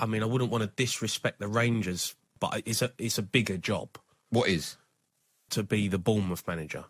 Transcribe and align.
I 0.00 0.06
mean, 0.06 0.22
I 0.22 0.26
wouldn't 0.26 0.50
want 0.50 0.62
to 0.64 0.70
disrespect 0.82 1.40
the 1.40 1.46
Rangers, 1.48 2.14
but 2.40 2.62
it's 2.64 2.80
a 2.80 2.90
it's 2.96 3.18
a 3.18 3.22
bigger 3.22 3.58
job. 3.58 3.98
What 4.30 4.48
is? 4.48 4.78
To 5.50 5.62
be 5.62 5.88
the 5.88 5.98
Bournemouth 5.98 6.42
manager. 6.48 6.86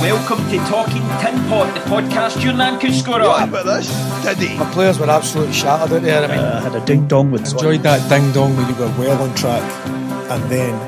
Welcome 0.00 0.38
to 0.50 0.58
Talking 0.68 1.02
Tin 1.20 1.34
Pot, 1.48 1.74
the 1.74 1.80
podcast 1.90 2.44
your 2.44 2.52
nan 2.52 2.78
could 2.78 2.94
score 2.94 3.18
What 3.18 3.42
on. 3.42 3.48
about 3.48 3.64
this? 3.66 3.88
Did 4.22 4.36
he? 4.38 4.56
My 4.56 4.70
players 4.70 5.00
were 5.00 5.10
absolutely 5.10 5.54
shattered 5.54 5.92
out 5.96 6.02
there. 6.02 6.22
I 6.22 6.26
mean, 6.28 6.38
uh, 6.38 6.60
had 6.60 6.76
a 6.80 6.84
ding 6.84 7.08
dong 7.08 7.32
with 7.32 7.50
enjoyed 7.52 7.82
that 7.82 8.08
ding 8.08 8.30
dong 8.32 8.56
where 8.56 8.68
you 8.68 8.76
were 8.76 8.92
well 8.96 9.20
on 9.20 9.34
track, 9.34 9.62
and 10.30 10.44
then 10.48 10.78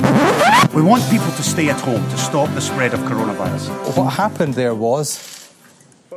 We 0.73 0.83
want 0.83 1.03
people 1.11 1.33
to 1.33 1.43
stay 1.43 1.69
at 1.69 1.81
home 1.81 2.07
to 2.11 2.17
stop 2.17 2.49
the 2.55 2.61
spread 2.61 2.95
of 2.95 3.01
coronavirus. 3.01 3.97
what 3.97 4.13
happened 4.13 4.55
there 4.55 4.75
was 4.75 5.19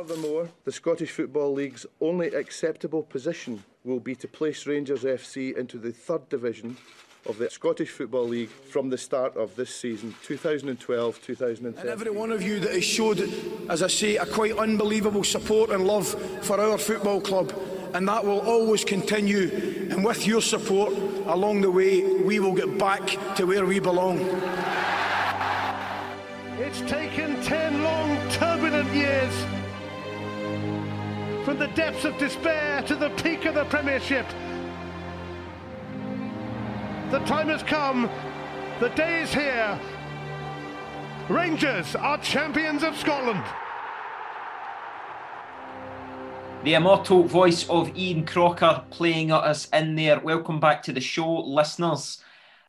Furthermore, 0.00 0.48
the 0.64 0.72
Scottish 0.72 1.10
Football 1.10 1.52
League's 1.52 1.84
only 2.00 2.28
acceptable 2.28 3.02
position 3.02 3.62
will 3.84 4.00
be 4.00 4.14
to 4.14 4.26
place 4.26 4.66
Rangers 4.66 5.02
FC 5.02 5.54
into 5.54 5.76
the 5.76 5.92
third 5.92 6.26
division 6.30 6.78
of 7.26 7.36
the 7.36 7.50
Scottish 7.50 7.90
Football 7.90 8.28
League 8.28 8.48
from 8.48 8.88
the 8.88 8.96
start 8.96 9.36
of 9.36 9.54
this 9.56 9.74
season, 9.74 10.14
2012 10.22 11.20
2013. 11.22 11.80
And 11.80 11.90
every 11.90 12.10
one 12.10 12.32
of 12.32 12.40
you 12.40 12.60
that 12.60 12.72
has 12.72 12.82
showed, 12.82 13.20
as 13.68 13.82
I 13.82 13.88
say, 13.88 14.16
a 14.16 14.24
quite 14.24 14.56
unbelievable 14.56 15.22
support 15.22 15.68
and 15.68 15.86
love 15.86 16.08
for 16.46 16.58
our 16.58 16.78
football 16.78 17.20
club. 17.20 17.52
And 17.92 18.08
that 18.08 18.24
will 18.24 18.40
always 18.40 18.86
continue. 18.86 19.50
And 19.90 20.02
with 20.02 20.26
your 20.26 20.40
support 20.40 20.94
along 21.26 21.60
the 21.60 21.70
way, 21.70 22.22
we 22.22 22.40
will 22.40 22.54
get 22.54 22.78
back 22.78 23.06
to 23.36 23.44
where 23.44 23.66
we 23.66 23.80
belong. 23.80 24.18
It's 26.58 26.80
taken 26.90 27.38
10 27.42 27.82
long, 27.82 28.30
turbulent 28.30 28.90
years 28.94 29.59
from 31.44 31.58
the 31.58 31.68
depths 31.68 32.04
of 32.04 32.16
despair 32.18 32.82
to 32.82 32.94
the 32.94 33.08
peak 33.10 33.46
of 33.46 33.54
the 33.54 33.64
Premiership. 33.64 34.26
The 37.10 37.20
time 37.20 37.48
has 37.48 37.62
come, 37.62 38.10
the 38.78 38.90
day 38.90 39.22
is 39.22 39.32
here. 39.32 39.80
Rangers 41.28 41.96
are 41.96 42.18
champions 42.18 42.82
of 42.82 42.96
Scotland. 42.96 43.42
The 46.62 46.74
immortal 46.74 47.22
voice 47.22 47.66
of 47.70 47.96
Ian 47.96 48.26
Crocker 48.26 48.84
playing 48.90 49.30
at 49.30 49.42
us 49.42 49.66
in 49.72 49.94
there. 49.94 50.20
Welcome 50.20 50.60
back 50.60 50.82
to 50.82 50.92
the 50.92 51.00
show, 51.00 51.40
listeners. 51.40 52.22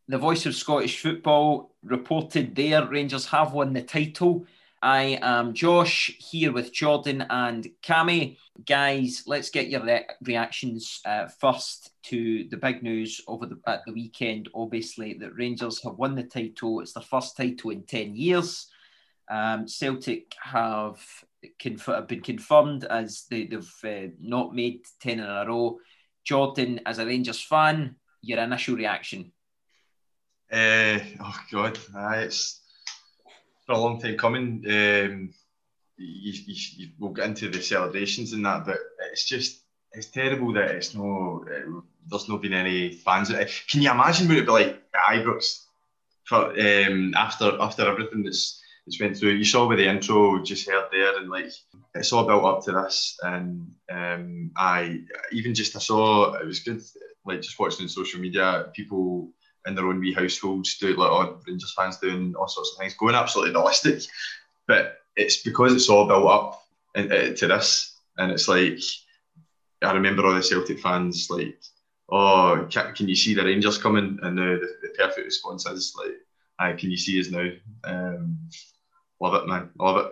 The 0.08 0.18
voice 0.18 0.46
of 0.46 0.56
Scottish 0.56 1.02
football 1.02 1.72
reported 1.84 2.56
there. 2.56 2.88
Rangers 2.88 3.26
have 3.28 3.52
won 3.52 3.74
the 3.74 3.82
title. 3.82 4.46
I 4.82 5.20
am 5.22 5.54
Josh 5.54 6.16
here 6.18 6.52
with 6.52 6.74
Jordan 6.74 7.26
and 7.30 7.68
Cammy. 7.84 8.38
Guys, 8.66 9.24
let's 9.28 9.50
get 9.50 9.70
your 9.70 9.84
re- 9.84 10.06
reactions 10.24 11.00
uh, 11.06 11.28
first 11.28 11.92
to 12.04 12.48
the 12.50 12.58
big 12.58 12.84
news 12.84 13.22
over 13.28 13.46
the 13.46 13.58
at 13.66 13.82
the 13.86 13.94
weekend. 13.94 14.50
Obviously, 14.54 15.14
that 15.14 15.36
Rangers 15.36 15.82
have 15.84 15.96
won 15.96 16.16
the 16.16 16.24
title. 16.24 16.82
It's 16.82 16.94
their 16.94 17.04
first 17.04 17.38
title 17.38 17.72
in 17.72 17.84
ten 17.84 18.16
years. 18.16 18.68
Um, 19.30 19.68
Celtic 19.68 20.36
have 20.42 21.00
conf- 21.60 21.86
have 21.86 22.08
been 22.08 22.22
confirmed 22.22 22.84
as 22.84 23.26
they, 23.30 23.46
they've 23.46 23.74
uh, 23.86 24.12
not 24.20 24.54
made 24.54 24.82
ten 25.00 25.20
in 25.20 25.26
a 25.26 25.46
row. 25.48 25.80
Jordan, 26.26 26.82
as 26.86 27.00
a 27.00 27.06
Rangers 27.06 27.42
fan, 27.42 27.96
your 28.22 28.40
initial 28.40 28.76
reaction? 28.76 29.32
Uh, 30.52 31.00
oh 31.22 31.40
God, 31.52 31.80
aye, 31.96 32.24
it's 32.24 32.62
for 33.66 33.74
a 33.74 33.80
long 33.80 34.00
time 34.02 34.18
coming. 34.18 34.64
Um, 34.68 35.34
you, 35.98 36.34
you, 36.46 36.56
you, 36.78 36.88
we'll 37.00 37.12
get 37.12 37.28
into 37.28 37.50
the 37.50 37.62
celebrations 37.62 38.34
and 38.34 38.46
that, 38.46 38.66
but 38.66 38.78
it's 39.12 39.26
just 39.26 39.62
it's 39.94 40.08
terrible 40.08 40.54
that 40.54 40.72
it's 40.72 40.96
no 40.96 41.46
uh, 41.48 41.82
there's 42.08 42.30
not 42.30 42.42
been 42.42 42.54
any 42.54 42.94
fans. 42.94 43.32
Uh, 43.32 43.46
Can 43.70 43.82
you 43.82 43.92
imagine 43.92 44.28
what 44.28 44.38
it'd 44.38 44.46
be 44.46 44.52
like 44.52 44.82
at 44.94 45.16
Ibrox 45.16 45.66
for 46.24 46.60
um, 46.60 47.14
after 47.16 47.58
after 47.60 47.88
everything 47.88 48.24
that's 48.24 48.62
that's 48.86 49.00
went 49.00 49.18
through? 49.18 49.32
You 49.32 49.46
saw 49.46 49.68
with 49.68 49.78
the 49.78 49.90
intro 49.90 50.42
just 50.44 50.70
heard 50.70 50.86
there, 50.92 51.18
and 51.18 51.30
like 51.30 51.52
it's 51.96 52.14
all 52.14 52.26
built 52.26 52.46
up 52.46 52.64
to 52.66 52.72
this, 52.72 53.18
and 53.24 53.72
um, 53.92 54.52
I 54.56 55.02
even 55.32 55.54
just 55.54 55.76
I 55.76 55.80
saw 55.80 56.34
it 56.36 56.46
was 56.46 56.62
good, 56.62 56.82
like 57.26 57.42
just 57.42 57.60
watching 57.60 57.84
on 57.84 57.90
social 57.90 58.20
media 58.20 58.70
people 58.74 59.30
in 59.68 59.76
their 59.76 59.86
own 59.86 60.00
wee 60.00 60.14
households 60.14 60.78
do 60.78 60.96
like 60.96 61.12
oh, 61.12 61.40
Rangers 61.48 61.74
fans 61.78 61.98
doing 61.98 62.34
all 62.40 62.48
sorts 62.48 62.72
of 62.72 62.80
things, 62.80 62.96
going 62.96 63.16
absolutely 63.16 63.54
ballistic. 63.54 64.04
But 64.68 65.01
it's 65.16 65.44
because 65.44 65.74
it's 65.74 65.90
all 65.90 66.08
built 66.08 66.30
up 66.30 66.64
in, 66.96 67.12
uh, 67.12 67.36
to 67.36 67.48
this, 67.48 68.00
and 68.18 68.32
it's 68.32 68.48
like 68.48 68.80
I 69.84 69.94
remember 69.94 70.26
all 70.26 70.34
the 70.34 70.44
Celtic 70.44 70.80
fans 70.80 71.28
like, 71.30 71.60
oh, 72.10 72.68
can, 72.70 72.94
can 72.94 73.08
you 73.08 73.16
see 73.16 73.34
the 73.34 73.44
Rangers 73.44 73.78
coming? 73.78 74.20
And 74.22 74.40
uh, 74.40 74.44
the, 74.44 74.70
the 74.82 74.90
perfect 74.98 75.26
response 75.26 75.66
is 75.66 75.96
like, 75.98 76.14
aye, 76.60 76.74
can 76.74 76.92
you 76.92 76.98
see 76.98 77.20
us 77.20 77.32
now? 77.32 77.50
Um, 77.84 78.38
love 79.20 79.36
it, 79.36 79.48
man, 79.48 79.70
love 79.80 80.06
it. 80.06 80.12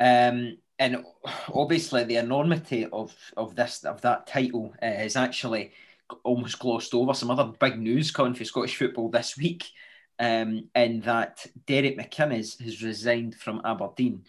Um, 0.00 0.58
and 0.78 1.04
obviously, 1.52 2.04
the 2.04 2.16
enormity 2.16 2.86
of 2.86 3.14
of 3.36 3.54
this 3.56 3.84
of 3.84 4.00
that 4.02 4.26
title 4.26 4.72
uh, 4.82 4.86
is 4.86 5.16
actually 5.16 5.72
almost 6.24 6.58
glossed 6.58 6.94
over. 6.94 7.14
Some 7.14 7.30
other 7.30 7.52
big 7.58 7.78
news 7.78 8.10
coming 8.10 8.34
for 8.34 8.44
Scottish 8.44 8.76
football 8.76 9.10
this 9.10 9.36
week, 9.36 9.64
um, 10.18 10.68
in 10.74 11.00
that 11.02 11.46
Derek 11.66 11.98
McInnes 11.98 12.60
has 12.62 12.82
resigned 12.82 13.34
from 13.34 13.60
Aberdeen. 13.64 14.24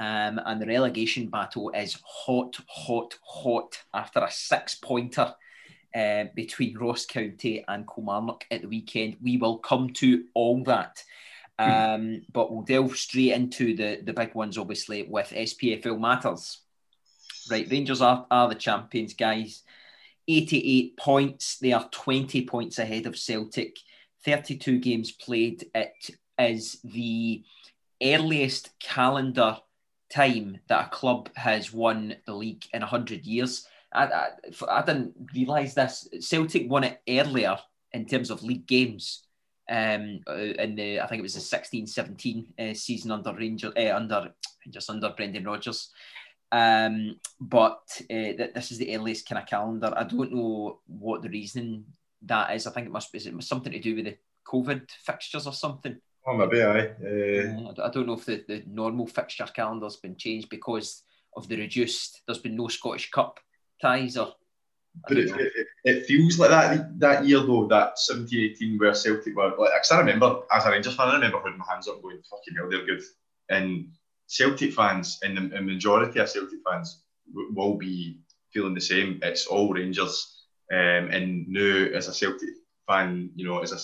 Um, 0.00 0.40
and 0.44 0.60
the 0.60 0.66
relegation 0.66 1.28
battle 1.28 1.70
is 1.70 1.98
hot, 2.04 2.56
hot, 2.66 3.16
hot 3.24 3.78
after 3.92 4.20
a 4.20 4.30
six 4.30 4.74
pointer 4.74 5.34
uh, 5.94 6.24
between 6.34 6.76
Ross 6.76 7.06
County 7.06 7.64
and 7.68 7.86
Kilmarnock 7.86 8.44
at 8.50 8.62
the 8.62 8.68
weekend. 8.68 9.16
We 9.22 9.36
will 9.36 9.58
come 9.58 9.90
to 9.94 10.24
all 10.34 10.64
that. 10.64 11.02
Um, 11.58 12.22
but 12.32 12.52
we'll 12.52 12.62
delve 12.62 12.96
straight 12.96 13.32
into 13.32 13.76
the, 13.76 14.00
the 14.02 14.12
big 14.12 14.34
ones, 14.34 14.58
obviously, 14.58 15.04
with 15.04 15.30
SPFL 15.30 16.00
Matters. 16.00 16.58
Right, 17.50 17.70
Rangers 17.70 18.00
are, 18.00 18.26
are 18.30 18.48
the 18.48 18.54
champions, 18.56 19.14
guys. 19.14 19.62
88 20.26 20.96
points. 20.96 21.58
They 21.58 21.72
are 21.72 21.88
20 21.90 22.46
points 22.46 22.78
ahead 22.78 23.06
of 23.06 23.18
Celtic. 23.18 23.76
32 24.24 24.78
games 24.78 25.12
played. 25.12 25.64
It 25.74 26.10
is 26.38 26.78
the 26.84 27.42
earliest 28.02 28.78
calendar 28.80 29.58
time 30.10 30.58
that 30.68 30.86
a 30.86 30.90
club 30.90 31.28
has 31.34 31.72
won 31.72 32.16
the 32.26 32.34
league 32.34 32.64
in 32.72 32.80
100 32.80 33.24
years. 33.24 33.66
I, 33.92 34.06
I, 34.06 34.28
I 34.68 34.82
didn't 34.82 35.14
realise 35.34 35.74
this. 35.74 36.08
Celtic 36.20 36.70
won 36.70 36.84
it 36.84 37.00
earlier 37.08 37.56
in 37.92 38.06
terms 38.06 38.30
of 38.30 38.42
league 38.42 38.66
games. 38.66 39.22
Um, 39.70 40.20
uh, 40.28 40.34
in 40.34 40.74
the 40.74 41.00
I 41.00 41.06
think 41.06 41.20
it 41.20 41.22
was 41.22 41.34
the 41.34 41.58
16-17 41.58 42.46
uh, 42.58 42.74
season 42.74 43.10
under 43.10 43.32
Ranger, 43.32 43.72
uh, 43.76 43.96
under 43.96 44.34
just 44.68 44.90
under 44.90 45.14
Brendan 45.16 45.44
Rodgers. 45.44 45.90
Um, 46.52 47.18
but 47.40 47.82
uh, 48.10 48.36
th- 48.36 48.52
this 48.54 48.70
is 48.70 48.78
the 48.78 48.94
earliest 48.94 49.28
kind 49.28 49.42
of 49.42 49.48
calendar. 49.48 49.92
I 49.96 50.04
don't 50.04 50.32
know 50.32 50.80
what 50.86 51.22
the 51.22 51.30
reasoning 51.30 51.84
that 52.26 52.54
is. 52.54 52.66
I 52.66 52.70
think 52.70 52.86
it 52.86 52.92
must 52.92 53.12
be 53.12 53.18
is 53.18 53.26
it 53.26 53.42
something 53.42 53.72
to 53.72 53.78
do 53.80 53.94
with 53.94 54.06
the 54.06 54.16
COVID 54.46 54.90
fixtures 54.90 55.46
or 55.46 55.52
something. 55.52 55.96
Oh, 56.26 56.36
maybe 56.36 56.62
aye. 56.62 56.94
Uh, 57.02 57.70
Uh, 57.70 57.86
I 57.86 57.90
don't 57.90 58.06
know 58.06 58.14
if 58.14 58.24
the, 58.24 58.44
the 58.48 58.62
normal 58.66 59.06
fixture 59.06 59.46
calendar's 59.54 59.96
been 59.96 60.16
changed 60.16 60.48
because 60.48 61.02
of 61.36 61.48
the 61.48 61.56
reduced. 61.56 62.22
There's 62.26 62.38
been 62.38 62.56
no 62.56 62.68
Scottish 62.68 63.10
Cup 63.10 63.40
ties 63.80 64.16
or. 64.16 64.34
But 65.08 65.18
it, 65.18 65.30
it, 65.30 65.66
it 65.84 66.06
feels 66.06 66.38
like 66.38 66.50
that 66.50 67.00
that 67.00 67.24
year 67.26 67.40
though, 67.40 67.66
that 67.66 67.98
17 67.98 68.52
18 68.52 68.78
where 68.78 68.94
Celtic 68.94 69.34
were 69.34 69.52
like 69.58 69.72
I 69.72 69.82
still 69.82 69.98
remember 69.98 70.42
as 70.52 70.64
a 70.64 70.70
Rangers 70.70 70.94
fan, 70.94 71.08
I 71.08 71.14
remember 71.14 71.40
putting 71.40 71.58
my 71.58 71.64
hands 71.68 71.88
up 71.88 72.00
going, 72.00 72.22
fucking 72.30 72.54
hell, 72.56 72.70
they're 72.70 72.86
good. 72.86 73.02
And 73.48 73.88
Celtic 74.28 74.72
fans 74.72 75.18
and 75.24 75.36
the, 75.36 75.56
the 75.56 75.60
majority 75.60 76.20
of 76.20 76.30
Celtic 76.30 76.60
fans 76.64 77.02
w- 77.28 77.52
will 77.52 77.74
be 77.74 78.20
feeling 78.52 78.72
the 78.74 78.80
same. 78.80 79.18
It's 79.22 79.46
all 79.46 79.74
Rangers. 79.74 80.33
Um, 80.74 81.10
and 81.10 81.46
now 81.48 81.96
as 81.96 82.08
a 82.08 82.14
Celtic 82.14 82.48
fan, 82.88 83.30
you 83.36 83.46
know, 83.46 83.60
as 83.60 83.72
a 83.72 83.78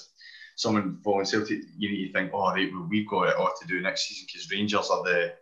someone 0.57 1.01
following 1.05 1.25
Celtic, 1.25 1.61
you 1.79 1.91
need 1.91 2.09
to 2.09 2.13
think, 2.13 2.33
oh 2.35 2.51
right, 2.51 2.71
well, 2.73 2.89
we've 2.91 3.09
got 3.09 3.29
it 3.29 3.37
all 3.37 3.53
to 3.61 3.67
do 3.69 3.81
next 3.81 4.09
season 4.09 4.27
because 4.27 4.51
Rangers 4.51 4.91
are 4.91 5.05
the 5.05 5.33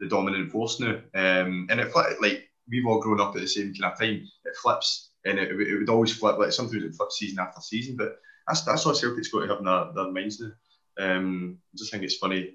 the 0.00 0.08
dominant 0.08 0.50
force 0.52 0.78
now. 0.80 1.00
Um, 1.14 1.66
and 1.70 1.80
it 1.80 1.92
like 2.20 2.48
we've 2.68 2.86
all 2.86 3.00
grown 3.00 3.20
up 3.20 3.34
at 3.34 3.40
the 3.40 3.48
same 3.48 3.74
kind 3.74 3.92
of 3.92 3.98
time. 3.98 4.28
It 4.44 4.56
flips, 4.62 5.10
and 5.24 5.38
it, 5.38 5.50
it 5.50 5.78
would 5.78 5.88
always 5.88 6.14
flip. 6.14 6.38
Like 6.38 6.52
sometimes 6.52 6.84
it 6.84 6.94
flips 6.94 7.18
season 7.18 7.40
after 7.40 7.60
season, 7.60 7.96
but 7.96 8.18
that's 8.46 8.62
that's 8.62 8.86
what 8.86 8.96
Celtic's 8.96 9.28
got 9.28 9.40
to 9.40 9.48
have 9.48 9.58
in 9.58 9.64
their, 9.64 9.86
their 9.94 10.12
minds 10.12 10.40
now. 10.40 10.52
Um, 10.98 11.58
I 11.74 11.76
just 11.76 11.90
think 11.90 12.04
it's 12.04 12.16
funny. 12.16 12.54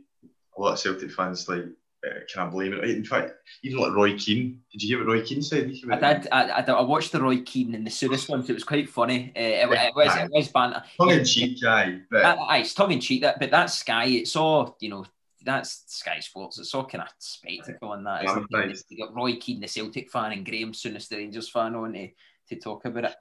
A 0.57 0.61
lot 0.61 0.73
of 0.73 0.79
Celtic 0.79 1.11
fans 1.11 1.47
like 1.49 1.65
uh, 2.05 2.41
of 2.41 2.51
blame 2.51 2.73
it. 2.73 2.83
In 2.89 3.03
fact, 3.03 3.31
even 3.63 3.79
like 3.79 3.93
Roy 3.93 4.17
Keane. 4.17 4.61
Did 4.71 4.83
you 4.83 4.89
hear 4.89 5.05
what 5.05 5.13
Roy 5.13 5.25
Keane 5.25 5.41
said? 5.41 5.73
I 5.91 6.13
did. 6.13 6.27
I, 6.31 6.43
I, 6.49 6.61
I 6.61 6.81
watched 6.81 7.11
the 7.11 7.21
Roy 7.21 7.41
Keane 7.41 7.75
and 7.75 7.85
the 7.85 7.91
Souness 7.91 8.29
ones. 8.29 8.49
It 8.49 8.53
was 8.53 8.63
quite 8.63 8.89
funny. 8.89 9.31
Uh, 9.35 9.39
it, 9.39 9.69
it 9.71 9.95
was 9.95 10.15
it 10.15 10.29
was 10.31 10.47
banter. 10.49 10.83
Tongue 10.97 11.11
in 11.11 11.25
cheek, 11.25 11.63
aye. 11.65 11.99
But 12.09 12.21
That, 12.21 12.37
aye, 12.39 12.59
it's 12.59 12.73
tongue 12.73 12.91
in 12.91 12.99
cheek. 12.99 13.21
That, 13.21 13.39
but 13.39 13.51
that's 13.51 13.79
Sky. 13.79 14.05
It's 14.05 14.35
all 14.35 14.77
you 14.79 14.89
know. 14.89 15.05
That's 15.43 15.83
Sky 15.87 16.19
Sports. 16.19 16.59
It's 16.59 16.73
all 16.75 16.85
kind 16.85 17.03
of 17.03 17.09
spectacle 17.19 17.91
on 17.91 18.03
that. 18.03 18.23
Yeah, 18.23 18.31
isn't 18.31 18.47
it? 18.51 18.57
right. 18.57 18.77
You 18.89 19.05
got 19.05 19.15
Roy 19.15 19.37
Keane, 19.37 19.61
the 19.61 19.67
Celtic 19.67 20.11
fan, 20.11 20.33
and 20.33 20.45
Graeme 20.45 20.73
Souness, 20.73 21.07
the 21.07 21.15
Rangers 21.15 21.49
fan, 21.49 21.73
on 21.73 21.93
to, 21.93 22.09
to 22.49 22.55
talk 22.59 22.83
about 22.83 23.05
it. 23.05 23.15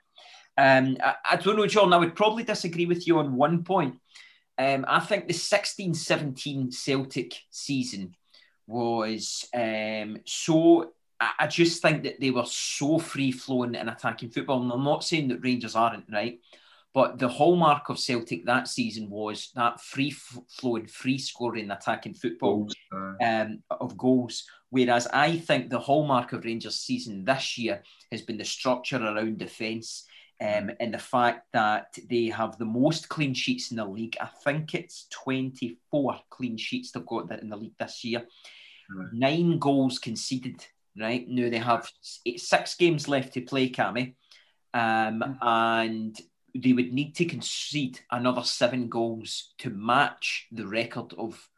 Um, 0.58 0.96
I, 1.04 1.14
I, 1.30 1.36
don't 1.36 1.56
know, 1.56 1.66
John. 1.66 1.92
I 1.92 1.98
would 1.98 2.16
probably 2.16 2.42
disagree 2.42 2.86
with 2.86 3.06
you 3.06 3.18
on 3.18 3.36
one 3.36 3.62
point. 3.62 3.96
Um, 4.58 4.86
I 4.88 5.00
think 5.00 5.28
the 5.28 5.34
16-17 5.34 6.72
Celtic 6.72 7.34
season 7.50 8.16
was 8.66 9.48
um, 9.54 10.18
so. 10.24 10.92
I, 11.18 11.30
I 11.40 11.46
just 11.46 11.80
think 11.80 12.02
that 12.02 12.20
they 12.20 12.30
were 12.30 12.44
so 12.44 12.98
free 12.98 13.32
flowing 13.32 13.74
in 13.74 13.88
attacking 13.88 14.30
football. 14.30 14.62
And 14.62 14.70
I'm 14.70 14.84
not 14.84 15.02
saying 15.02 15.28
that 15.28 15.42
Rangers 15.42 15.74
aren't 15.74 16.04
right, 16.12 16.38
but 16.92 17.18
the 17.18 17.28
hallmark 17.28 17.88
of 17.88 17.98
Celtic 17.98 18.44
that 18.46 18.68
season 18.68 19.10
was 19.10 19.50
that 19.54 19.80
free 19.80 20.10
flowing, 20.10 20.86
free 20.86 21.18
scoring, 21.18 21.70
attacking 21.70 22.14
football 22.14 22.68
um, 23.22 23.62
of 23.70 23.96
goals. 23.96 24.44
Whereas 24.70 25.06
I 25.06 25.36
think 25.38 25.70
the 25.70 25.78
hallmark 25.78 26.32
of 26.32 26.44
Rangers' 26.44 26.80
season 26.80 27.24
this 27.24 27.56
year 27.56 27.82
has 28.10 28.22
been 28.22 28.38
the 28.38 28.44
structure 28.44 28.96
around 28.96 29.38
defence 29.38 30.06
um, 30.40 30.70
and 30.80 30.92
the 30.92 30.98
fact 30.98 31.46
that 31.52 31.98
they 32.08 32.26
have 32.26 32.58
the 32.58 32.66
most 32.66 33.08
clean 33.08 33.32
sheets 33.32 33.70
in 33.70 33.78
the 33.78 33.84
league. 33.84 34.16
I 34.20 34.28
think 34.44 34.74
it's 34.74 35.06
24 35.10 36.20
clean 36.28 36.58
sheets 36.58 36.90
they've 36.90 37.06
got 37.06 37.30
in 37.40 37.48
the 37.48 37.56
league 37.56 37.78
this 37.78 38.04
year. 38.04 38.26
Right. 38.94 39.08
Nine 39.12 39.58
goals 39.58 39.98
conceded, 39.98 40.64
right? 40.98 41.26
Now 41.26 41.48
they 41.48 41.58
have 41.58 41.90
six 42.02 42.74
games 42.74 43.08
left 43.08 43.34
to 43.34 43.40
play, 43.40 43.70
Cammy. 43.70 44.14
Um, 44.74 45.22
mm. 45.22 45.38
and 45.40 46.20
they 46.54 46.74
would 46.74 46.92
need 46.92 47.14
to 47.16 47.24
concede 47.24 48.00
another 48.10 48.42
seven 48.42 48.88
goals 48.88 49.54
to 49.58 49.70
match 49.70 50.48
the 50.52 50.66
record 50.66 51.14
of 51.16 51.48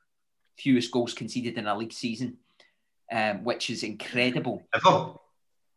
fewest 0.57 0.93
goals 0.93 1.15
conceded 1.15 1.59
in 1.59 1.67
a 1.67 1.77
league 1.77 1.93
season, 1.93 2.37
um, 3.11 3.43
which 3.43 3.71
is 3.71 3.83
incredible. 3.83 4.63
Ever, 4.73 5.15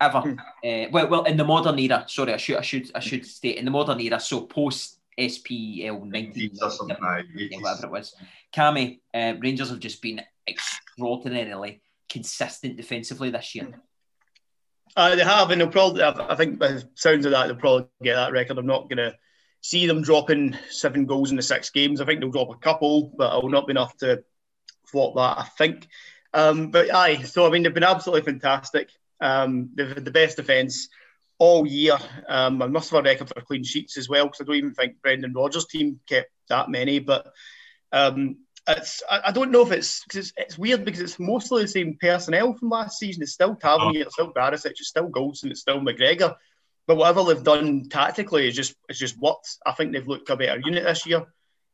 ever. 0.02 0.20
Hmm. 0.20 0.34
Uh, 0.64 0.90
well, 0.92 1.08
well, 1.08 1.24
in 1.24 1.38
the 1.38 1.46
modern 1.46 1.80
era. 1.80 2.06
Sorry, 2.08 2.34
I 2.34 2.38
should, 2.38 2.58
I 2.58 2.62
should, 2.62 2.92
I 2.96 3.00
should 3.00 3.26
state 3.26 3.58
in 3.58 3.66
the 3.66 3.72
modern 3.72 4.00
era. 4.02 4.20
So 4.20 4.42
post 4.42 5.00
SPL 5.18 6.06
nineteen, 6.06 6.52
whatever 7.62 7.86
it 7.86 7.92
was. 7.92 8.16
Cammy, 8.54 9.00
uh, 9.14 9.34
Rangers 9.40 9.70
have 9.70 9.80
just 9.80 10.02
been 10.02 10.22
extraordinarily 10.48 11.82
consistent 12.10 12.76
defensively 12.76 13.30
this 13.30 13.56
year. 13.56 13.70
Uh, 14.96 15.16
they 15.16 15.24
have, 15.24 15.52
and 15.52 15.62
they'll 15.62 15.70
probably. 15.70 16.04
I 16.04 16.36
think 16.36 16.60
by 16.60 16.80
sounds 16.96 17.26
of 17.26 17.32
that, 17.32 17.48
they'll 17.48 17.56
probably 17.56 17.88
get 18.04 18.16
that 18.16 18.34
record. 18.34 18.58
I'm 18.58 18.66
not 18.66 18.90
going 18.90 18.98
to 18.98 19.16
see 19.62 19.88
them 19.88 20.02
dropping 20.02 20.58
seven 20.70 21.06
goals 21.06 21.30
in 21.30 21.38
the 21.38 21.44
six 21.44 21.70
games. 21.70 22.02
I 22.02 22.06
think 22.06 22.20
they'll 22.20 22.32
drop 22.32 22.50
a 22.50 22.56
couple, 22.56 23.14
but 23.16 23.38
it 23.38 23.44
will 23.44 23.52
not 23.52 23.68
be 23.68 23.72
enough 23.72 23.96
to 23.98 24.24
flop 24.86 25.16
that. 25.16 25.38
I 25.38 25.48
think. 25.58 25.88
Um, 26.34 26.72
but 26.72 26.94
aye, 26.94 27.22
so 27.24 27.46
I 27.46 27.50
mean, 27.50 27.64
they've 27.64 27.74
been 27.74 27.84
absolutely 27.84 28.30
fantastic. 28.30 28.90
Um, 29.22 29.70
they've 29.76 29.88
had 29.88 30.06
the 30.06 30.12
best 30.12 30.38
defence 30.38 30.90
all 31.38 31.66
year. 31.66 31.98
Um, 32.28 32.62
I 32.62 32.68
must 32.68 32.90
have 32.92 33.00
a 33.00 33.04
record 33.04 33.30
for 33.30 33.42
clean 33.42 33.64
sheets 33.64 33.98
as 33.98 34.10
well 34.10 34.26
because 34.26 34.42
I 34.42 34.44
don't 34.44 34.56
even 34.56 34.74
think 34.74 35.02
Brendan 35.02 35.34
Rodgers' 35.34 35.66
team 35.66 36.00
kept 36.08 36.32
that 36.50 36.70
many. 36.70 37.00
But 37.00 37.32
um, 37.92 38.38
it's 38.68 39.02
I, 39.10 39.22
I, 39.26 39.32
don't 39.32 39.52
know 39.52 39.64
if 39.64 39.72
it's, 39.72 40.04
it's, 40.14 40.34
it's 40.38 40.58
weird 40.58 40.86
because 40.86 41.02
it's 41.02 41.20
mostly 41.20 41.64
the 41.64 41.68
same 41.68 41.98
personnel 42.00 42.54
from 42.54 42.70
last 42.70 43.00
season. 43.00 43.24
It's 43.24 43.34
still 43.34 43.56
Tavernier, 43.56 44.04
it's 44.04 44.14
still 44.14 44.34
Barisic, 44.34 44.72
it's 44.72 44.88
still 44.88 45.10
Goldson, 45.10 45.52
it's 45.52 45.62
still 45.62 45.80
McGregor. 45.80 46.36
But 46.88 46.98
whatever 46.98 47.24
they've 47.24 47.44
done 47.44 47.90
tactically 47.90 48.48
is 48.48 48.56
just 48.56 48.76
it's 48.90 49.00
just 49.00 49.20
worked. 49.20 49.58
I 49.66 49.72
think 49.72 49.94
they've 49.94 50.08
looked 50.08 50.30
a 50.30 50.36
better 50.36 50.60
unit 50.60 50.84
this 50.84 51.06
year. 51.06 51.26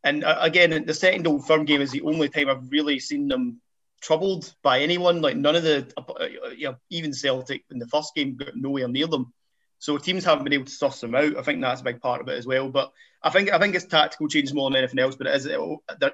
And 0.03 0.23
uh, 0.23 0.37
again, 0.39 0.85
the 0.85 0.93
second 0.93 1.27
Old 1.27 1.45
Firm 1.45 1.65
game 1.65 1.81
is 1.81 1.91
the 1.91 2.01
only 2.01 2.29
time 2.29 2.49
I've 2.49 2.71
really 2.71 2.99
seen 2.99 3.27
them 3.27 3.61
troubled 4.01 4.53
by 4.63 4.79
anyone. 4.79 5.21
Like 5.21 5.37
none 5.37 5.55
of 5.55 5.63
the, 5.63 5.91
uh, 5.97 6.25
you 6.55 6.69
know, 6.69 6.75
even 6.89 7.13
Celtic 7.13 7.63
in 7.71 7.79
the 7.79 7.87
first 7.87 8.15
game 8.15 8.35
got 8.35 8.55
nowhere 8.55 8.87
near 8.87 9.07
them. 9.07 9.33
So 9.79 9.97
teams 9.97 10.25
haven't 10.25 10.43
been 10.43 10.53
able 10.53 10.65
to 10.65 10.71
suss 10.71 11.01
them 11.01 11.15
out. 11.15 11.37
I 11.37 11.43
think 11.43 11.61
that's 11.61 11.81
a 11.81 11.83
big 11.83 12.01
part 12.01 12.21
of 12.21 12.27
it 12.29 12.37
as 12.37 12.47
well. 12.47 12.69
But 12.69 12.91
I 13.21 13.29
think 13.29 13.51
I 13.51 13.59
think 13.59 13.75
it's 13.75 13.85
tactical 13.85 14.27
change 14.27 14.53
more 14.53 14.69
than 14.69 14.77
anything 14.77 14.99
else. 14.99 15.15
But 15.15 15.27
it 15.27 15.35
is, 15.35 15.45
it, 15.45 15.59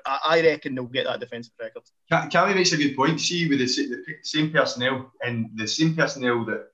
I 0.06 0.42
reckon 0.42 0.76
they'll 0.76 0.86
get 0.86 1.06
that 1.06 1.20
defensive 1.20 1.54
record. 1.60 1.84
Cammy 2.12 2.56
makes 2.56 2.74
a 2.74 2.78
good 2.78 2.96
point. 2.96 3.22
See, 3.22 3.48
with 3.48 3.60
the, 3.60 3.66
the, 3.66 4.04
same 4.24 4.52
personnel 4.52 5.12
and 5.22 5.50
the 5.56 5.68
same 5.68 5.96
personnel 5.96 6.44
that 6.46 6.68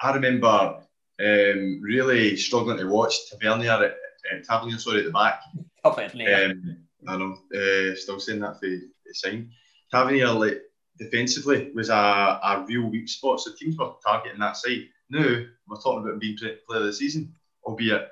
I 0.00 0.14
remember 0.14 0.82
um, 1.20 1.80
really 1.82 2.36
struggling 2.36 2.78
to 2.78 2.88
watch 2.88 3.14
Tavernier 3.30 3.84
at, 3.84 3.96
at 4.32 4.44
Tavernier, 4.44 4.78
sorry, 4.78 5.00
at 5.00 5.06
the 5.06 5.10
back. 5.10 5.40
Tavernier. 5.84 6.52
Um, 6.52 6.76
I 7.06 7.16
know, 7.16 7.32
uh, 7.32 7.94
still 7.96 8.20
saying 8.20 8.40
that 8.40 8.60
for 8.60 8.66
the 8.66 8.88
sign. 9.12 9.50
Tavernier, 9.90 10.32
like 10.32 10.62
defensively, 10.98 11.70
was 11.74 11.88
a, 11.88 11.94
a 11.94 12.64
real 12.68 12.88
weak 12.88 13.08
spot. 13.08 13.40
So 13.40 13.52
teams 13.52 13.76
were 13.76 13.92
targeting 14.04 14.40
that 14.40 14.56
side. 14.56 14.88
Now 15.10 15.42
we're 15.66 15.80
talking 15.80 16.08
about 16.08 16.20
being 16.20 16.36
player 16.36 16.80
of 16.80 16.84
the 16.84 16.92
season, 16.92 17.34
albeit 17.64 18.08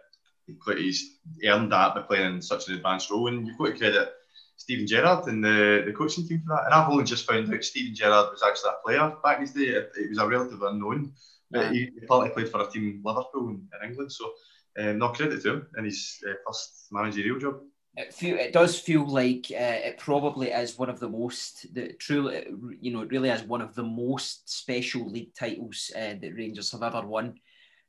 he's 0.76 1.18
earned 1.44 1.72
that 1.72 1.94
by 1.94 2.02
playing 2.02 2.34
in 2.34 2.42
such 2.42 2.68
an 2.68 2.74
advanced 2.74 3.10
role. 3.10 3.28
And 3.28 3.46
you've 3.46 3.58
got 3.58 3.66
to 3.66 3.78
credit 3.78 4.12
Steven 4.56 4.86
Gerrard 4.86 5.28
and 5.28 5.44
the, 5.44 5.84
the 5.86 5.92
coaching 5.92 6.26
team 6.26 6.42
for 6.44 6.56
that. 6.56 6.64
And 6.66 6.74
I've 6.74 6.90
only 6.90 7.04
just 7.04 7.26
found 7.26 7.52
out 7.52 7.64
Steven 7.64 7.94
Gerrard 7.94 8.30
was 8.32 8.42
actually 8.42 8.70
a 8.70 8.84
player 8.84 9.16
back 9.22 9.36
in 9.36 9.42
his 9.42 9.52
day. 9.52 9.68
It, 9.68 9.92
it 9.96 10.08
was 10.08 10.18
a 10.18 10.26
relative 10.26 10.62
unknown. 10.62 11.12
But 11.50 11.72
he, 11.72 11.90
he 11.94 12.06
partly 12.06 12.30
played 12.30 12.50
for 12.50 12.60
a 12.60 12.70
team 12.70 13.00
Liverpool 13.04 13.48
in, 13.48 13.68
in 13.80 13.90
England. 13.90 14.12
So 14.12 14.32
um, 14.78 14.98
no 14.98 15.08
credit 15.10 15.42
to 15.42 15.52
him 15.52 15.66
in 15.78 15.84
his 15.84 16.18
uh, 16.28 16.34
first 16.46 16.88
managerial 16.90 17.38
job 17.38 17.60
it, 17.98 18.14
feel, 18.14 18.38
it 18.38 18.52
does 18.52 18.78
feel 18.78 19.04
like 19.04 19.46
uh, 19.50 19.82
it 19.84 19.98
probably 19.98 20.52
is 20.52 20.78
one 20.78 20.88
of 20.88 21.00
the 21.00 21.08
most, 21.08 21.74
the, 21.74 21.92
truly, 21.94 22.46
you 22.80 22.92
know, 22.92 23.02
it 23.02 23.10
really 23.10 23.28
is 23.28 23.42
one 23.42 23.60
of 23.60 23.74
the 23.74 23.82
most 23.82 24.48
special 24.48 25.10
league 25.10 25.34
titles 25.34 25.90
uh, 25.96 26.14
that 26.20 26.34
Rangers 26.36 26.70
have 26.70 26.84
ever 26.84 27.04
won. 27.04 27.34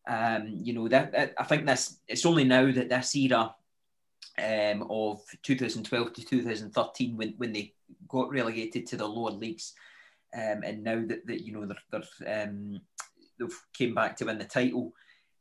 Um, 0.07 0.57
you 0.63 0.73
know, 0.73 0.87
that, 0.87 1.11
that, 1.11 1.35
I 1.37 1.43
think 1.43 1.67
this 1.67 1.99
it's 2.07 2.25
only 2.25 2.43
now 2.43 2.71
that 2.71 2.89
this 2.89 3.15
era 3.15 3.53
um, 4.39 4.87
of 4.89 5.21
2012 5.43 6.13
to 6.13 6.25
2013, 6.25 7.15
when, 7.15 7.35
when 7.37 7.53
they 7.53 7.73
got 8.07 8.31
relegated 8.31 8.87
to 8.87 8.97
the 8.97 9.07
lower 9.07 9.29
leagues, 9.29 9.73
um, 10.33 10.63
and 10.63 10.83
now 10.83 11.03
that, 11.05 11.25
that 11.27 11.41
you 11.41 11.53
know 11.53 11.67
they're, 11.67 12.01
they're 12.17 12.43
um, 12.43 12.79
they've 13.39 13.59
came 13.73 13.93
back 13.93 14.15
to 14.17 14.25
win 14.25 14.39
the 14.39 14.45
title 14.45 14.93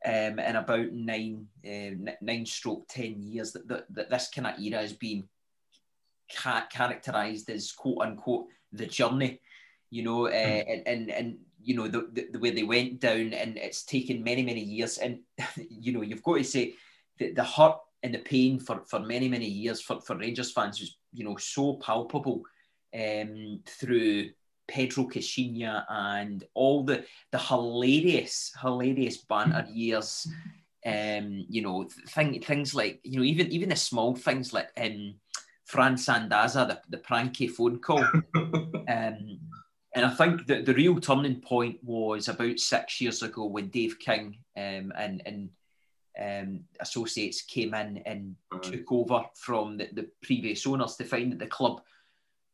um, 0.05 0.39
in 0.39 0.57
about 0.57 0.93
nine, 0.93 1.47
uh, 1.67 2.13
nine 2.21 2.47
stroke 2.47 2.87
ten 2.89 3.21
years 3.21 3.53
that, 3.53 3.69
that, 3.69 3.85
that 3.91 4.11
this 4.11 4.29
kind 4.35 4.47
of 4.47 4.59
era 4.59 4.81
has 4.81 4.93
been 4.93 5.29
ca- 6.33 6.67
characterized 6.71 7.51
as 7.51 7.73
quote 7.73 7.99
unquote 8.03 8.47
the 8.73 8.87
journey, 8.87 9.41
you 9.91 10.03
know, 10.03 10.27
uh, 10.27 10.31
mm. 10.31 10.65
and, 10.69 10.83
and 10.87 11.11
and 11.11 11.39
you 11.63 11.75
know 11.75 11.89
the, 11.89 12.09
the, 12.13 12.29
the 12.33 12.39
way 12.39 12.51
they 12.51 12.63
went 12.63 13.01
down, 13.01 13.33
and 13.33 13.57
it's 13.57 13.83
taken 13.85 14.23
many 14.23 14.43
many 14.43 14.61
years, 14.61 14.99
and 14.99 15.21
you 15.69 15.93
know 15.93 16.03
you've 16.03 16.23
got 16.23 16.37
to 16.37 16.45
say 16.45 16.75
that 17.19 17.35
the 17.35 17.45
hurt 17.45 17.77
and 18.03 18.15
the 18.15 18.19
pain 18.19 18.61
for 18.61 18.83
for 18.89 19.01
many 19.01 19.29
many 19.29 19.47
years 19.47 19.81
for, 19.81 20.01
for 20.01 20.17
Rangers 20.17 20.53
fans 20.53 20.81
was 20.81 20.97
you 21.13 21.25
know 21.25 21.37
so 21.37 21.75
palpable 21.75 22.43
um, 22.95 23.61
through 23.67 24.31
Pedro 24.69 25.05
Caixinha 25.05 25.85
and 25.89 26.45
all 26.55 26.85
the 26.85 27.05
the 27.33 27.39
hilarious, 27.39 28.53
hilarious 28.61 29.17
banter 29.17 29.67
years. 29.71 30.29
Um, 30.87 31.45
you 31.49 31.61
know, 31.61 31.89
thing, 32.09 32.41
things 32.41 32.75
like 32.75 33.01
you 33.03 33.19
know, 33.19 33.25
even 33.25 33.51
even 33.51 33.71
the 33.71 33.77
small 33.77 34.15
things 34.15 34.53
like 34.53 34.69
um, 34.81 35.15
Fran 35.65 35.97
Sandaza, 35.97 36.69
the, 36.69 36.81
the 36.89 36.99
pranky 36.99 37.49
phone 37.49 37.79
call. 37.81 38.05
um, 38.35 39.41
and 39.95 40.05
I 40.05 40.11
think 40.11 40.47
that 40.47 40.65
the 40.65 40.75
real 40.75 41.01
turning 41.01 41.41
point 41.41 41.79
was 41.83 42.29
about 42.29 42.59
six 42.61 43.01
years 43.01 43.23
ago 43.23 43.47
when 43.47 43.69
Dave 43.69 43.99
King 43.99 44.39
um, 44.57 44.93
and 44.97 45.23
and 45.27 45.51
um, 46.19 46.61
associates 46.81 47.43
came 47.43 47.75
in 47.75 47.99
and 47.99 48.37
took 48.63 48.91
over 48.91 49.25
from 49.35 49.77
the, 49.77 49.89
the 49.93 50.09
previous 50.23 50.67
owners 50.67 50.97
to 50.97 51.05
find 51.05 51.33
that 51.33 51.39
the 51.39 51.47
club 51.47 51.81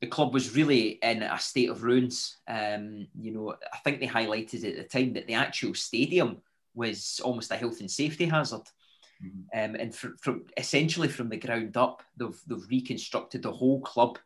the 0.05 0.11
club 0.11 0.35
was 0.35 0.55
really 0.55 0.99
in 1.03 1.23
a 1.23 1.39
state 1.39 1.71
of 1.71 1.83
ruins. 1.83 2.37
Um, 2.47 3.07
you 3.19 3.33
know, 3.33 3.55
I 3.73 3.79
think 3.79 4.01
they 4.01 4.07
highlighted 4.07 4.63
at 4.63 4.77
the 4.77 4.85
time 4.85 5.15
that 5.15 5.27
the 5.27 5.33
actual 5.33 5.73
stadium 5.73 6.43
was 6.75 7.23
almost 7.25 7.51
a 7.51 7.57
health 7.57 7.81
and 7.81 7.91
safety 7.91 8.27
hazard. 8.27 8.69
Mm-hmm. 9.25 9.59
Um, 9.59 9.81
and 9.81 9.95
for, 9.95 10.15
from 10.21 10.45
essentially 10.59 11.09
from 11.09 11.31
the 11.31 11.39
ground 11.39 11.79
up, 11.79 12.03
they've, 12.19 12.39
they've 12.47 12.69
reconstructed 12.69 13.41
the 13.41 13.53
whole 13.53 13.81
club. 13.81 14.19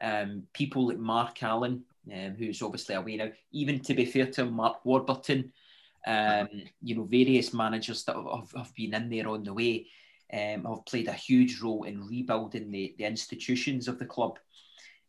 Um, 0.00 0.44
people 0.54 0.88
like 0.88 0.98
Mark 0.98 1.42
Allen, 1.42 1.84
um, 2.10 2.34
who's 2.38 2.62
obviously 2.62 2.94
away 2.94 3.16
now, 3.16 3.32
even 3.50 3.80
to 3.80 3.92
be 3.92 4.06
fair 4.06 4.28
to 4.28 4.42
him, 4.44 4.54
Mark 4.54 4.82
Warburton, 4.82 5.52
um, 6.06 6.48
you 6.82 6.96
know, 6.96 7.04
various 7.04 7.52
managers 7.52 8.02
that 8.04 8.16
have, 8.16 8.50
have 8.56 8.74
been 8.74 8.94
in 8.94 9.10
there 9.10 9.28
on 9.28 9.44
the 9.44 9.52
way 9.52 9.88
um, 10.32 10.64
have 10.64 10.86
played 10.86 11.08
a 11.08 11.12
huge 11.12 11.60
role 11.60 11.82
in 11.82 12.06
rebuilding 12.06 12.70
the, 12.70 12.94
the 12.96 13.04
institutions 13.04 13.88
of 13.88 13.98
the 13.98 14.06
club. 14.06 14.38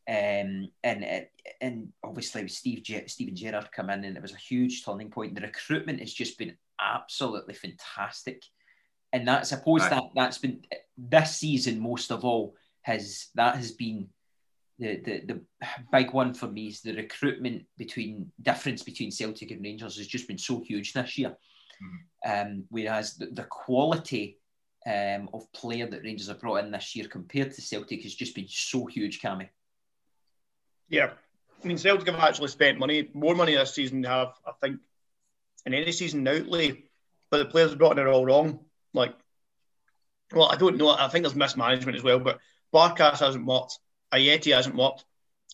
Um, 0.07 0.69
and 0.83 1.27
and 1.61 1.93
obviously 2.03 2.47
Steve 2.49 2.83
Ge- 2.83 3.09
Steven 3.09 3.35
Gerrard 3.35 3.71
come 3.71 3.89
in, 3.89 4.03
and 4.03 4.17
it 4.17 4.21
was 4.21 4.33
a 4.33 4.37
huge 4.37 4.83
turning 4.83 5.09
point. 5.09 5.35
The 5.35 5.41
recruitment 5.41 5.99
has 6.01 6.13
just 6.13 6.37
been 6.37 6.57
absolutely 6.79 7.53
fantastic, 7.53 8.43
and 9.13 9.27
that 9.27 9.41
I 9.41 9.43
suppose 9.43 9.81
right. 9.81 9.91
that 9.91 10.03
that's 10.15 10.37
been 10.37 10.61
this 10.97 11.37
season 11.37 11.79
most 11.79 12.11
of 12.11 12.25
all 12.25 12.55
has 12.81 13.27
that 13.35 13.55
has 13.55 13.71
been 13.71 14.09
the, 14.77 14.97
the 14.97 15.21
the 15.25 15.41
big 15.91 16.11
one 16.11 16.33
for 16.33 16.47
me 16.47 16.67
is 16.67 16.81
the 16.81 16.95
recruitment 16.95 17.63
between 17.77 18.31
difference 18.41 18.83
between 18.83 19.11
Celtic 19.11 19.51
and 19.51 19.63
Rangers 19.63 19.97
has 19.97 20.07
just 20.07 20.27
been 20.27 20.37
so 20.37 20.59
huge 20.59 20.91
this 20.91 21.17
year. 21.17 21.35
Um, 22.25 22.65
whereas 22.69 23.15
the, 23.15 23.27
the 23.27 23.43
quality 23.43 24.39
um, 24.85 25.29
of 25.33 25.51
player 25.53 25.87
that 25.87 26.03
Rangers 26.03 26.27
have 26.27 26.39
brought 26.39 26.63
in 26.63 26.71
this 26.71 26.95
year 26.95 27.07
compared 27.07 27.53
to 27.53 27.61
Celtic 27.61 28.03
has 28.03 28.15
just 28.15 28.35
been 28.35 28.47
so 28.47 28.85
huge, 28.85 29.21
Cammy. 29.21 29.49
Yeah. 30.89 31.11
I 31.63 31.67
mean, 31.67 31.77
Celtic 31.77 32.07
have 32.09 32.19
actually 32.19 32.49
spent 32.49 32.79
money, 32.79 33.09
more 33.13 33.35
money 33.35 33.55
this 33.55 33.73
season 33.73 34.03
have, 34.03 34.33
I 34.45 34.51
think, 34.61 34.79
in 35.65 35.73
any 35.73 35.91
season 35.91 36.27
outlay. 36.27 36.83
But 37.29 37.37
the 37.37 37.45
players 37.45 37.69
have 37.71 37.79
brought 37.79 37.97
in 37.97 38.05
are 38.05 38.09
all 38.09 38.25
wrong. 38.25 38.59
Like, 38.93 39.13
well, 40.33 40.51
I 40.51 40.55
don't 40.55 40.77
know. 40.77 40.89
I 40.89 41.07
think 41.07 41.23
there's 41.23 41.35
mismanagement 41.35 41.97
as 41.97 42.03
well. 42.03 42.19
But 42.19 42.39
Barkas 42.73 43.19
hasn't 43.19 43.45
worked. 43.45 43.79
Ajeti 44.13 44.53
hasn't 44.53 44.75
worked. 44.75 45.05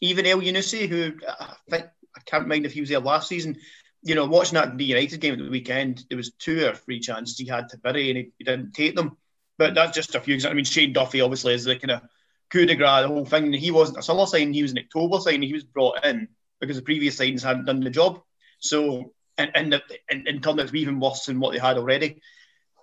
Even 0.01 0.25
Elyounoussi, 0.25 0.87
who 0.87 1.13
I 1.27 1.55
think 1.69 1.85
I 2.15 2.21
can't 2.25 2.47
mind 2.47 2.65
if 2.65 2.73
he 2.73 2.81
was 2.81 2.89
there 2.89 2.99
last 2.99 3.29
season. 3.29 3.57
You 4.01 4.15
know, 4.15 4.25
watching 4.25 4.55
that 4.55 4.77
the 4.77 4.85
United 4.85 5.19
game 5.19 5.33
at 5.33 5.39
the 5.39 5.49
weekend, 5.49 6.05
there 6.09 6.17
was 6.17 6.31
two 6.31 6.65
or 6.65 6.73
three 6.73 6.99
chances 6.99 7.37
he 7.37 7.45
had 7.45 7.69
to 7.69 7.77
bury 7.77 8.09
and 8.09 8.17
he, 8.17 8.31
he 8.37 8.43
didn't 8.45 8.73
take 8.73 8.95
them. 8.95 9.17
But 9.57 9.75
that's 9.75 9.95
just 9.95 10.15
a 10.15 10.21
few 10.21 10.33
examples. 10.35 10.53
I 10.53 10.55
mean, 10.55 10.65
Shane 10.65 10.93
Duffy 10.93 11.21
obviously 11.21 11.53
is 11.53 11.65
the 11.65 11.75
kind 11.75 11.91
of 11.91 12.01
coup 12.51 12.65
de 12.65 12.75
grace, 12.75 13.03
the 13.03 13.07
whole 13.07 13.25
thing. 13.25 13.53
He 13.53 13.71
wasn't 13.71 13.99
a 13.99 14.03
summer 14.03 14.25
sign, 14.25 14.53
he 14.53 14.61
was 14.61 14.71
an 14.71 14.79
October 14.79 15.19
sign. 15.19 15.41
He 15.41 15.53
was 15.53 15.63
brought 15.63 16.05
in 16.05 16.27
because 16.59 16.77
the 16.77 16.83
previous 16.83 17.17
signings 17.17 17.43
hadn't 17.43 17.65
done 17.65 17.81
the 17.81 17.89
job. 17.89 18.21
So, 18.59 19.13
and, 19.37 19.51
and, 19.55 19.73
the, 19.73 19.81
and, 20.09 20.27
and 20.27 20.43
turned 20.43 20.59
out 20.59 20.67
to 20.67 20.73
be 20.73 20.81
even 20.81 20.99
worse 20.99 21.25
than 21.25 21.39
what 21.39 21.53
they 21.53 21.59
had 21.59 21.77
already. 21.77 22.21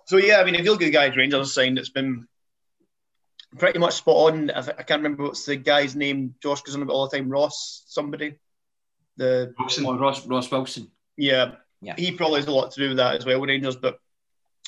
So, 0.05 0.17
yeah, 0.17 0.39
I 0.39 0.45
mean, 0.45 0.55
if 0.55 0.65
you 0.65 0.71
look 0.71 0.81
at 0.81 0.85
the 0.85 0.91
guys 0.91 1.15
Rangers 1.15 1.53
signed, 1.53 1.77
it's 1.77 1.89
been 1.89 2.27
pretty 3.57 3.79
much 3.79 3.95
spot 3.95 4.33
on. 4.33 4.49
I, 4.51 4.61
can't 4.61 5.03
remember 5.03 5.23
what's 5.23 5.45
the 5.45 5.55
guy's 5.55 5.95
name. 5.95 6.35
Josh 6.41 6.61
goes 6.61 6.75
on 6.75 6.81
about 6.81 6.93
all 6.93 7.07
the 7.07 7.17
time. 7.17 7.29
Ross, 7.29 7.83
somebody. 7.87 8.35
The 9.17 9.53
Wilson. 9.59 9.85
Ross, 9.85 10.25
Ross 10.25 10.49
Wilson. 10.49 10.91
Yeah, 11.17 11.55
yeah. 11.81 11.95
He 11.97 12.11
probably 12.11 12.39
has 12.39 12.47
a 12.47 12.51
lot 12.51 12.71
to 12.71 12.79
do 12.79 12.89
with 12.89 12.97
that 12.97 13.15
as 13.15 13.25
well 13.25 13.39
with 13.39 13.49
Rangers, 13.49 13.75
but 13.75 13.99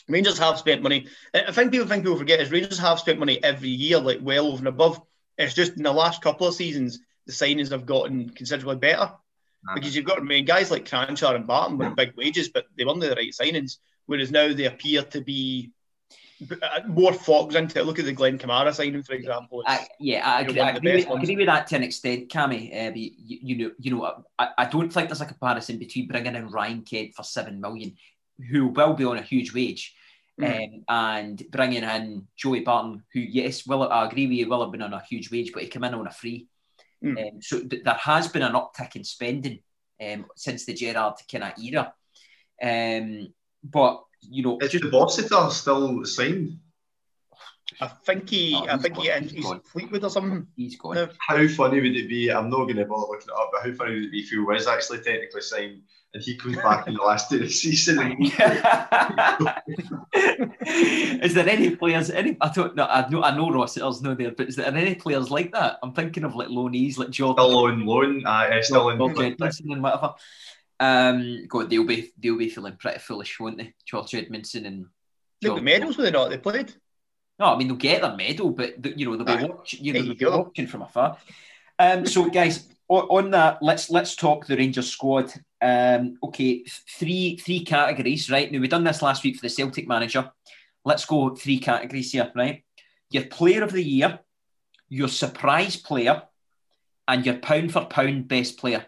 Rangers 0.10 0.40
have 0.40 0.60
spent 0.60 0.82
money. 0.82 1.08
I 1.34 1.52
think 1.52 1.72
people 1.72 1.88
think 1.88 2.04
people 2.04 2.18
forget 2.18 2.40
is 2.40 2.52
Rangers 2.52 2.80
have 2.80 3.00
spent 3.00 3.20
money 3.20 3.42
every 3.44 3.70
year, 3.70 4.00
like 4.00 4.20
well 4.22 4.48
over 4.48 4.58
and 4.58 4.68
above. 4.68 5.02
It's 5.38 5.54
just 5.54 5.78
in 5.78 5.84
the 5.84 5.94
last 5.94 6.22
couple 6.22 6.48
of 6.48 6.56
seasons, 6.56 7.00
the 7.26 7.32
signings 7.32 7.72
have 7.72 7.86
gotten 7.86 8.30
considerably 8.30 8.76
better. 8.76 9.04
Uh-huh. 9.04 9.76
Because 9.76 9.96
you've 9.96 10.06
got 10.06 10.20
I 10.20 10.24
mean, 10.24 10.46
guys 10.46 10.72
like 10.72 10.90
Kranjcar 10.90 11.36
and 11.36 11.48
Barton 11.48 11.78
were 11.78 11.92
big 11.92 12.14
wages, 12.18 12.50
but 12.50 12.66
they 12.78 12.86
weren't 12.86 13.02
the 13.02 13.12
right 13.12 13.32
signings. 13.32 13.78
Whereas 14.08 14.32
now 14.32 14.52
they 14.52 14.66
appear 14.66 15.04
to 15.04 15.22
be 15.22 15.72
uh, 16.42 16.80
more 16.88 17.14
fogs 17.14 17.56
into 17.56 17.80
it. 17.80 17.86
Look 17.86 18.00
at 18.00 18.06
the 18.06 18.14
Glenn 18.14 18.38
Kamara 18.40 18.74
signing, 18.74 19.04
for 19.04 19.14
example. 19.14 19.62
I, 19.68 19.88
yeah, 20.00 20.28
I, 20.28 20.42
agree, 20.42 20.60
I 20.60 20.70
agree, 20.72 20.96
with, 20.96 21.10
agree, 21.10 21.36
with, 21.36 21.46
that 21.48 21.68
to 21.68 21.76
an 21.76 21.84
extent, 21.84 22.30
Cammy. 22.30 22.74
Uh, 22.74 22.94
you, 22.96 23.12
you, 23.18 23.58
know, 23.58 23.72
you 23.78 23.96
know, 23.96 24.24
I, 24.38 24.50
I 24.58 24.66
don't 24.66 24.92
think 24.92 25.10
there's 25.10 25.22
a 25.22 25.26
comparison 25.26 25.78
between 25.78 26.08
bringing 26.08 26.36
in 26.36 26.50
Ryan 26.50 26.82
Kent 26.82 27.14
for 27.14 27.24
seven 27.24 27.60
million, 27.60 27.96
who 28.50 28.68
will 28.68 28.94
be 28.94 29.04
on 29.04 29.18
a 29.18 29.22
huge 29.22 29.54
wage, 29.54 29.94
mm. 30.40 30.74
um, 30.74 30.84
and 30.88 31.44
bringing 31.52 31.84
in 31.84 32.28
Joey 32.36 32.62
Barton, 32.62 33.04
who 33.14 33.20
yes, 33.20 33.66
will 33.66 33.84
I 33.84 34.06
agree 34.06 34.28
with 34.28 34.38
you, 34.38 34.50
will 34.50 34.62
have 34.62 34.72
been 34.72 34.82
on 34.82 34.94
a 34.94 35.04
huge 35.04 35.32
wage, 35.32 35.52
but 35.54 35.64
he 35.64 35.70
came 35.70 35.84
in 35.84 35.94
on 35.94 36.08
a 36.08 36.12
free. 36.12 36.48
Mm. 37.04 37.18
Um, 37.18 37.42
so 37.42 37.60
th- 37.64 37.84
there 37.84 37.94
has 37.94 38.28
been 38.28 38.42
an 38.42 38.54
uptick 38.54 38.96
in 38.96 39.04
spending 39.04 39.60
um, 40.02 40.26
since 40.36 40.66
the 40.66 40.74
Gerrard 40.74 41.16
kind 41.32 41.44
of 41.44 41.54
era. 41.62 41.94
Um, 42.62 43.34
but 43.64 44.04
you 44.22 44.44
know, 44.44 44.58
is 44.60 44.72
just, 44.72 44.84
Rossiter 44.92 45.50
still 45.50 46.04
signed? 46.06 46.60
I 47.82 47.88
think 47.88 48.30
he, 48.30 48.56
oh, 48.56 48.66
I 48.68 48.78
think 48.78 48.96
gone. 48.96 49.06
he, 49.06 49.12
he's, 49.22 49.32
he's 49.32 49.54
Fleetwood 49.66 50.04
or 50.04 50.10
something. 50.10 50.46
He's 50.58 50.76
gone. 50.76 51.10
How 51.20 51.48
funny 51.48 51.80
would 51.80 51.96
it 51.96 52.10
be? 52.10 52.30
I'm 52.30 52.50
not 52.50 52.64
going 52.64 52.76
to 52.76 52.86
bother 52.86 53.08
looking 53.08 53.30
it 53.30 53.34
up, 53.34 53.52
but 53.54 53.62
how 53.64 53.72
funny 53.74 53.94
would 53.96 54.04
it 54.06 54.12
be 54.12 54.20
if 54.20 54.30
he 54.30 54.38
was 54.38 54.68
actually 54.68 55.00
technically 55.00 55.42
signed 55.42 55.82
and 56.14 56.22
he 56.22 56.36
comes 56.36 56.58
back 56.58 56.88
in 56.88 56.96
the 56.96 57.02
last 57.02 57.30
day 57.30 57.38
of 57.38 57.44
the 57.44 57.50
season? 57.50 58.18
is 61.24 61.34
there 61.34 61.48
any 61.48 61.76
players? 61.76 62.10
Any 62.10 62.36
I 62.42 62.50
don't 62.50 62.76
know. 62.76 62.86
I 62.86 63.08
know 63.10 63.24
I 63.24 63.36
know 63.36 63.50
Rossiter's 63.50 64.02
no 64.02 64.14
there, 64.14 64.32
but 64.32 64.50
is 64.50 64.58
there 64.58 64.68
any 64.68 64.96
players 64.96 65.32
like 65.32 65.54
that? 65.54 65.80
I'm 65.82 65.94
thinking 65.94 66.26
of 66.26 66.36
like 66.36 66.50
loanees, 66.50 66.98
like 66.98 67.12
Jordan. 67.12 67.46
Still 67.46 67.66
on 67.66 67.86
loan, 67.86 68.26
uh, 68.26 68.62
still 68.62 68.90
on 68.90 68.98
loan, 68.98 69.38
and 69.40 69.84
whatever. 69.84 70.16
Um, 70.82 71.46
God, 71.48 71.70
they'll 71.70 71.86
be 71.86 72.12
they'll 72.18 72.38
be 72.38 72.50
feeling 72.50 72.76
pretty 72.78 73.00
foolish, 73.00 73.40
won't 73.40 73.58
they? 73.58 73.74
George 73.86 74.12
Edmundson 74.12 74.66
and 74.66 74.88
they'll 75.42 75.62
medals, 75.62 75.98
will 75.98 76.06
they 76.06 76.12
not? 76.12 76.30
They 76.30 76.38
played. 76.38 76.74
No, 77.40 77.46
I 77.46 77.58
mean 77.58 77.68
they'll 77.68 77.78
get 77.78 78.02
their 78.02 78.16
medal, 78.16 78.52
but 78.52 78.98
you 78.98 79.06
know 79.06 79.16
they'll 79.16 79.38
be 79.38 79.46
watching. 79.46 79.84
You 79.84 79.94
know, 79.94 80.02
they'll 80.02 80.16
be 80.16 80.26
watching 80.26 80.68
from 80.68 80.82
afar. 80.82 81.18
Um, 81.80 82.06
so 82.06 82.30
guys, 82.30 82.68
on, 82.90 83.04
on, 83.06 83.32
that, 83.32 83.64
let's 83.64 83.90
let's 83.90 84.16
talk 84.16 84.46
the 84.46 84.58
Rangers 84.58 84.92
squad. 84.92 85.32
Um, 85.62 86.18
okay, 86.22 86.66
three 86.98 87.38
three 87.38 87.64
categories, 87.64 88.30
right? 88.30 88.52
Now 88.52 88.60
we've 88.60 88.70
done 88.70 88.84
this 88.84 89.02
last 89.02 89.24
week 89.24 89.38
for 89.38 89.44
the 89.44 89.50
Celtic 89.50 89.88
manager. 89.88 90.30
Let's 90.84 91.06
go 91.06 91.34
three 91.36 91.60
categories 91.60 92.12
here, 92.12 92.30
right? 92.36 92.64
Your 93.10 93.26
player 93.26 93.64
of 93.64 93.72
the 93.72 93.84
year, 93.84 94.20
your 94.90 95.08
surprise 95.08 95.78
player, 95.78 96.24
and 97.08 97.26
your 97.26 97.38
pound 97.38 97.72
for 97.72 97.86
pound 97.86 98.28
best 98.28 98.58
player. 98.58 98.86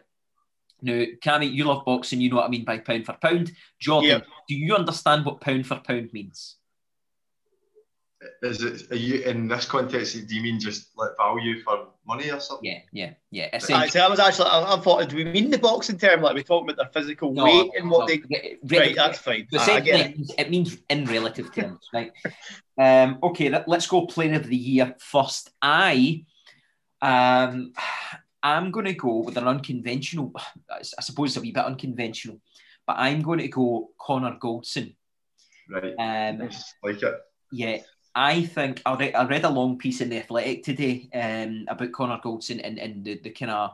Now, 0.82 1.06
Cammy, 1.24 1.52
you 1.52 1.64
love 1.66 1.86
boxing. 1.86 2.20
You 2.20 2.32
know 2.32 2.38
what 2.38 2.48
I 2.48 2.50
mean 2.50 2.66
by 2.66 2.80
pound 2.80 3.06
for 3.06 3.14
pound. 3.14 3.52
Jordan, 3.80 4.10
yep. 4.10 4.28
do 4.48 4.56
you 4.56 4.76
understand 4.76 5.26
what 5.26 5.40
pound 5.40 5.68
for 5.68 5.80
pound 5.80 6.12
means? 6.12 6.58
Is 8.44 8.62
it 8.62 8.92
are 8.92 8.96
you 8.96 9.22
in 9.22 9.48
this 9.48 9.66
context? 9.66 10.28
Do 10.28 10.36
you 10.36 10.44
mean 10.44 10.60
just 10.60 10.96
like 10.96 11.10
value 11.18 11.62
for 11.64 11.88
money 12.06 12.30
or 12.30 12.40
something? 12.40 12.70
Yeah, 12.70 12.82
yeah, 12.92 13.14
yeah. 13.32 13.50
Essentially, 13.56 14.00
I 14.00 14.08
was 14.08 14.20
actually 14.20 14.50
I, 14.50 14.76
I, 14.76 14.80
thought, 14.80 15.10
do 15.10 15.16
we 15.16 15.24
mean 15.24 15.50
the 15.50 15.58
boxing 15.58 15.98
term 15.98 16.22
like 16.22 16.36
we 16.36 16.44
talking 16.44 16.70
about 16.70 16.78
their 16.78 17.02
physical 17.02 17.34
no, 17.34 17.46
weight 17.46 17.72
and 17.78 17.90
what 17.90 18.08
no, 18.10 18.16
they? 18.16 18.78
right, 18.78 18.96
that's 18.96 19.18
fine. 19.18 19.48
Ah, 19.56 19.78
it. 19.78 20.18
Means, 20.18 20.32
it 20.38 20.50
means 20.52 20.78
in 20.90 21.06
relative 21.06 21.54
terms, 21.54 21.88
right? 21.94 22.12
um, 22.78 23.18
okay, 23.24 23.50
let, 23.50 23.68
us 23.68 23.88
go 23.88 24.06
player 24.06 24.36
of 24.36 24.46
the 24.46 24.56
year 24.56 24.96
first. 25.00 25.50
I, 25.60 26.24
um, 27.02 27.74
I'm 28.44 28.70
going 28.70 28.86
to 28.86 28.94
go 28.94 29.24
with 29.24 29.38
an 29.38 29.48
unconventional, 29.48 30.32
I 30.70 30.82
suppose 30.82 31.30
it's 31.30 31.38
a 31.38 31.42
wee 31.42 31.52
bit 31.52 31.66
unconventional, 31.66 32.40
but 32.86 32.98
I'm 32.98 33.22
going 33.22 33.40
to 33.40 33.48
go 33.48 33.90
Connor 34.00 34.38
Goldson. 34.40 34.96
Right. 35.70 35.96
Um, 35.98 36.50
like 36.84 37.02
it. 37.02 37.16
Yeah. 37.52 37.78
I 38.14 38.44
think 38.44 38.82
I 38.86 38.96
read, 38.96 39.16
I 39.16 39.26
read 39.26 39.46
a 39.46 39.50
long 39.50 39.78
piece 39.78 40.02
in 40.02 40.10
the 40.10 40.18
Athletic 40.18 40.64
today 40.64 41.10
um, 41.14 41.66
about 41.68 41.94
Connor 41.94 42.20
Goldson 42.24 42.60
and, 42.64 42.78
and 42.78 43.06
the, 43.06 43.20
the 43.20 43.30
kind 43.30 43.52
of 43.52 43.72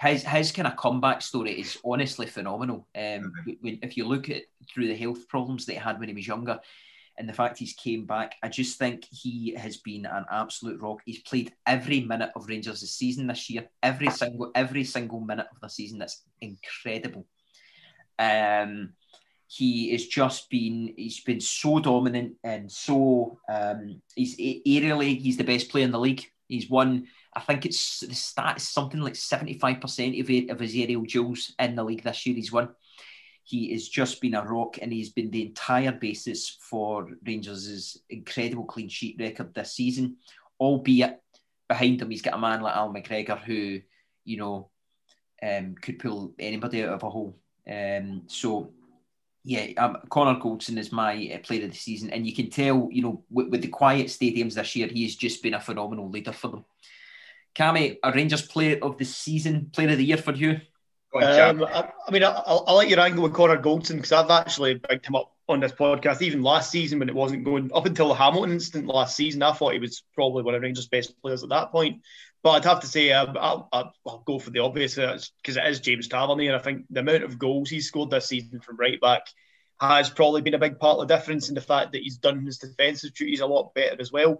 his 0.00 0.24
his 0.24 0.52
kind 0.52 0.66
of 0.66 0.76
comeback 0.76 1.22
story 1.22 1.60
is 1.60 1.78
honestly 1.84 2.26
phenomenal. 2.26 2.88
Um, 2.94 3.02
mm-hmm. 3.02 3.50
when, 3.60 3.78
if 3.82 3.96
you 3.96 4.04
look 4.06 4.28
at 4.28 4.42
through 4.72 4.88
the 4.88 4.96
health 4.96 5.28
problems 5.28 5.64
that 5.66 5.72
he 5.72 5.78
had 5.78 5.98
when 5.98 6.08
he 6.08 6.14
was 6.14 6.26
younger, 6.26 6.58
and 7.18 7.28
the 7.28 7.32
fact 7.32 7.58
he's 7.58 7.72
came 7.72 8.04
back, 8.04 8.34
I 8.42 8.48
just 8.48 8.78
think 8.78 9.06
he 9.10 9.54
has 9.56 9.76
been 9.78 10.06
an 10.06 10.24
absolute 10.30 10.80
rock. 10.80 11.00
He's 11.04 11.20
played 11.20 11.52
every 11.66 12.00
minute 12.00 12.30
of 12.34 12.48
Rangers' 12.48 12.90
season 12.90 13.26
this 13.26 13.48
year, 13.48 13.68
every 13.82 14.10
single 14.10 14.50
every 14.54 14.84
single 14.84 15.20
minute 15.20 15.46
of 15.50 15.60
the 15.60 15.68
season. 15.68 15.98
That's 15.98 16.22
incredible. 16.40 17.26
Um, 18.18 18.94
he 19.54 19.92
has 19.92 20.06
just 20.06 20.48
been 20.48 20.94
he's 20.96 21.20
been 21.20 21.40
so 21.40 21.78
dominant 21.78 22.34
and 22.42 22.72
so 22.72 23.38
um, 23.52 24.00
he's 24.14 24.36
aerially 24.36 25.18
he's 25.20 25.36
the 25.36 25.44
best 25.44 25.68
player 25.68 25.84
in 25.84 25.90
the 25.90 26.00
league. 26.00 26.24
He's 26.48 26.70
won. 26.70 27.06
I 27.34 27.40
think 27.40 27.66
it's 27.66 28.00
the 28.00 28.14
stat 28.14 28.56
is 28.56 28.68
something 28.68 29.00
like 29.00 29.16
seventy 29.16 29.58
five 29.58 29.80
percent 29.80 30.18
of 30.18 30.30
of 30.50 30.60
his 30.60 30.74
aerial 30.74 31.02
duels 31.02 31.54
in 31.58 31.74
the 31.74 31.84
league 31.84 32.02
this 32.02 32.24
year. 32.24 32.34
He's 32.36 32.52
won. 32.52 32.70
He 33.44 33.72
has 33.72 33.88
just 33.88 34.20
been 34.20 34.34
a 34.34 34.42
rock 34.42 34.78
and 34.80 34.90
he's 34.90 35.10
been 35.10 35.30
the 35.30 35.46
entire 35.46 35.92
basis 35.92 36.56
for 36.70 37.08
Rangers' 37.26 37.98
incredible 38.08 38.64
clean 38.64 38.88
sheet 38.88 39.16
record 39.18 39.52
this 39.52 39.72
season, 39.72 40.16
albeit 40.60 41.20
behind 41.68 42.00
him, 42.00 42.10
he's 42.10 42.22
got 42.22 42.34
a 42.34 42.38
man 42.38 42.60
like 42.60 42.76
Al 42.76 42.92
McGregor 42.92 43.38
who, 43.38 43.80
you 44.24 44.36
know, 44.36 44.70
um, 45.42 45.74
could 45.74 45.98
pull 45.98 46.34
anybody 46.38 46.84
out 46.84 46.90
of 46.90 47.02
a 47.02 47.10
hole. 47.10 47.36
Um, 47.68 48.22
so, 48.26 48.72
yeah, 49.44 49.66
um, 49.76 49.98
Connor 50.08 50.38
Goldson 50.38 50.78
is 50.78 50.92
my 50.92 51.32
uh, 51.34 51.38
player 51.38 51.64
of 51.64 51.72
the 51.72 51.76
season, 51.76 52.10
and 52.10 52.26
you 52.26 52.34
can 52.34 52.48
tell, 52.48 52.88
you 52.92 53.02
know, 53.02 53.24
with, 53.30 53.48
with 53.48 53.62
the 53.62 53.68
quiet 53.68 54.06
stadiums 54.06 54.54
this 54.54 54.76
year, 54.76 54.86
he 54.86 55.02
has 55.02 55.16
just 55.16 55.42
been 55.42 55.54
a 55.54 55.60
phenomenal 55.60 56.08
leader 56.08 56.32
for 56.32 56.48
them. 56.48 56.64
Cammy, 57.54 57.98
a 58.02 58.12
Rangers 58.12 58.42
player 58.42 58.78
of 58.80 58.98
the 58.98 59.04
season, 59.04 59.70
player 59.72 59.90
of 59.90 59.98
the 59.98 60.04
year 60.04 60.16
for 60.16 60.32
you? 60.32 60.60
Um, 61.14 61.64
I, 61.64 61.90
I, 62.08 62.10
mean, 62.10 62.24
I'll, 62.24 62.64
I'll, 62.66 62.76
let 62.76 62.88
you 62.88 62.96
angle 62.96 63.22
with 63.22 63.34
Connor 63.34 63.58
Goldson 63.58 63.96
because 63.96 64.12
I've 64.12 64.30
actually 64.30 64.78
picked 64.78 65.06
him 65.06 65.14
up 65.14 65.34
on 65.48 65.60
this 65.60 65.72
podcast 65.72 66.22
even 66.22 66.42
last 66.42 66.70
season 66.70 66.98
when 66.98 67.10
it 67.10 67.14
wasn't 67.14 67.44
going 67.44 67.70
up 67.74 67.84
until 67.84 68.08
the 68.08 68.14
Hamilton 68.14 68.52
incident 68.52 68.86
last 68.86 69.14
season. 69.14 69.42
I 69.42 69.52
thought 69.52 69.74
he 69.74 69.78
was 69.78 70.02
probably 70.14 70.42
one 70.42 70.54
of 70.54 70.62
Rangers' 70.62 70.88
best 70.88 71.20
players 71.20 71.42
at 71.42 71.50
that 71.50 71.70
point. 71.70 72.00
But 72.42 72.50
I'd 72.50 72.64
have 72.64 72.80
to 72.80 72.86
say 72.88 73.12
um, 73.12 73.36
I'll, 73.38 73.68
I'll, 73.72 73.94
I'll, 74.06 74.22
go 74.26 74.38
for 74.38 74.50
the 74.50 74.58
obvious 74.58 74.96
because 74.96 75.56
it 75.56 75.66
is 75.66 75.80
James 75.80 76.08
Tavernier. 76.08 76.52
And 76.52 76.60
I 76.60 76.62
think 76.62 76.86
the 76.90 77.00
amount 77.00 77.22
of 77.22 77.38
goals 77.38 77.70
he's 77.70 77.86
scored 77.86 78.10
this 78.10 78.26
season 78.26 78.60
from 78.60 78.76
right 78.76 79.00
back 79.00 79.26
has 79.80 80.10
probably 80.10 80.42
been 80.42 80.54
a 80.54 80.58
big 80.58 80.78
part 80.78 80.98
of 80.98 81.06
the 81.06 81.14
difference 81.14 81.48
in 81.48 81.54
the 81.54 81.60
fact 81.60 81.92
that 81.92 82.02
he's 82.02 82.18
done 82.18 82.44
his 82.44 82.58
defensive 82.58 83.14
duties 83.14 83.40
a 83.40 83.46
lot 83.46 83.74
better 83.74 83.96
as 84.00 84.10
well. 84.10 84.38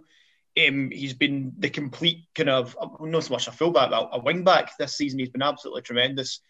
Um, 0.57 0.91
he's 0.91 1.13
been 1.13 1.53
the 1.57 1.69
complete 1.69 2.25
kind 2.35 2.49
of 2.49 2.75
not 2.99 3.23
so 3.23 3.33
much 3.33 3.47
a 3.47 3.51
fullback, 3.51 3.89
but 3.89 4.09
a 4.11 4.19
wing 4.19 4.43
back 4.43 4.77
this 4.77 4.95
season. 4.95 5.19
He's 5.19 5.29
been 5.29 5.41
absolutely 5.41 5.81
tremendous. 5.81 6.41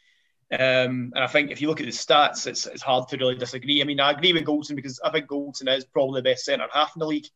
Um, 0.52 1.12
and 1.16 1.24
I 1.24 1.28
think 1.28 1.52
if 1.52 1.62
you 1.62 1.68
look 1.68 1.80
at 1.80 1.86
the 1.86 1.92
stats, 1.92 2.46
it's, 2.46 2.68
it's 2.68 2.82
hard 2.82 3.08
to 3.10 3.18
really 3.18 3.36
disagree. 3.36 3.82
I 3.82 3.86
mean, 3.86 4.00
I 4.00 4.12
agree 4.12 4.34
with 4.34 4.46
Goldson 4.46 4.76
because 4.76 5.00
I 5.04 5.10
think 5.10 5.28
Goldson 5.28 5.76
is 5.76 5.86
probably 5.86 6.20
the 6.20 6.30
best 6.30 6.46
centre 6.46 6.68
half 6.72 6.96
in 6.96 7.00
the 7.00 7.08
league. 7.08 7.28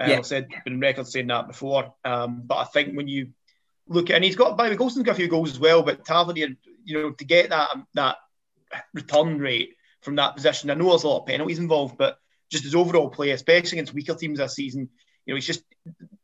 Um, 0.00 0.10
yeah. 0.10 0.18
I've 0.18 0.26
said 0.26 0.48
been 0.64 0.80
record 0.80 1.06
saying 1.06 1.28
that 1.28 1.48
before. 1.48 1.94
Um, 2.04 2.42
but 2.44 2.56
I 2.56 2.64
think 2.64 2.94
when 2.94 3.08
you 3.08 3.28
look 3.88 4.10
at, 4.10 4.16
and 4.16 4.24
he's 4.24 4.36
got 4.36 4.56
by 4.56 4.64
the 4.64 4.70
way, 4.70 4.76
Goldson's 4.76 5.04
got 5.04 5.12
a 5.12 5.16
few 5.16 5.28
goals 5.28 5.50
as 5.50 5.58
well. 5.58 5.82
But 5.82 6.04
Tavernier, 6.04 6.48
you 6.84 7.00
know, 7.00 7.10
to 7.10 7.24
get 7.24 7.50
that 7.50 7.70
that 7.94 8.16
return 8.94 9.38
rate 9.38 9.74
from 10.02 10.16
that 10.16 10.36
position, 10.36 10.70
I 10.70 10.74
know 10.74 10.90
there's 10.90 11.04
a 11.04 11.08
lot 11.08 11.20
of 11.20 11.26
penalties 11.26 11.58
involved, 11.58 11.98
but 11.98 12.18
just 12.50 12.64
his 12.64 12.74
overall 12.74 13.10
play, 13.10 13.30
especially 13.30 13.78
against 13.78 13.94
weaker 13.94 14.14
teams 14.14 14.38
this 14.38 14.54
season, 14.54 14.88
you 15.26 15.34
know, 15.34 15.36
he's 15.36 15.46
just 15.46 15.62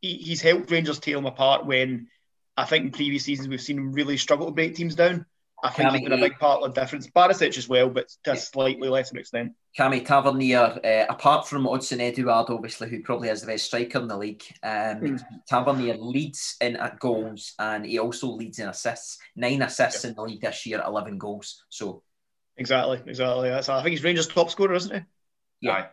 he, 0.00 0.14
he's 0.14 0.42
helped 0.42 0.70
Rangers 0.70 0.98
tear 0.98 1.16
them 1.16 1.26
apart 1.26 1.66
when 1.66 2.08
I 2.56 2.64
think 2.64 2.84
in 2.86 2.90
previous 2.92 3.24
seasons 3.24 3.48
we've 3.48 3.60
seen 3.60 3.78
him 3.78 3.92
really 3.92 4.16
struggle 4.16 4.46
to 4.46 4.52
break 4.52 4.74
teams 4.74 4.94
down. 4.94 5.26
I 5.62 5.70
think 5.70 5.90
he's 5.90 6.02
been 6.02 6.12
a 6.12 6.18
big 6.18 6.38
part 6.38 6.62
of 6.62 6.74
the 6.74 6.80
difference. 6.80 7.08
Barisic 7.08 7.56
as 7.56 7.68
well, 7.68 7.88
but 7.88 8.08
to 8.24 8.32
a 8.32 8.36
slightly 8.36 8.88
lesser 8.88 9.16
extent. 9.16 9.52
Cammy 9.78 10.04
Tavernier, 10.04 10.78
uh, 10.84 11.12
apart 11.12 11.48
from 11.48 11.64
Odsonne 11.64 12.00
Edouard, 12.00 12.46
obviously, 12.50 12.90
who 12.90 13.02
probably 13.02 13.28
has 13.28 13.40
the 13.40 13.46
best 13.46 13.66
striker 13.66 13.98
in 13.98 14.08
the 14.08 14.16
league, 14.16 14.42
um, 14.62 15.00
mm. 15.00 15.24
Tavernier 15.48 15.96
leads 15.96 16.56
in 16.60 16.76
at 16.76 16.98
goals 16.98 17.54
and 17.58 17.86
he 17.86 17.98
also 17.98 18.28
leads 18.28 18.58
in 18.58 18.68
assists. 18.68 19.18
Nine 19.36 19.62
assists 19.62 20.04
yeah. 20.04 20.10
in 20.10 20.16
the 20.16 20.22
league 20.22 20.42
this 20.42 20.66
year, 20.66 20.82
11 20.86 21.16
goals. 21.18 21.64
So 21.70 22.02
Exactly, 22.56 23.02
exactly. 23.06 23.48
That's, 23.48 23.68
I 23.68 23.82
think 23.82 23.92
he's 23.92 24.04
Rangers' 24.04 24.28
top 24.28 24.50
scorer, 24.50 24.74
isn't 24.74 24.94
he? 24.94 25.02
Yeah. 25.60 25.86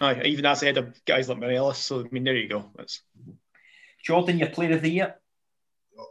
Aye, 0.00 0.22
even 0.24 0.42
that's 0.42 0.62
ahead 0.62 0.78
of 0.78 1.04
guys 1.04 1.28
like 1.28 1.38
Morelos. 1.38 1.78
So, 1.78 2.00
I 2.00 2.08
mean, 2.10 2.24
there 2.24 2.36
you 2.36 2.48
go. 2.48 2.70
That's... 2.76 3.02
Jordan, 4.04 4.38
your 4.38 4.48
player 4.48 4.74
of 4.74 4.82
the 4.82 4.90
year? 4.90 5.14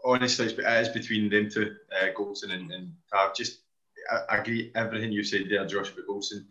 Honestly, 0.04 0.48
it 0.48 0.60
is 0.60 0.90
between 0.90 1.30
them 1.30 1.50
two, 1.50 1.76
uh, 1.92 2.08
Goldson 2.18 2.52
and, 2.52 2.72
and 2.72 2.94
Tav. 3.12 3.36
Just 3.36 3.60
I, 4.30 4.38
agree 4.38 4.72
everything 4.76 5.12
you 5.12 5.24
said 5.24 5.48
there, 5.50 5.66
Josh, 5.66 5.92
about 5.92 6.08
Goldson, 6.08 6.46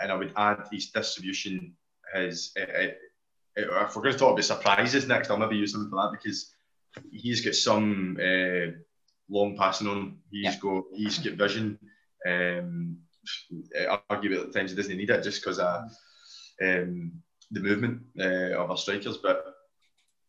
and 0.00 0.12
I 0.12 0.14
would 0.14 0.32
add 0.36 0.64
his 0.70 0.90
distribution. 0.90 1.74
His, 2.14 2.52
uh, 2.58 2.62
uh, 2.62 3.60
uh, 3.60 3.84
if 3.84 3.96
we're 3.96 4.02
going 4.02 4.12
to 4.12 4.18
talk 4.18 4.32
about 4.32 4.44
surprises 4.44 5.06
next, 5.06 5.30
I'll 5.30 5.36
maybe 5.36 5.56
use 5.56 5.72
something 5.72 5.90
for 5.90 5.96
that 5.96 6.12
because 6.12 6.52
he's 7.10 7.44
got 7.44 7.54
some 7.54 8.18
uh, 8.20 8.72
long 9.28 9.56
passing 9.56 9.88
on. 9.88 10.18
He's 10.30 10.44
yeah. 10.44 10.56
got 10.60 10.84
he's 10.94 11.18
got 11.18 11.34
vision. 11.34 11.78
Um, 12.26 12.98
arguably 14.10 14.42
at 14.42 14.52
times 14.52 14.70
he 14.70 14.76
doesn't 14.76 14.96
need 14.96 15.10
it 15.10 15.22
just 15.22 15.42
because 15.42 15.58
of 15.58 15.90
um, 16.62 17.12
the 17.50 17.60
movement 17.60 18.02
uh, 18.18 18.58
of 18.58 18.70
our 18.70 18.76
strikers. 18.76 19.18
But 19.18 19.44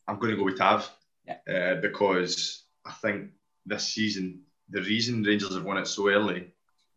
I'm 0.08 0.20
going 0.20 0.32
to 0.32 0.38
go 0.38 0.44
with 0.44 0.58
Tav 0.58 0.90
yeah. 1.26 1.38
uh, 1.48 1.82
because 1.82 2.64
I 2.86 2.92
think 2.92 3.32
this 3.66 3.88
season 3.88 4.44
the 4.70 4.82
reason 4.82 5.24
Rangers 5.24 5.54
have 5.54 5.64
won 5.64 5.78
it 5.78 5.88
so 5.88 6.10
early 6.10 6.54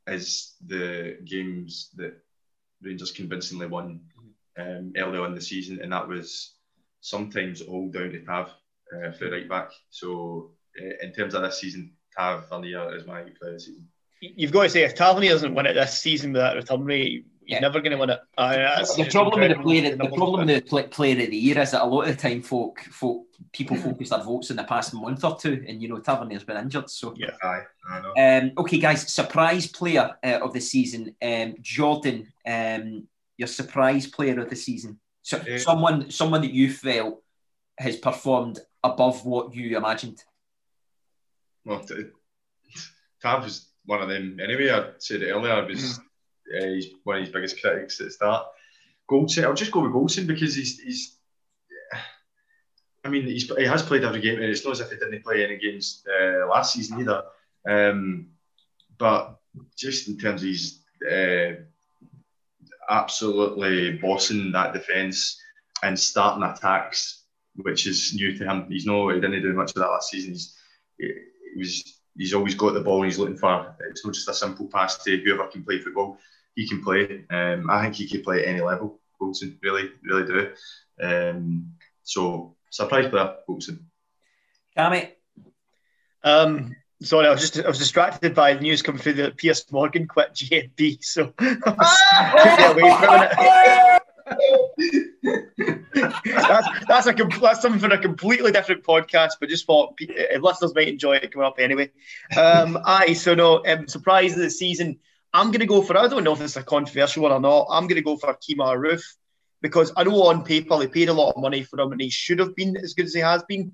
is 0.06 0.54
the 0.66 1.18
games 1.25 1.90
that 1.97 2.16
Rangers 2.83 3.11
convincingly 3.11 3.66
won 3.66 4.00
um, 4.59 4.92
early 4.97 5.18
on 5.18 5.30
in 5.30 5.35
the 5.35 5.40
season, 5.40 5.80
and 5.83 5.92
that 5.92 6.09
was 6.09 6.54
sometimes 7.00 7.61
all 7.61 7.90
down 7.90 8.11
to 8.11 8.25
Tav 8.25 8.50
uh, 8.95 9.12
for 9.12 9.30
right 9.30 9.49
back. 9.49 9.71
So 9.90 10.52
uh, 10.80 11.04
in 11.04 11.12
terms 11.12 11.35
of 11.35 11.42
this 11.42 11.61
season, 11.61 11.92
Tavernier 12.16 12.97
is 12.97 13.06
my 13.06 13.23
player 13.23 13.52
of 13.52 13.54
the 13.54 13.61
season. 13.61 13.88
You've 14.21 14.52
got 14.52 14.62
to 14.64 14.71
say 14.71 14.85
if 14.85 14.95
Tavernier 14.95 15.33
doesn't 15.33 15.54
win 15.54 15.66
it 15.66 15.75
this 15.75 15.99
season 15.99 16.33
with 16.33 16.40
that 16.40 16.56
return 16.56 16.85
rate, 16.85 17.26
He's 17.46 17.54
yeah. 17.54 17.60
never 17.60 17.80
going 17.80 17.92
to 17.92 17.98
win 17.98 18.10
it. 18.10 18.20
Uh, 18.36 18.84
the 18.96 19.08
problem 19.08 19.40
with 19.40 19.56
the 19.56 19.62
player, 19.62 19.94
the 19.94 20.08
problem 20.08 20.46
with 20.46 20.68
the 20.68 20.82
player 20.82 21.22
of 21.22 21.30
the 21.30 21.36
year 21.36 21.60
is 21.60 21.70
that 21.70 21.82
a 21.82 21.86
lot 21.86 22.08
of 22.08 22.16
the 22.16 22.20
time, 22.20 22.42
folk, 22.42 22.80
folk, 22.90 23.24
people 23.52 23.76
focus 23.76 24.10
their 24.10 24.18
votes 24.18 24.50
in 24.50 24.56
the 24.56 24.64
past 24.64 24.92
month 24.92 25.22
or 25.22 25.38
two, 25.38 25.64
and 25.68 25.80
you 25.80 25.88
know 25.88 26.00
Tavernier's 26.00 26.42
been 26.42 26.56
injured. 26.56 26.90
So 26.90 27.14
yeah, 27.16 27.30
aye, 27.44 27.62
I 27.88 28.00
know. 28.00 28.14
Um, 28.18 28.52
okay, 28.58 28.78
guys, 28.78 29.12
surprise 29.12 29.68
player 29.68 30.16
uh, 30.24 30.40
of 30.42 30.54
the 30.54 30.60
season, 30.60 31.14
um, 31.22 31.54
Jordan. 31.60 32.32
Um, 32.44 33.06
your 33.36 33.48
surprise 33.48 34.08
player 34.08 34.40
of 34.40 34.50
the 34.50 34.56
season. 34.56 34.98
So 35.22 35.40
yeah. 35.46 35.58
someone, 35.58 36.10
someone 36.10 36.40
that 36.40 36.52
you 36.52 36.72
felt 36.72 37.22
has 37.78 37.96
performed 37.96 38.58
above 38.82 39.24
what 39.24 39.54
you 39.54 39.76
imagined. 39.76 40.24
Well, 41.64 41.85
Tav 43.22 43.44
was 43.44 43.68
one 43.85 44.02
of 44.02 44.09
them 44.09 44.40
anyway. 44.42 44.70
I 44.70 44.90
said 44.98 45.22
it 45.22 45.30
earlier. 45.30 45.52
I 45.52 45.61
was. 45.61 46.00
Mm 46.00 46.06
uh, 46.54 46.66
he's 46.66 46.88
one 47.04 47.16
of 47.16 47.22
his 47.24 47.32
biggest 47.32 47.61
critics 47.61 48.00
at 48.00 48.06
the 48.06 48.12
start. 48.12 48.46
Goldson, 49.11 49.44
I'll 49.44 49.54
just 49.54 49.72
go 49.72 49.80
with 49.80 49.92
Goldson 49.92 50.26
because 50.26 50.54
he's, 50.54 50.80
he's 50.80 51.16
I 53.04 53.09
mean, 53.09 53.24
he 53.26 53.64
has 53.64 53.82
played 53.82 54.04
every 54.04 54.20
game, 54.20 54.37
and 54.37 54.44
it's 54.44 54.64
not 54.64 54.72
as 54.72 54.80
if 54.80 54.90
he 54.90 54.96
didn't 54.96 55.22
play 55.22 55.44
any 55.44 55.59
games 55.59 56.04
uh, 56.11 56.46
last 56.48 56.72
season 56.72 57.00
either. 57.00 57.22
Um, 57.68 58.28
but 58.98 59.38
just 59.76 60.09
in 60.09 60.18
terms 60.18 60.42
of 60.42 60.48
his 60.48 60.80
uh, 61.09 61.62
absolutely 62.90 63.98
bossing 63.98 64.52
that 64.52 64.72
defence 64.72 65.40
and 65.82 65.98
starting 65.98 66.42
attacks, 66.42 67.24
which 67.56 67.87
is 67.87 68.12
new 68.14 68.37
to 68.37 68.44
him. 68.44 68.66
He's 68.68 68.87
no, 68.87 69.09
he 69.09 69.20
didn't 69.20 69.42
do 69.42 69.52
much 69.52 69.70
of 69.70 69.76
that 69.76 69.88
last 69.88 70.11
season. 70.11 70.32
He's, 70.32 70.56
he, 70.98 71.12
he 71.54 71.59
was, 71.59 71.95
he's 72.16 72.35
always 72.35 72.55
got 72.55 72.74
the 72.74 72.81
ball 72.81 73.02
and 73.02 73.07
he's 73.07 73.18
looking 73.18 73.37
for. 73.37 73.74
It's 73.90 74.05
not 74.05 74.14
just 74.14 74.29
a 74.29 74.35
simple 74.35 74.66
pass 74.66 75.02
to 75.05 75.16
whoever 75.18 75.46
can 75.48 75.64
play 75.64 75.79
football 75.79 76.18
he 76.57 76.66
can 76.66 76.83
play. 76.83 77.24
Um, 77.31 77.70
I 77.70 77.83
think 77.83 77.94
he 77.94 78.09
can 78.09 78.22
play 78.22 78.42
at 78.42 78.48
any 78.48 78.61
level. 78.61 78.98
Goldson 79.20 79.57
really, 79.62 79.90
really 80.02 80.26
do. 80.26 80.50
Um, 81.00 81.74
so 82.02 82.57
surprise 82.70 83.09
player, 83.09 83.37
Goldson. 83.48 83.85
Cammy. 84.76 85.12
Um, 86.24 86.74
sorry, 87.02 87.29
I 87.29 87.31
was 87.31 87.40
just 87.40 87.64
I 87.64 87.68
was 87.68 87.79
distracted 87.79 88.35
by 88.35 88.55
the 88.55 88.61
news 88.61 88.83
coming 88.83 89.00
through 89.00 89.14
that 89.14 89.37
Piers 89.37 89.64
Morgan 89.70 90.09
quit 90.09 90.35
GMB, 90.35 91.05
so 91.05 91.33
that's 96.62 96.87
that's 96.87 97.07
a 97.07 97.40
that's 97.40 97.62
something 97.62 97.81
for 97.81 97.95
a 97.95 97.99
completely 97.99 98.53
different 98.53 98.85
podcast, 98.85 99.33
but 99.40 99.49
just 99.49 99.66
thought 99.66 99.99
listeners 100.40 100.75
might 100.75 100.88
enjoy 100.88 101.16
it 101.16 101.33
coming 101.33 101.47
up 101.47 101.59
anyway. 101.59 101.90
Um, 102.37 102.79
aye, 102.85 103.12
so 103.14 103.35
no, 103.35 103.64
um, 103.66 103.88
surprise 103.88 104.33
of 104.33 104.40
the 104.40 104.51
season. 104.51 104.99
I'm 105.33 105.49
going 105.49 105.61
to 105.61 105.66
go 105.66 105.83
for, 105.83 105.99
I 105.99 106.09
don't 106.09 106.25
know 106.25 106.33
if 106.33 106.40
it's 106.40 106.57
a 106.57 106.62
controversial 106.62 107.25
one 107.25 107.33
or 107.33 107.40
not, 107.40 107.66
I'm 107.71 107.87
going 107.88 107.97
to 107.97 108.03
go 108.03 108.16
for 108.16 108.35
Kemar 108.35 108.79
Roofe 108.79 109.05
because 109.61 109.92
I 109.95 110.05
know 110.05 110.29
on 110.29 110.45
paper 110.45 110.79
they 110.79 110.87
paid 110.87 111.11
a 111.11 111.12
lot 111.12 111.35
of 111.35 111.42
money 111.42 111.62
for 111.62 111.79
him 111.79 111.92
and 111.92 112.01
he 112.01 112.09
should 112.09 112.38
have 112.38 112.57
been 112.57 112.77
as 112.79 112.95
good 112.95 113.05
as 113.05 113.12
he 113.12 113.21
has 113.21 113.42
been. 113.42 113.73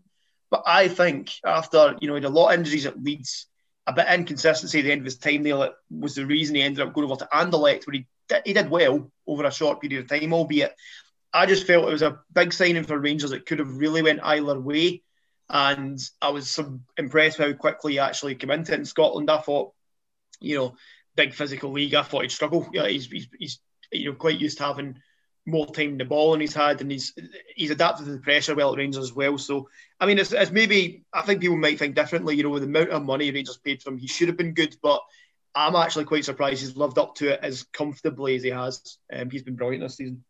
But 0.51 0.64
I 0.66 0.88
think 0.88 1.31
after, 1.47 1.97
you 2.01 2.09
know, 2.09 2.14
he 2.16 2.23
had 2.23 2.31
a 2.31 2.35
lot 2.35 2.53
of 2.53 2.59
injuries 2.59 2.87
at 2.87 3.01
Leeds, 3.01 3.47
a 3.87 3.92
bit 3.92 4.09
of 4.09 4.12
inconsistency 4.12 4.81
at 4.81 4.85
the 4.85 4.92
end 4.92 5.03
of 5.03 5.05
his 5.05 5.18
time 5.18 5.45
there 5.45 5.71
was 5.88 6.16
the 6.16 6.27
reason 6.27 6.57
he 6.57 6.62
ended 6.62 6.85
up 6.85 6.95
going 6.95 7.09
over 7.09 7.16
to 7.16 7.29
Anderlecht, 7.33 7.87
where 7.87 7.95
he 7.95 8.07
did, 8.29 8.42
he 8.45 8.53
did 8.53 8.68
well 8.68 9.11
over 9.27 9.45
a 9.45 9.53
short 9.53 9.81
period 9.81 10.03
of 10.03 10.09
time, 10.09 10.33
albeit 10.33 10.75
I 11.33 11.47
just 11.47 11.66
felt 11.66 11.88
it 11.88 11.92
was 11.92 12.03
a 12.03 12.21
big 12.33 12.53
signing 12.53 12.85
for 12.85 12.99
Rangers 12.99 13.31
that 13.31 13.47
could 13.47 13.59
have 13.59 13.77
really 13.77 14.03
went 14.03 14.21
either 14.23 14.59
way. 14.59 15.03
And 15.49 16.01
I 16.21 16.31
was 16.31 16.59
impressed 16.97 17.38
how 17.38 17.53
quickly 17.53 17.92
he 17.92 17.99
actually 17.99 18.35
came 18.35 18.51
into 18.51 18.73
it 18.73 18.79
in 18.79 18.85
Scotland. 18.85 19.31
I 19.31 19.38
thought, 19.38 19.73
you 20.40 20.57
know, 20.57 20.77
big 21.14 21.35
physical 21.35 21.73
league, 21.73 21.95
I 21.95 22.03
thought 22.03 22.23
he'd 22.23 22.31
struggle. 22.31 22.68
Yeah, 22.73 22.88
he's, 22.88 23.07
he's, 23.07 23.29
he's 23.38 23.59
you 23.90 24.11
know 24.11 24.16
quite 24.16 24.40
used 24.40 24.59
to 24.59 24.64
having 24.64 24.97
more 25.45 25.66
time 25.66 25.90
in 25.90 25.99
the 25.99 26.05
ball 26.05 26.35
in 26.35 26.40
his 26.40 26.55
head, 26.55 26.81
and 26.81 26.90
he's 26.90 27.12
he's 27.55 27.71
adapted 27.71 28.07
to 28.07 28.12
the 28.12 28.18
pressure 28.18 28.55
well 28.55 28.73
at 28.73 28.79
Rangers 28.79 29.05
as 29.05 29.12
well. 29.12 29.37
So 29.38 29.68
I 30.01 30.07
mean, 30.07 30.18
it's, 30.18 30.33
it's 30.33 30.51
maybe 30.51 31.05
I 31.12 31.23
think 31.23 31.40
people 31.40 31.57
might 31.57 31.79
think 31.79 31.95
differently. 31.95 32.37
You 32.37 32.45
know, 32.45 32.51
with 32.51 32.62
the 32.62 32.68
amount 32.68 32.90
of 32.90 33.05
money 33.05 33.31
Rangers 33.31 33.59
paid 33.59 33.83
for 33.83 33.90
him, 33.90 33.99
he 33.99 34.07
should 34.07 34.29
have 34.29 34.37
been 34.37 34.55
good, 34.55 34.77
but 34.83 35.03
I'm 35.55 35.77
actually 35.77 36.05
quite 36.05 36.25
surprised 36.25 36.61
he's 36.61 36.77
lived 36.77 36.99
up 36.99 37.14
to 37.16 37.35
it 37.35 37.40
as 37.42 37.64
comfortably 37.64 38.37
as 38.37 38.42
he 38.42 38.51
has. 38.51 38.99
Um, 39.12 39.31
he's 39.31 39.42
been 39.42 39.57
brilliant 39.57 39.85
this 39.85 39.97
season. 39.97 40.25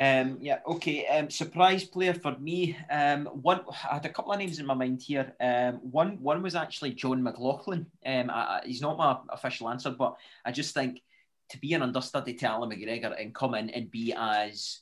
Um, 0.00 0.38
yeah, 0.40 0.58
okay. 0.66 1.06
Um, 1.08 1.28
surprise 1.28 1.84
player 1.84 2.14
for 2.14 2.36
me. 2.38 2.76
Um, 2.90 3.26
one, 3.26 3.60
I 3.90 3.94
had 3.94 4.04
a 4.04 4.10
couple 4.10 4.32
of 4.32 4.38
names 4.38 4.60
in 4.60 4.66
my 4.66 4.74
mind 4.74 5.02
here. 5.02 5.34
Um, 5.40 5.74
one, 5.90 6.22
one 6.22 6.42
was 6.42 6.54
actually 6.54 6.92
John 6.92 7.22
McLaughlin. 7.22 7.86
Um, 8.06 8.30
I, 8.30 8.32
I, 8.32 8.60
he's 8.64 8.80
not 8.80 8.96
my 8.96 9.18
official 9.30 9.68
answer, 9.68 9.90
but 9.90 10.16
I 10.44 10.52
just 10.52 10.72
think 10.72 11.02
to 11.50 11.58
be 11.58 11.74
an 11.74 11.82
understudy 11.82 12.34
to 12.34 12.46
Allan 12.46 12.70
McGregor 12.70 13.20
and 13.20 13.34
come 13.34 13.54
in 13.54 13.70
and 13.70 13.90
be 13.90 14.14
as 14.16 14.80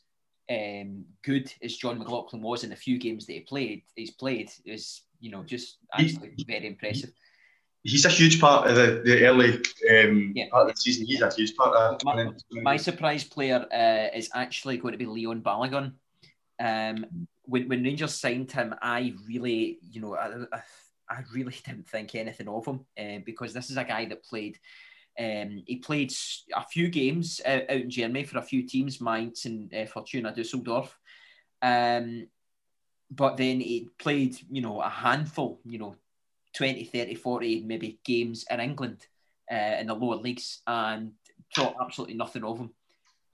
um, 0.51 1.05
good 1.23 1.51
as 1.63 1.77
John 1.77 1.99
McLaughlin 1.99 2.43
was 2.43 2.65
in 2.65 2.71
the 2.71 2.77
few 2.77 2.99
games 2.99 3.25
that 3.27 3.33
he 3.33 3.41
played, 3.41 3.83
he's 3.95 4.11
played 4.11 4.51
is 4.65 5.03
you 5.19 5.31
know 5.31 5.43
just 5.43 5.79
absolutely 5.95 6.45
very 6.47 6.67
impressive 6.67 7.11
he's 7.87 8.05
a 8.05 8.09
huge 8.11 8.41
part 8.41 8.69
of 8.69 8.75
the, 8.75 9.03
the 9.05 9.25
early 9.27 9.55
um, 9.91 10.33
yeah. 10.35 10.47
part 10.51 10.69
of 10.69 10.75
the 10.75 10.81
season. 10.81 11.07
He's 11.07 11.23
a 11.23 11.33
huge 11.33 11.55
part 11.55 11.75
of 11.75 12.03
my, 12.05 12.31
my 12.51 12.77
surprise 12.77 13.23
player 13.23 13.65
uh, 13.73 14.17
is 14.17 14.29
actually 14.35 14.77
going 14.79 14.93
to 14.93 14.99
be 14.99 15.07
Leon 15.07 15.41
Balogun. 15.41 15.93
Um, 16.59 17.07
when, 17.45 17.69
when 17.69 17.85
Rangers 17.85 18.15
signed 18.15 18.51
him, 18.51 18.75
I 18.83 19.15
really, 19.29 19.79
you 19.89 20.01
know, 20.01 20.17
I, 20.17 20.59
I 21.09 21.23
really 21.33 21.55
didn't 21.65 21.89
think 21.89 22.15
anything 22.15 22.49
of 22.49 22.67
him 22.67 22.81
uh, 22.99 23.21
because 23.25 23.53
this 23.53 23.71
is 23.71 23.77
a 23.77 23.85
guy 23.85 24.07
that 24.07 24.25
played. 24.25 24.59
Um, 25.19 25.63
he 25.67 25.77
played 25.77 26.13
a 26.55 26.67
few 26.67 26.89
games 26.89 27.41
out, 27.47 27.63
out, 27.63 27.71
in 27.71 27.89
Germany 27.89 28.25
for 28.25 28.39
a 28.39 28.43
few 28.43 28.67
teams, 28.67 29.01
Mainz 29.01 29.47
and 29.47 29.73
uh, 29.73 29.87
Fortuna 29.87 30.35
Dusseldorf. 30.35 30.99
Um, 31.63 32.27
but 33.11 33.37
then 33.37 33.61
he 33.61 33.89
played, 33.99 34.37
you 34.51 34.61
know, 34.61 34.83
a 34.83 34.89
handful, 34.89 35.61
you 35.65 35.79
know, 35.79 35.95
20, 36.57 36.85
30, 36.85 37.15
40 37.15 37.63
maybe 37.65 38.01
games 38.05 38.45
in 38.51 38.61
England. 38.61 39.07
uh, 39.51 39.77
in 39.81 39.87
the 39.87 39.95
lower 39.95 40.17
leagues 40.17 40.63
and 40.67 41.13
thought 41.55 41.77
absolutely 41.81 42.17
nothing 42.17 42.45
of 42.45 42.59
him. 42.59 42.71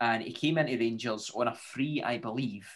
And 0.00 0.22
he 0.22 0.32
came 0.32 0.58
into 0.58 0.76
Rangers 0.76 1.30
on 1.34 1.48
a 1.48 1.54
free, 1.54 2.02
I 2.02 2.18
believe, 2.18 2.68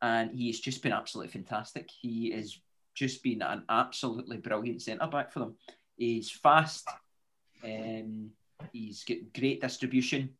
and 0.00 0.30
he 0.30 0.46
has 0.46 0.60
just 0.60 0.82
been 0.82 0.92
absolutely 0.92 1.32
fantastic. 1.32 1.90
He 2.00 2.30
has 2.30 2.58
just 2.94 3.22
been 3.22 3.42
an 3.42 3.64
absolutely 3.68 4.38
brilliant 4.38 4.82
centre 4.82 5.06
back 5.06 5.32
for 5.32 5.40
them. 5.40 5.56
He's 5.96 6.30
fast, 6.30 6.88
um, 7.64 8.30
he's 8.72 9.04
got 9.04 9.18
great 9.36 9.60
distribution. 9.60 10.30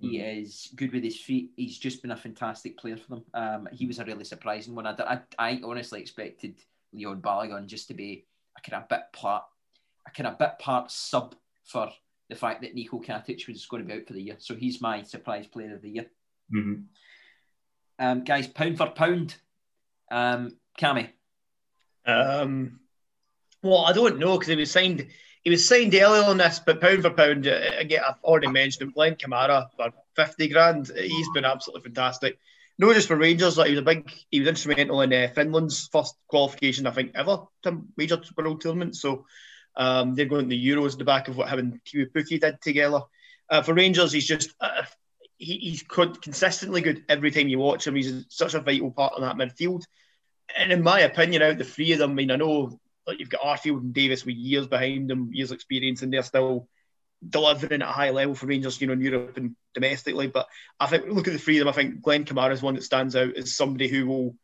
He 0.00 0.18
is 0.18 0.70
good 0.76 0.92
with 0.92 1.02
his 1.02 1.18
feet. 1.18 1.52
He's 1.56 1.78
just 1.78 2.02
been 2.02 2.10
a 2.10 2.16
fantastic 2.16 2.76
player 2.76 2.96
for 2.96 3.08
them. 3.08 3.24
Um, 3.32 3.68
he 3.72 3.86
was 3.86 3.98
a 3.98 4.04
really 4.04 4.24
surprising 4.24 4.74
one. 4.74 4.86
I, 4.86 4.94
I, 4.98 5.20
I 5.38 5.60
honestly 5.64 6.00
expected 6.00 6.56
Leon 6.92 7.22
Balogun 7.22 7.66
just 7.66 7.88
to 7.88 7.94
be 7.94 8.26
a 8.56 8.60
kind 8.60 8.82
of 8.82 8.88
bit 8.88 9.02
part, 9.12 9.44
a 10.06 10.10
kind 10.10 10.26
of 10.26 10.38
bit 10.38 10.58
part 10.58 10.90
sub 10.90 11.34
for 11.64 11.90
the 12.28 12.36
fact 12.36 12.62
that 12.62 12.74
Nico 12.74 13.00
Katic 13.00 13.46
was 13.48 13.66
going 13.66 13.82
to 13.82 13.88
be 13.88 14.00
out 14.00 14.06
for 14.06 14.12
the 14.12 14.22
year. 14.22 14.36
So 14.38 14.54
he's 14.54 14.80
my 14.80 15.02
surprise 15.02 15.46
player 15.46 15.74
of 15.74 15.82
the 15.82 15.90
year. 15.90 16.06
Mm-hmm. 16.54 16.82
Um, 17.98 18.24
guys, 18.24 18.46
pound 18.46 18.78
for 18.78 18.90
pound, 18.90 19.36
um, 20.10 20.56
Cammy. 20.78 21.10
Um, 22.06 22.80
well, 23.62 23.84
I 23.84 23.92
don't 23.92 24.18
know 24.18 24.34
because 24.34 24.48
he 24.48 24.56
was 24.56 24.70
signed. 24.70 25.06
He 25.42 25.50
was 25.50 25.68
signed 25.68 25.94
earlier 25.94 26.24
on 26.24 26.38
this, 26.38 26.60
but 26.64 26.80
pound 26.80 27.02
for 27.02 27.10
pound, 27.10 27.46
uh, 27.46 27.60
again, 27.78 28.00
I've 28.06 28.22
already 28.24 28.48
mentioned 28.48 28.82
him. 28.82 28.92
Glenn 28.94 29.16
Kamara 29.16 29.68
for 29.76 29.90
fifty 30.16 30.48
grand. 30.48 30.90
He's 30.96 31.28
been 31.34 31.44
absolutely 31.44 31.82
fantastic. 31.82 32.38
No, 32.78 32.92
just 32.92 33.06
for 33.06 33.16
Rangers, 33.16 33.56
like 33.56 33.68
he 33.68 33.74
was 33.74 33.82
a 33.82 33.84
big, 33.84 34.10
he 34.30 34.40
was 34.40 34.48
instrumental 34.48 35.00
in 35.02 35.12
uh, 35.12 35.28
Finland's 35.34 35.88
first 35.92 36.16
qualification, 36.26 36.86
I 36.86 36.90
think, 36.90 37.12
ever 37.14 37.44
to 37.62 37.82
major 37.96 38.20
world 38.36 38.60
tournament. 38.60 38.96
So 38.96 39.26
um, 39.76 40.14
they're 40.14 40.26
going 40.26 40.48
to 40.48 40.48
the 40.48 40.68
Euros 40.68 40.98
the 40.98 41.04
back 41.04 41.28
of 41.28 41.36
what 41.36 41.56
and 41.56 41.80
Teemu 41.84 42.10
Pukki 42.10 42.40
did 42.40 42.60
together. 42.60 43.02
Uh, 43.48 43.62
for 43.62 43.74
Rangers, 43.74 44.12
he's 44.12 44.26
just 44.26 44.54
uh, 44.60 44.82
he, 45.38 45.56
he's 45.58 45.82
consistently 45.82 46.80
good 46.80 47.04
every 47.08 47.30
time 47.30 47.48
you 47.48 47.58
watch 47.58 47.86
him. 47.86 47.94
He's 47.94 48.24
such 48.28 48.54
a 48.54 48.60
vital 48.60 48.90
part 48.90 49.14
of 49.14 49.22
that 49.22 49.36
midfield. 49.36 49.82
And 50.56 50.72
in 50.72 50.82
my 50.82 51.00
opinion, 51.00 51.42
out 51.42 51.58
the 51.58 51.64
three 51.64 51.92
of 51.92 51.98
them, 51.98 52.12
I 52.12 52.14
mean, 52.14 52.30
I 52.30 52.36
know 52.36 52.80
like 53.06 53.18
you've 53.18 53.28
got 53.30 53.42
Arfield 53.42 53.80
and 53.80 53.94
Davis 53.94 54.24
with 54.24 54.36
years 54.36 54.66
behind 54.66 55.10
them, 55.10 55.30
years 55.32 55.52
experience, 55.52 56.02
and 56.02 56.12
they're 56.12 56.22
still 56.22 56.68
delivering 57.28 57.82
at 57.82 57.88
a 57.88 57.92
high 57.92 58.10
level 58.10 58.34
for 58.34 58.46
Rangers, 58.46 58.80
you 58.80 58.86
know, 58.86 58.92
in 58.92 59.00
Europe 59.00 59.36
and 59.36 59.56
domestically. 59.74 60.26
But 60.26 60.46
I 60.78 60.86
think 60.86 61.06
look 61.06 61.26
at 61.26 61.32
the 61.32 61.38
three 61.38 61.58
of 61.58 61.60
them. 61.60 61.68
I 61.68 61.72
think 61.72 62.02
Glenn 62.02 62.24
Kamara 62.24 62.52
is 62.52 62.62
one 62.62 62.74
that 62.74 62.84
stands 62.84 63.16
out 63.16 63.36
as 63.36 63.56
somebody 63.56 63.88
who 63.88 64.06
will, 64.06 64.36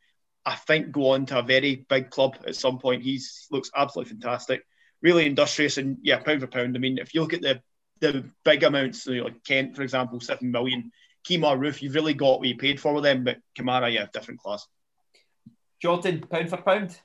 I 0.45 0.57
think, 0.57 0.93
go 0.93 1.11
on 1.11 1.27
to 1.27 1.39
a 1.39 1.43
very 1.43 1.87
big 1.89 2.11
club 2.11 2.37
at 2.47 2.57
some 2.57 2.79
point. 2.79 3.03
He 3.03 3.21
looks 3.51 3.71
absolutely 3.77 4.11
fantastic, 4.11 4.63
really 5.03 5.27
industrious, 5.27 5.79
and 5.79 5.99
yeah, 6.03 6.19
pound 6.19 6.41
for 6.41 6.47
pound. 6.47 6.77
I 6.77 6.81
mean, 6.81 6.99
if 6.99 7.15
you 7.15 7.23
look 7.23 7.35
at 7.35 7.43
the 7.43 7.61
the 8.01 8.31
big 8.45 8.63
amounts, 8.63 9.07
you 9.07 9.19
know, 9.19 9.25
like 9.25 9.45
Kent, 9.45 9.77
for 9.77 9.83
example, 9.83 10.21
seven 10.21 10.51
million. 10.51 10.91
Kemar 11.29 11.59
Roofe, 11.59 11.83
you've 11.83 11.95
really 11.95 12.15
got 12.15 12.39
what 12.39 12.49
you 12.49 12.57
paid 12.57 12.81
for 12.81 12.95
with 12.95 13.05
them, 13.05 13.25
but 13.25 13.37
Kamara, 13.59 13.93
yeah, 13.93 14.07
different 14.11 14.41
class. 14.41 14.67
Jordan, 15.83 16.21
pound 16.31 16.49
for 16.49 16.57
pound. 16.57 16.99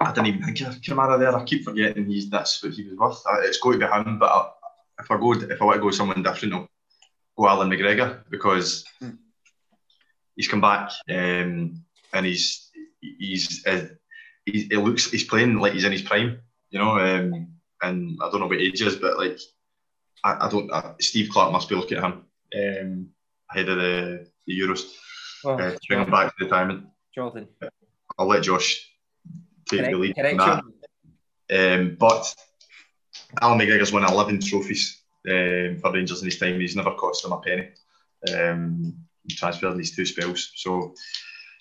I 0.00 0.12
didn't 0.12 0.26
even 0.26 0.42
think 0.44 0.60
of 0.60 0.80
Kamara 0.82 1.18
there. 1.18 1.34
I 1.34 1.44
keep 1.44 1.64
forgetting 1.64 2.06
he's 2.06 2.28
that's 2.28 2.62
what 2.62 2.74
he 2.74 2.84
was 2.84 2.98
worth. 2.98 3.22
Uh, 3.26 3.40
it's 3.40 3.58
going 3.58 3.80
to 3.80 3.86
be 3.86 3.92
him, 3.92 4.18
but 4.18 4.30
I, 4.30 4.48
if 5.00 5.10
I 5.10 5.16
go, 5.18 5.32
if 5.32 5.62
I 5.62 5.64
want 5.64 5.76
to 5.76 5.82
go 5.82 5.90
someone 5.90 6.22
different, 6.22 6.54
I'll 6.54 6.68
go 7.36 7.48
Allan 7.48 7.70
McGregor 7.70 8.22
because 8.30 8.84
mm. 9.02 9.16
he's 10.36 10.48
come 10.48 10.60
back 10.60 10.90
um, 11.10 11.84
and 12.12 12.26
he's 12.26 12.70
he's 13.00 13.64
uh, 13.66 13.86
he, 14.44 14.68
he, 14.70 14.76
looks 14.76 15.10
he's 15.10 15.24
playing 15.24 15.58
like 15.58 15.72
he's 15.72 15.84
in 15.84 15.92
his 15.92 16.02
prime, 16.02 16.40
you 16.70 16.78
know. 16.78 16.98
Um, 16.98 17.48
and 17.82 18.18
I 18.22 18.30
don't 18.30 18.40
know 18.40 18.46
what 18.46 18.58
age 18.58 18.82
is, 18.82 18.96
but 18.96 19.18
like 19.18 19.38
I, 20.24 20.46
I 20.46 20.48
don't. 20.48 20.70
Uh, 20.70 20.94
Steve 21.00 21.30
Clarke 21.30 21.52
must 21.52 21.68
be 21.68 21.74
looking 21.74 21.98
at 21.98 22.04
him 22.04 22.24
um, 22.56 23.08
ahead 23.50 23.68
of 23.68 23.76
the, 23.78 24.26
the 24.46 24.60
Euros, 24.60 24.82
well, 25.44 25.60
uh, 25.60 25.76
bring 25.88 26.00
him 26.00 26.10
back 26.10 26.36
to 26.36 26.44
retirement. 26.44 26.86
Jordan, 27.14 27.48
I'll 28.18 28.26
let 28.26 28.42
Josh 28.42 28.90
take 29.68 29.80
correct, 29.80 29.92
the 29.92 29.98
lead 29.98 30.18
on 30.18 30.64
that. 31.50 31.80
Um, 31.80 31.96
but 31.98 32.34
Allan 33.40 33.58
McGregor's 33.58 33.92
won 33.92 34.04
11 34.04 34.40
trophies 34.40 35.02
um, 35.28 35.78
for 35.80 35.92
Rangers 35.92 36.20
in 36.20 36.26
his 36.26 36.38
time. 36.38 36.60
He's 36.60 36.76
never 36.76 36.94
cost 36.94 37.22
them 37.22 37.32
a 37.32 37.40
penny. 37.40 37.68
Um, 38.34 38.94
transferred 39.30 39.72
in 39.72 39.78
these 39.78 39.94
two 39.94 40.06
spells. 40.06 40.52
So 40.56 40.94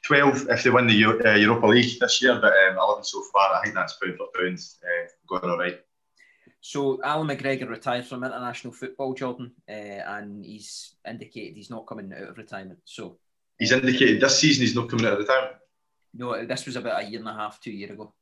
12 0.06 0.48
if 0.50 0.64
they 0.64 0.70
win 0.70 0.88
the 0.88 0.94
Euro, 0.94 1.26
uh, 1.26 1.36
Europa 1.36 1.68
League 1.68 2.00
this 2.00 2.22
year, 2.22 2.40
but 2.42 2.54
um, 2.54 2.78
11 2.78 3.04
so 3.04 3.24
far. 3.34 3.56
I 3.56 3.64
think 3.64 3.76
that's 3.76 3.98
pound 4.02 4.18
for 4.18 4.28
pound 4.36 4.60
uh, 4.84 5.08
going 5.28 5.52
all 5.52 5.58
right. 5.58 5.80
So 6.62 7.00
Allan 7.04 7.28
McGregor 7.28 7.70
retired 7.70 8.06
from 8.06 8.24
international 8.24 8.74
football, 8.74 9.14
Jordan, 9.14 9.52
uh, 9.70 9.72
and 9.72 10.46
he's 10.46 10.96
indicated 11.08 11.56
he's 11.56 11.70
not 11.70 11.86
coming 11.86 12.12
out 12.14 12.30
of 12.30 12.38
retirement. 12.38 12.80
So 12.86 13.20
he's 13.60 13.72
indicated 13.72 14.22
this 14.22 14.40
season 14.40 14.64
he's 14.64 14.76
not 14.76 14.90
coming 14.90 15.06
out 15.06 15.14
of 15.14 15.20
retirement. 15.20 15.56
No, 16.14 16.46
this 16.46 16.66
was 16.66 16.76
about 16.76 17.04
a 17.04 17.06
year 17.06 17.20
and 17.20 17.30
a 17.30 17.34
half, 17.34 17.60
two 17.60 17.72
years 17.72 17.92
ago. 17.92 18.14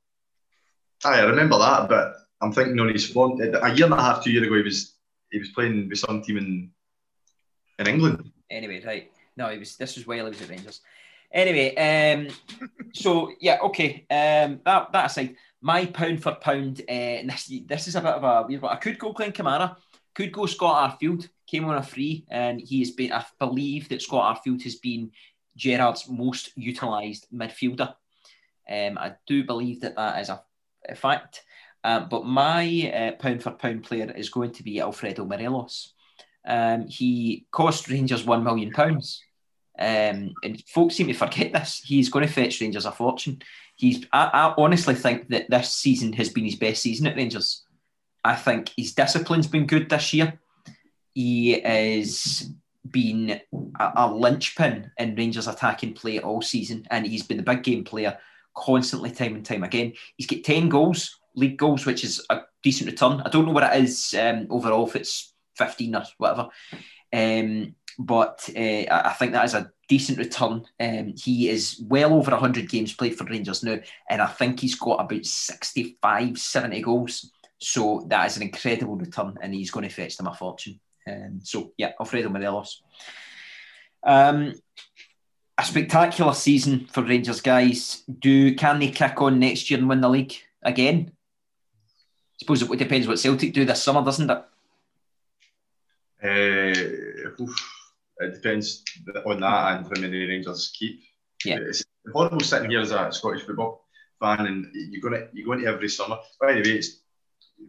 Aye, 1.04 1.20
I 1.20 1.24
remember 1.26 1.58
that, 1.60 1.88
but 1.88 2.16
I'm 2.42 2.52
thinking 2.52 2.80
on 2.80 2.90
his 2.90 3.10
form. 3.10 3.40
A 3.42 3.74
year 3.74 3.86
and 3.86 3.94
a 3.94 4.02
half, 4.02 4.24
two 4.24 4.32
years 4.32 4.46
ago, 4.46 4.56
he 4.56 4.62
was 4.62 4.96
he 5.32 5.40
was 5.40 5.50
playing 5.50 5.90
with 5.90 6.00
some 6.00 6.22
team 6.22 6.38
in 6.38 6.72
in 7.80 7.88
England. 7.88 8.32
Anyway, 8.50 8.84
right. 8.86 9.12
No, 9.38 9.50
he 9.50 9.58
was. 9.58 9.76
This 9.76 9.96
was 9.96 10.08
while 10.08 10.26
he 10.26 10.30
was 10.30 10.42
at 10.42 10.50
Rangers. 10.50 10.82
Anyway, 11.32 11.76
um, 11.76 12.28
so 12.94 13.32
yeah, 13.42 13.60
okay. 13.64 14.06
Um, 14.10 14.62
that 14.64 14.92
that 14.92 15.06
aside, 15.08 15.36
my 15.62 15.86
pound 15.86 16.22
for 16.22 16.36
pound, 16.36 16.82
uh, 16.82 17.24
this 17.26 17.52
this 17.66 17.88
is 17.88 17.96
a 17.96 18.02
bit 18.02 18.14
of 18.14 18.24
a 18.24 18.46
weird 18.48 18.62
one. 18.62 18.72
I 18.72 18.78
could 18.78 19.00
go 19.00 19.12
Glenn 19.12 19.32
Kamara, 19.32 19.76
could 20.14 20.32
go 20.32 20.46
Scott 20.46 21.00
Arfield. 21.00 21.28
Came 21.48 21.66
on 21.66 21.76
a 21.76 21.84
free, 21.84 22.26
and 22.30 22.60
he 22.60 22.80
has 22.80 22.92
been. 22.92 23.12
I 23.12 23.24
believe 23.40 23.90
that 23.90 24.02
Scott 24.02 24.44
Arfield 24.44 24.64
has 24.64 24.76
been 24.76 25.12
Gerrard's 25.56 26.10
most 26.10 26.52
utilised 26.56 27.32
midfielder. 27.34 27.94
Um, 28.70 28.98
I 28.98 29.14
do 29.28 29.44
believe 29.44 29.82
that 29.82 29.96
that 29.96 30.22
is 30.22 30.30
a, 30.30 30.42
a 30.90 30.96
fact. 30.96 31.44
Um, 31.86 32.10
but 32.10 32.26
my 32.26 32.92
uh, 32.92 33.12
pound 33.22 33.44
for 33.44 33.52
pound 33.52 33.84
player 33.84 34.12
is 34.18 34.30
going 34.30 34.54
to 34.54 34.64
be 34.64 34.82
Alfredo 34.82 35.24
Morelos. 35.24 35.94
Um, 36.44 36.88
he 36.88 37.46
cost 37.52 37.90
Rangers 37.90 38.26
one 38.26 38.44
million 38.44 38.72
pounds, 38.72 39.22
um, 39.78 40.34
and 40.44 40.64
folks 40.66 40.96
seem 40.96 41.06
to 41.08 41.14
forget 41.14 41.54
this. 41.54 41.84
He's 41.86 42.10
going 42.10 42.26
to 42.26 42.34
fetch 42.34 42.60
Rangers 42.60 42.88
a 42.88 42.92
fortune. 42.92 43.40
He's. 43.76 44.04
I, 44.12 44.32
I, 44.34 44.54
honestly 44.58 44.96
think 44.96 45.30
that 45.30 45.48
this 45.48 45.74
season 45.74 46.12
has 46.14 46.30
been 46.30 46.46
his 46.46 46.56
best 46.56 46.82
season 46.82 47.06
at 47.06 47.16
Rangers. 47.16 47.64
I 48.24 48.34
think 48.34 48.72
his 48.76 48.96
discipline's 48.96 49.46
been 49.46 49.68
good 49.68 49.88
this 49.88 50.12
year. 50.12 50.40
He 51.14 51.54
is 51.54 52.50
been 52.90 53.42
a, 53.80 53.92
a 53.96 54.12
linchpin 54.12 54.90
in 54.98 55.16
Rangers 55.16 55.48
attacking 55.48 55.94
play 55.94 56.18
all 56.18 56.42
season, 56.42 56.88
and 56.90 57.06
he's 57.06 57.28
been 57.28 57.38
the 57.38 57.44
big 57.44 57.62
game 57.62 57.84
player 57.84 58.18
constantly, 58.56 59.12
time 59.12 59.36
and 59.36 59.46
time 59.46 59.64
again. 59.64 59.94
He's 60.18 60.26
got 60.26 60.44
ten 60.44 60.68
goals 60.68 61.20
league 61.36 61.58
goals, 61.58 61.86
which 61.86 62.04
is 62.04 62.26
a 62.30 62.42
decent 62.64 62.90
return. 62.90 63.22
I 63.22 63.30
don't 63.30 63.46
know 63.46 63.52
what 63.52 63.76
it 63.76 63.84
is 63.84 64.16
um, 64.20 64.48
overall, 64.50 64.88
if 64.88 64.96
it's 64.96 65.34
15 65.58 65.96
or 65.96 66.04
whatever. 66.18 66.50
Um, 67.14 67.76
but 67.98 68.50
uh, 68.56 68.86
I 68.92 69.16
think 69.18 69.32
that 69.32 69.46
is 69.46 69.54
a 69.54 69.72
decent 69.88 70.18
return. 70.18 70.66
Um, 70.80 71.14
he 71.16 71.50
is 71.50 71.82
well 71.88 72.14
over 72.14 72.32
100 72.32 72.70
games 72.70 72.94
played 72.94 73.18
for 73.18 73.26
Rangers 73.26 73.64
now, 73.64 73.80
and 74.10 74.22
I 74.22 74.28
think 74.28 74.60
he's 74.60 74.76
got 74.76 75.00
about 75.00 75.26
65, 75.26 76.38
70 76.38 76.82
goals. 76.82 77.32
So 77.58 78.06
that 78.08 78.28
is 78.28 78.38
an 78.38 78.44
incredible 78.44 78.96
return, 78.96 79.38
and 79.42 79.54
he's 79.54 79.72
going 79.72 79.88
to 79.88 79.94
fetch 79.94 80.18
them 80.18 80.28
a 80.28 80.34
fortune. 80.34 80.80
Um, 81.08 81.40
so, 81.42 81.72
yeah, 81.78 81.94
Alfredo 82.00 82.30
Morelos. 82.30 82.82
Um, 84.04 84.54
a 85.58 85.64
spectacular 85.64 86.34
season 86.34 86.88
for 86.92 87.02
Rangers, 87.02 87.42
guys. 87.42 88.04
Do 88.20 88.54
can 88.56 88.80
they 88.80 88.90
kick 88.90 89.22
on 89.22 89.40
next 89.40 89.70
year 89.70 89.80
and 89.80 89.88
win 89.88 90.02
the 90.02 90.10
league 90.10 90.36
again? 90.62 91.12
Suppose 92.38 92.62
it 92.62 92.80
depends 92.80 93.08
what 93.08 93.20
Celtic 93.20 93.54
do 93.54 93.66
this 93.66 93.84
summer, 93.84 94.04
doesn't 94.04 94.30
it? 94.30 94.44
Uh, 96.24 97.46
it 98.20 98.34
depends 98.34 98.84
on 99.26 99.40
that 99.42 99.78
and 99.78 99.86
how 99.86 100.02
many 100.02 100.26
Rangers 100.26 100.74
keep. 100.78 101.02
Yeah. 101.44 101.58
It's 101.60 101.84
horrible 102.12 102.40
sitting 102.40 102.72
here 102.72 102.82
as 102.82 102.92
a 102.92 103.12
Scottish 103.12 103.44
football 103.44 103.86
fan 104.20 104.46
and 104.46 104.68
you're 104.74 105.02
going 105.02 105.22
to 105.22 105.28
you 105.34 105.46
go 105.46 105.54
into 105.54 105.68
every 105.68 105.90
summer. 105.90 106.18
By 106.40 106.54
the 106.54 106.62
way, 106.62 106.78
it's 106.78 107.02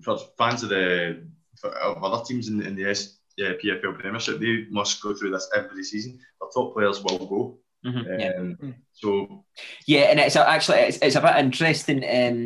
for 0.02 0.18
fans 0.38 0.62
of 0.62 0.70
the 0.70 1.26
of 1.64 2.02
other 2.02 2.24
teams 2.24 2.48
in, 2.48 2.62
in 2.62 2.76
the 2.76 2.90
S, 2.90 3.18
yeah, 3.36 3.52
PFL 3.62 3.98
Premiership, 3.98 4.38
they 4.40 4.66
must 4.70 5.02
go 5.02 5.14
through 5.14 5.30
this 5.30 5.48
every 5.54 5.84
season. 5.84 6.18
The 6.40 6.50
top 6.54 6.74
players 6.74 7.02
will 7.02 7.26
go. 7.26 7.58
Mm-hmm, 7.84 8.20
yeah. 8.20 8.32
Um, 8.38 8.74
so 8.92 9.44
yeah, 9.86 10.02
and 10.02 10.20
it's 10.20 10.36
actually 10.36 10.78
it's, 10.78 10.98
it's 10.98 11.16
a 11.16 11.20
bit 11.20 11.36
interesting 11.36 12.00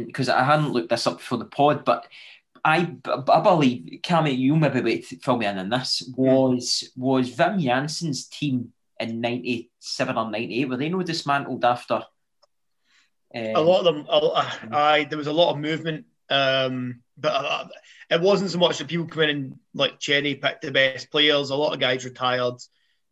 because 0.06 0.28
um, 0.28 0.38
I 0.38 0.44
hadn't 0.44 0.72
looked 0.72 0.90
this 0.90 1.06
up 1.06 1.20
for 1.20 1.38
the 1.38 1.44
pod, 1.44 1.84
but 1.84 2.06
I, 2.64 2.94
I 3.06 3.40
believe 3.40 4.00
Cammy, 4.02 4.36
you 4.36 4.56
maybe 4.56 4.82
wait 4.82 5.06
fill 5.06 5.36
me 5.36 5.46
in 5.46 5.58
on 5.58 5.70
this 5.70 6.02
was 6.16 6.90
was 6.96 7.34
Wim 7.36 7.62
Jansen's 7.62 8.26
team 8.26 8.72
in 8.98 9.20
ninety 9.20 9.70
seven 9.78 10.18
or 10.18 10.30
ninety 10.30 10.60
eight 10.60 10.68
were 10.68 10.76
they 10.76 10.88
no 10.88 11.02
dismantled 11.02 11.64
after? 11.64 12.02
Um, 13.34 13.54
a 13.54 13.60
lot 13.60 13.86
of 13.86 13.94
them, 13.94 14.06
I, 14.72 15.04
there 15.04 15.18
was 15.18 15.28
a 15.28 15.32
lot 15.32 15.52
of 15.52 15.58
movement. 15.58 16.06
Um, 16.28 17.02
but 17.16 17.32
uh, 17.32 17.68
it 18.08 18.20
wasn't 18.20 18.50
so 18.50 18.58
much 18.58 18.78
that 18.78 18.88
people 18.88 19.06
come 19.06 19.22
in 19.24 19.30
and 19.30 19.58
like 19.74 19.98
Cherry 20.00 20.34
picked 20.34 20.62
the 20.62 20.70
best 20.70 21.10
players. 21.10 21.50
A 21.50 21.56
lot 21.56 21.72
of 21.72 21.80
guys 21.80 22.04
retired. 22.04 22.54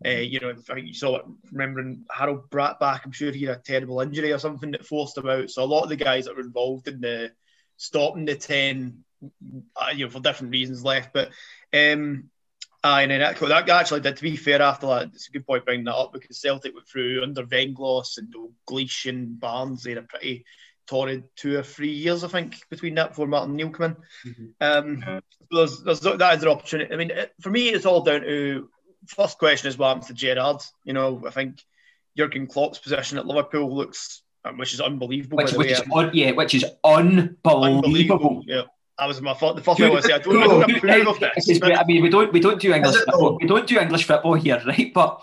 Uh, 0.05 0.11
you 0.11 0.39
know, 0.41 0.51
I 0.51 0.75
think 0.75 0.87
you 0.87 0.95
saw 0.95 1.17
it. 1.17 1.25
Remembering 1.51 2.05
Harald 2.11 2.51
Brattbakk, 2.51 3.01
I'm 3.05 3.13
sure 3.13 3.33
he 3.33 3.45
had 3.45 3.57
a 3.57 3.61
terrible 3.61 4.01
injury 4.01 4.33
or 4.33 4.39
something 4.39 4.71
that 4.73 4.87
forced 4.87 5.19
him 5.19 5.29
out. 5.29 5.51
So 5.51 5.63
a 5.63 5.65
lot 5.65 5.83
of 5.83 5.89
the 5.89 5.97
guys 5.97 6.27
that 6.27 6.37
were 6.37 6.43
involved 6.43 6.89
in 6.89 7.01
the 7.01 7.33
stopping 7.77 8.25
the 8.25 8.37
ten, 8.37 9.05
uh, 9.77 9.91
you 9.95 10.05
know, 10.05 10.11
for 10.11 10.21
different 10.21 10.53
reasons 10.53 10.85
left. 10.85 11.13
But 11.13 11.31
um, 11.75 12.31
Aye, 12.85 13.03
and 13.03 13.11
then 13.11 13.21
that, 13.21 13.39
that 13.41 13.69
actually 13.69 14.01
did. 14.01 14.17
To 14.17 14.23
be 14.23 14.37
fair, 14.37 14.63
after 14.63 14.87
that, 14.87 15.11
it's 15.13 15.29
a 15.29 15.33
good 15.33 15.47
point 15.47 15.65
bringing 15.65 15.87
that 15.87 15.97
up 15.97 16.13
because 16.13 16.41
Celtic 16.41 16.75
went 16.75 16.87
through 16.87 17.23
under 17.25 17.43
Venglos 17.43 18.19
and 18.19 18.33
Dalglish 18.33 19.09
and 19.09 19.39
Barnes. 19.41 19.83
They 19.83 19.91
had 19.91 19.99
a 19.99 20.03
pretty 20.03 20.45
torrid 20.87 21.25
two 21.35 21.59
or 21.59 21.65
three 21.65 21.93
years, 21.93 22.23
I 22.23 22.29
think, 22.29 22.57
between 22.71 22.95
that 22.95 23.11
before 23.11 23.27
Martin 23.27 23.57
Neil 23.57 23.71
came 23.71 23.97
in. 24.25 24.33
Mm-hmm. 24.33 24.45
Um, 24.61 25.05
so 25.05 25.21
there's, 25.51 25.83
there's, 25.83 26.01
that 26.19 26.37
is 26.37 26.43
an 26.45 26.49
opportunity. 26.49 26.93
I 26.95 26.97
mean, 26.97 27.11
it, 27.11 27.33
for 27.41 27.51
me, 27.51 27.69
it's 27.69 27.85
all 27.85 28.03
down 28.03 28.21
to 28.21 28.71
first 29.07 29.39
question 29.39 29.69
is 29.69 29.79
what 29.79 29.89
happens 29.89 30.07
to 30.07 30.15
Gerrard? 30.15 30.63
You 30.85 30.93
know, 30.93 31.23
I 31.27 31.31
think 31.31 31.63
Jurgen 32.17 32.47
Klopp's 32.47 32.79
position 32.79 33.19
at 33.19 33.27
Liverpool 33.27 33.75
looks, 33.75 34.23
um, 34.45 34.59
which 34.59 34.75
is 34.75 34.81
unbelievable. 34.81 35.39
Which, 35.39 35.53
which 35.53 35.71
is 35.71 35.83
un, 35.93 36.11
yeah, 36.13 36.33
which 36.33 36.55
is 36.55 36.65
unbelievable. 36.85 37.65
unbelievable. 37.65 38.45
Yeah. 38.47 38.63
That 38.99 39.07
was 39.07 39.21
my 39.21 39.35
thought. 39.35 39.55
The 39.55 39.63
first 39.63 39.79
thing 39.79 39.91
I 39.91 39.95
was 39.95 40.05
say, 40.05 40.13
I 40.13 40.19
don't, 40.19 40.43
I 40.43 40.47
don't 40.47 40.77
approve 40.77 41.07
of 41.07 41.21
this. 41.47 41.61
I 41.63 41.85
mean, 41.85 42.03
we 42.03 42.09
don't 42.09 42.33
we 42.33 42.41
don't 42.41 42.61
do 42.61 42.75
English 42.75 42.97
football. 42.97 43.39
We 43.41 43.47
don't 43.47 43.67
do 43.67 43.79
English 43.79 44.05
football 44.05 44.35
here, 44.35 44.61
right? 44.67 44.93
But 44.93 45.23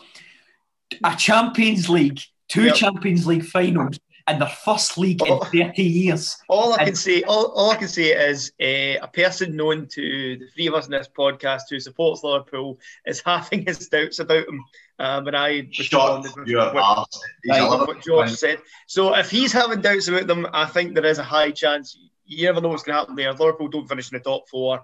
a 1.03 1.15
Champions 1.17 1.89
League, 1.89 2.21
two 2.47 2.65
yep. 2.65 2.75
Champions 2.75 3.27
League 3.27 3.43
finals, 3.43 3.99
and 4.27 4.41
their 4.41 4.49
first 4.49 4.97
league 4.97 5.21
all, 5.21 5.43
in 5.53 5.67
30 5.67 5.83
years. 5.83 6.37
All 6.47 6.73
I 6.73 6.77
and, 6.77 6.87
can 6.87 6.95
say, 6.95 7.21
all, 7.23 7.51
all 7.51 7.71
I 7.71 7.75
can 7.75 7.87
say 7.87 8.11
is 8.11 8.51
uh, 8.59 9.05
a 9.05 9.07
person 9.07 9.55
known 9.55 9.87
to 9.87 10.37
the 10.37 10.47
three 10.53 10.67
of 10.67 10.73
us 10.73 10.85
in 10.85 10.91
this 10.91 11.09
podcast 11.15 11.63
who 11.69 11.79
supports 11.79 12.23
Liverpool 12.23 12.79
is 13.05 13.21
having 13.25 13.65
his 13.65 13.87
doubts 13.87 14.19
about 14.19 14.47
him. 14.47 14.63
Um, 14.97 15.27
and 15.27 15.35
I 15.35 15.67
responded 15.77 16.35
with, 16.35 16.47
with, 16.47 16.73
what, 16.73 17.87
what 17.87 18.01
George 18.01 18.31
said. 18.31 18.59
So 18.87 19.13
if 19.13 19.29
he's 19.29 19.51
having 19.51 19.81
doubts 19.81 20.07
about 20.07 20.27
them, 20.27 20.47
I 20.53 20.65
think 20.65 20.95
there 20.95 21.05
is 21.05 21.19
a 21.19 21.23
high 21.23 21.51
chance 21.51 21.97
you 22.25 22.45
never 22.45 22.61
know 22.61 22.69
what's 22.69 22.83
going 22.83 22.95
to 22.95 22.99
happen 23.01 23.15
there. 23.15 23.31
Liverpool 23.33 23.67
don't 23.67 23.87
finish 23.87 24.11
in 24.11 24.17
the 24.17 24.23
top 24.23 24.49
four. 24.49 24.83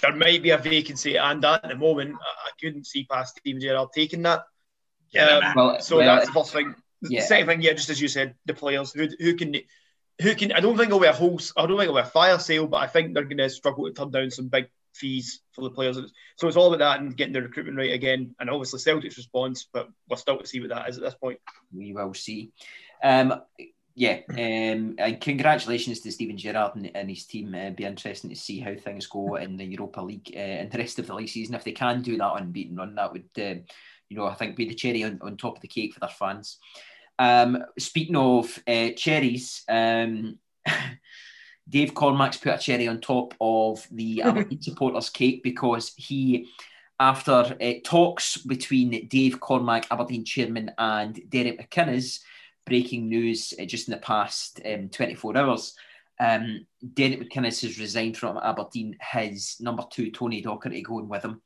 There 0.00 0.14
might 0.14 0.42
be 0.42 0.50
a 0.50 0.58
vacancy, 0.58 1.16
and 1.16 1.44
at 1.44 1.62
the 1.62 1.76
moment, 1.76 2.16
I 2.20 2.50
couldn't 2.60 2.86
see 2.86 3.04
past 3.04 3.38
Steven 3.38 3.60
Gerrard 3.60 3.88
taking 3.94 4.22
that. 4.22 4.44
Yeah, 5.10 5.38
um, 5.38 5.52
well, 5.54 5.80
so 5.80 5.98
well, 5.98 6.16
that's 6.16 6.26
the 6.26 6.32
first 6.32 6.52
thing. 6.52 6.74
Yeah. 7.02 7.20
The 7.20 7.26
second 7.26 7.46
thing, 7.46 7.62
yeah, 7.62 7.72
just 7.72 7.90
as 7.90 8.00
you 8.00 8.08
said, 8.08 8.34
the 8.46 8.54
players 8.54 8.92
who 8.92 9.08
who 9.18 9.34
can 9.34 9.54
who 10.20 10.34
can. 10.34 10.52
I 10.52 10.60
don't 10.60 10.76
think 10.76 10.88
it'll 10.88 11.00
be 11.00 11.06
a 11.06 11.12
whole. 11.12 11.40
I 11.56 11.62
don't 11.66 11.76
think 11.76 11.88
it'll 11.88 11.94
be 11.94 12.00
a 12.00 12.04
fire 12.04 12.38
sale, 12.38 12.66
but 12.66 12.78
I 12.78 12.86
think 12.86 13.14
they're 13.14 13.24
going 13.24 13.38
to 13.38 13.50
struggle 13.50 13.84
to 13.84 13.92
turn 13.92 14.10
down 14.10 14.30
some 14.30 14.48
big 14.48 14.68
fees 14.94 15.40
for 15.52 15.62
the 15.62 15.70
players. 15.70 15.98
So 16.36 16.48
it's 16.48 16.56
all 16.56 16.72
about 16.72 16.78
that 16.78 17.00
and 17.00 17.16
getting 17.16 17.34
the 17.34 17.42
recruitment 17.42 17.76
right 17.76 17.92
again. 17.92 18.34
And 18.40 18.50
obviously 18.50 18.78
Celtic's 18.80 19.18
response, 19.18 19.68
but 19.72 19.88
we're 20.08 20.16
still 20.16 20.38
to 20.38 20.46
see 20.46 20.60
what 20.60 20.70
that 20.70 20.88
is 20.88 20.96
at 20.96 21.04
this 21.04 21.14
point. 21.14 21.38
We 21.72 21.92
will 21.92 22.14
see. 22.14 22.52
Um, 23.02 23.42
yeah, 23.94 24.20
um, 24.28 24.96
and 24.98 25.20
congratulations 25.22 26.00
to 26.00 26.12
Steven 26.12 26.36
Gerrard 26.36 26.76
and, 26.76 26.90
and 26.94 27.08
his 27.08 27.24
team. 27.24 27.54
Uh, 27.54 27.70
be 27.70 27.84
interesting 27.84 28.28
to 28.28 28.36
see 28.36 28.60
how 28.60 28.74
things 28.74 29.06
go 29.06 29.36
in 29.36 29.56
the 29.56 29.64
Europa 29.64 30.02
League 30.02 30.32
uh, 30.34 30.38
and 30.38 30.70
the 30.70 30.78
rest 30.78 30.98
of 30.98 31.06
the 31.06 31.14
league 31.14 31.30
season. 31.30 31.54
If 31.54 31.64
they 31.64 31.72
can 31.72 32.02
do 32.02 32.18
that 32.18 32.36
unbeaten 32.36 32.76
run, 32.76 32.94
that 32.96 33.12
would, 33.12 33.28
uh, 33.38 33.62
you 34.08 34.16
know, 34.16 34.26
I 34.26 34.34
think 34.34 34.56
be 34.56 34.68
the 34.68 34.74
cherry 34.74 35.04
on, 35.04 35.18
on 35.22 35.36
top 35.36 35.56
of 35.56 35.62
the 35.62 35.68
cake 35.68 35.94
for 35.94 36.00
their 36.00 36.08
fans. 36.08 36.58
Um, 37.18 37.64
speaking 37.78 38.16
of 38.16 38.58
uh, 38.66 38.90
cherries, 38.90 39.62
um, 39.68 40.38
Dave 41.68 41.94
Cormack's 41.94 42.36
put 42.36 42.54
a 42.54 42.58
cherry 42.58 42.88
on 42.88 43.00
top 43.00 43.34
of 43.40 43.86
the 43.90 44.22
Aberdeen 44.24 44.62
supporters' 44.62 45.10
cake 45.10 45.42
because 45.42 45.92
he, 45.96 46.48
after 47.00 47.56
uh, 47.60 47.72
talks 47.84 48.36
between 48.36 49.08
Dave 49.08 49.40
Cormack, 49.40 49.86
Aberdeen 49.90 50.24
chairman, 50.24 50.70
and 50.78 51.20
Derek 51.28 51.70
McInnes 51.70 52.20
breaking 52.66 53.08
news 53.08 53.54
uh, 53.60 53.64
just 53.64 53.88
in 53.88 53.92
the 53.92 54.00
past 54.00 54.60
um, 54.66 54.88
24 54.88 55.36
hours. 55.36 55.74
Um, 56.18 56.66
Derek 56.94 57.20
McInnes 57.20 57.62
has 57.62 57.78
resigned 57.78 58.16
from 58.16 58.38
Aberdeen. 58.38 58.96
His 59.00 59.56
number 59.60 59.84
two, 59.90 60.10
Tony 60.10 60.42
Docherty, 60.42 60.82
going 60.82 61.08
with 61.08 61.24
him. 61.24 61.42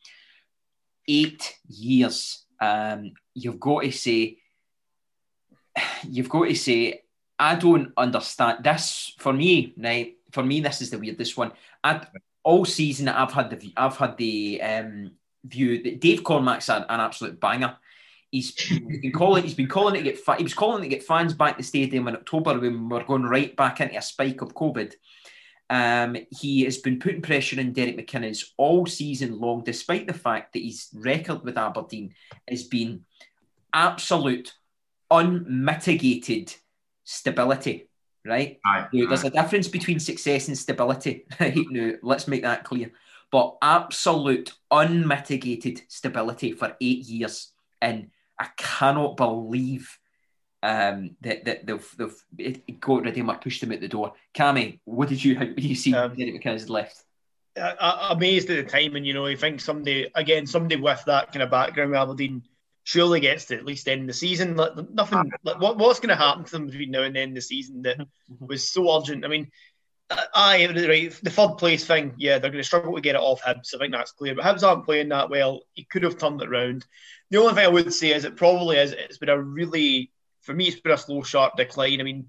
Eight 1.08 1.56
years. 1.68 2.44
Um, 2.60 3.12
you've 3.34 3.60
got 3.60 3.82
to 3.82 3.92
say, 3.92 4.38
you've 6.08 6.28
got 6.28 6.44
to 6.44 6.54
say, 6.54 7.02
I 7.38 7.54
don't 7.54 7.92
understand 7.96 8.64
this. 8.64 9.14
For 9.18 9.32
me, 9.32 9.74
right? 9.78 10.16
For 10.32 10.42
me, 10.42 10.60
this 10.60 10.82
is 10.82 10.90
the 10.90 10.98
weirdest 10.98 11.36
one. 11.36 11.52
I, 11.82 12.06
all 12.42 12.64
season, 12.64 13.08
I've 13.08 13.32
had 13.32 13.50
the 13.50 13.72
I've 13.76 13.96
had 13.96 14.16
the 14.16 14.60
um, 14.62 15.12
view 15.44 15.82
that 15.82 16.00
Dave 16.00 16.22
Cormack's 16.22 16.68
an, 16.68 16.84
an 16.88 17.00
absolute 17.00 17.40
banger. 17.40 17.76
He's 18.30 18.52
been 18.52 19.12
calling. 19.12 19.42
He's 19.42 19.54
been 19.54 19.68
calling 19.68 19.94
to 19.94 20.02
get. 20.02 20.18
Fa- 20.18 20.36
he 20.36 20.44
was 20.44 20.54
calling 20.54 20.82
to 20.82 20.88
get 20.88 21.02
fans 21.02 21.34
back 21.34 21.56
to 21.56 21.62
the 21.62 21.66
stadium 21.66 22.06
in 22.08 22.14
October 22.14 22.58
when 22.58 22.88
we 22.88 22.96
are 22.96 23.04
going 23.04 23.24
right 23.24 23.56
back 23.56 23.80
into 23.80 23.96
a 23.96 24.02
spike 24.02 24.40
of 24.42 24.54
COVID. 24.54 24.94
Um, 25.70 26.16
he 26.30 26.64
has 26.64 26.78
been 26.78 26.98
putting 26.98 27.22
pressure 27.22 27.60
on 27.60 27.72
Derek 27.72 27.96
McInnes 27.96 28.44
all 28.56 28.86
season 28.86 29.38
long, 29.38 29.62
despite 29.62 30.08
the 30.08 30.12
fact 30.12 30.52
that 30.52 30.64
his 30.64 30.88
record 30.92 31.44
with 31.44 31.56
Aberdeen 31.56 32.12
has 32.48 32.64
been 32.64 33.04
absolute, 33.72 34.52
unmitigated 35.12 36.52
stability. 37.04 37.88
Right? 38.26 38.58
Aye, 38.66 38.88
now, 38.92 39.08
there's 39.08 39.24
a 39.24 39.30
difference 39.30 39.68
between 39.68 40.00
success 40.00 40.48
and 40.48 40.58
stability. 40.58 41.24
Right? 41.40 41.56
Now, 41.70 41.92
let's 42.02 42.26
make 42.26 42.42
that 42.42 42.64
clear. 42.64 42.90
But 43.30 43.56
absolute, 43.62 44.52
unmitigated 44.72 45.82
stability 45.86 46.52
for 46.52 46.76
eight 46.80 47.04
years. 47.06 47.52
And 47.80 48.10
I 48.40 48.48
cannot 48.56 49.16
believe 49.16 49.96
um, 50.62 51.16
that, 51.22 51.44
that 51.44 51.66
they've, 51.66 52.24
they've 52.32 52.80
got 52.80 53.02
rid 53.02 53.08
of 53.08 53.14
him 53.14 53.30
or 53.30 53.36
pushed 53.36 53.62
him 53.62 53.72
out 53.72 53.80
the 53.80 53.88
door. 53.88 54.12
Cammy, 54.34 54.80
what 54.84 55.08
did 55.08 55.24
you 55.24 55.36
how 55.36 55.44
did 55.44 55.64
you 55.64 55.74
see 55.74 55.94
um, 55.94 56.14
Derek 56.14 56.42
McInnes 56.42 56.68
left? 56.68 57.02
I, 57.56 58.08
amazed 58.12 58.48
at 58.50 58.64
the 58.64 58.70
timing, 58.70 59.04
you 59.04 59.14
know. 59.14 59.26
I 59.26 59.36
think 59.36 59.60
somebody 59.60 60.10
again, 60.14 60.46
somebody 60.46 60.76
with 60.76 61.02
that 61.06 61.32
kind 61.32 61.42
of 61.42 61.50
background 61.50 61.90
with 61.90 62.00
Aberdeen 62.00 62.42
surely 62.84 63.20
gets 63.20 63.46
to 63.46 63.56
at 63.56 63.66
least 63.66 63.88
end 63.88 64.08
the 64.08 64.12
season. 64.12 64.56
Like, 64.56 64.72
nothing. 64.90 65.32
Like, 65.42 65.60
what, 65.60 65.76
what's 65.76 66.00
going 66.00 66.10
to 66.10 66.16
happen 66.16 66.44
to 66.44 66.50
them 66.50 66.66
between 66.66 66.90
now 66.90 67.02
and 67.02 67.14
the 67.14 67.20
end 67.20 67.32
of 67.32 67.34
the 67.36 67.42
season 67.42 67.82
that 67.82 67.98
mm-hmm. 67.98 68.46
was 68.46 68.70
so 68.70 68.96
urgent? 68.96 69.24
I 69.24 69.28
mean, 69.28 69.50
I 70.34 70.66
right, 70.66 71.20
the 71.22 71.30
third 71.30 71.58
place 71.58 71.84
thing, 71.84 72.14
yeah, 72.18 72.38
they're 72.38 72.50
going 72.50 72.62
to 72.62 72.66
struggle 72.66 72.94
to 72.94 73.00
get 73.00 73.14
it 73.14 73.20
off 73.20 73.42
Hibs. 73.42 73.74
I 73.74 73.78
think 73.78 73.92
that's 73.92 74.12
clear. 74.12 74.34
But 74.34 74.44
Hibs 74.44 74.66
aren't 74.66 74.84
playing 74.84 75.08
that 75.10 75.30
well. 75.30 75.62
He 75.72 75.84
could 75.84 76.02
have 76.02 76.18
turned 76.18 76.42
it 76.42 76.48
around. 76.48 76.86
The 77.30 77.38
only 77.38 77.54
thing 77.54 77.64
I 77.64 77.68
would 77.68 77.92
say 77.92 78.12
is 78.12 78.24
it 78.24 78.36
probably 78.36 78.76
is. 78.78 78.92
It's 78.92 79.18
been 79.18 79.28
a 79.28 79.40
really, 79.40 80.10
for 80.50 80.56
me, 80.56 80.66
it's 80.66 80.80
been 80.80 80.92
a 80.92 80.98
slow, 80.98 81.22
sharp 81.22 81.56
decline. 81.56 82.00
I 82.00 82.02
mean, 82.02 82.28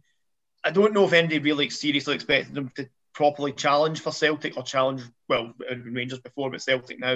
I 0.64 0.70
don't 0.70 0.94
know 0.94 1.06
if 1.06 1.14
anybody 1.14 1.40
really 1.40 1.72
seriously 1.72 2.14
expected 2.14 2.54
them 2.54 2.70
to 2.76 2.88
properly 3.16 3.52
challenge 3.52 4.02
for 4.02 4.12
Celtic 4.12 4.58
or 4.58 4.64
challenge, 4.64 5.02
well, 5.28 5.54
Rangers 5.84 6.20
before, 6.20 6.52
but 6.52 6.62
Celtic 6.62 7.00
now, 7.00 7.16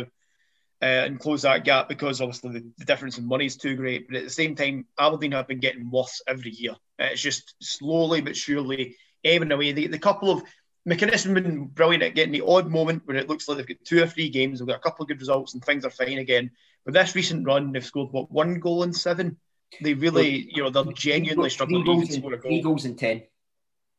uh, 0.81 0.85
and 0.85 1.19
close 1.19 1.43
that 1.43 1.63
gap 1.63 1.87
because 1.87 2.21
obviously 2.21 2.53
the, 2.53 2.71
the, 2.79 2.85
difference 2.85 3.19
in 3.19 3.27
money 3.27 3.45
is 3.45 3.55
too 3.55 3.75
great. 3.75 4.07
But 4.07 4.17
at 4.17 4.23
the 4.23 4.29
same 4.31 4.55
time, 4.55 4.87
Aberdeen 4.97 5.33
have 5.33 5.47
been 5.47 5.59
getting 5.59 5.91
worse 5.91 6.23
every 6.27 6.49
year. 6.49 6.71
Uh, 6.99 7.09
it's 7.11 7.21
just 7.21 7.53
slowly 7.61 8.21
but 8.21 8.35
surely 8.35 8.97
ebbing 9.23 9.51
away. 9.51 9.73
The, 9.73 9.85
the 9.85 9.99
couple 9.99 10.31
of 10.31 10.43
McInnes 10.89 11.11
has 11.11 11.25
been 11.25 11.65
brilliant 11.65 12.03
at 12.03 12.15
getting 12.15 12.33
the 12.33 12.45
odd 12.45 12.67
moment 12.67 13.03
where 13.05 13.17
it 13.17 13.29
looks 13.29 13.47
like 13.47 13.57
they've 13.57 13.67
got 13.67 13.85
two 13.85 14.01
or 14.01 14.07
three 14.07 14.29
games, 14.29 14.57
they've 14.57 14.67
got 14.67 14.77
a 14.77 14.81
couple 14.81 15.03
of 15.03 15.09
good 15.09 15.19
results 15.19 15.53
and 15.53 15.63
things 15.63 15.85
are 15.85 15.91
fine 15.91 16.17
again. 16.17 16.49
But 16.83 16.95
this 16.95 17.13
recent 17.13 17.45
run, 17.45 17.73
they've 17.73 17.85
scored 17.85 18.11
what 18.11 18.31
one 18.31 18.59
goal 18.59 18.81
in 18.81 18.91
seven. 18.91 19.37
They 19.81 19.93
really, 19.93 20.49
you 20.51 20.63
know, 20.63 20.69
they're 20.69 20.91
genuinely 20.93 21.49
struggling 21.49 21.85
to 21.85 22.13
score 22.13 22.33
a 22.33 22.37
goal. 22.37 22.49
Three 22.49 22.61
goals 22.61 22.85
in 22.85 22.95
ten. 22.95 23.23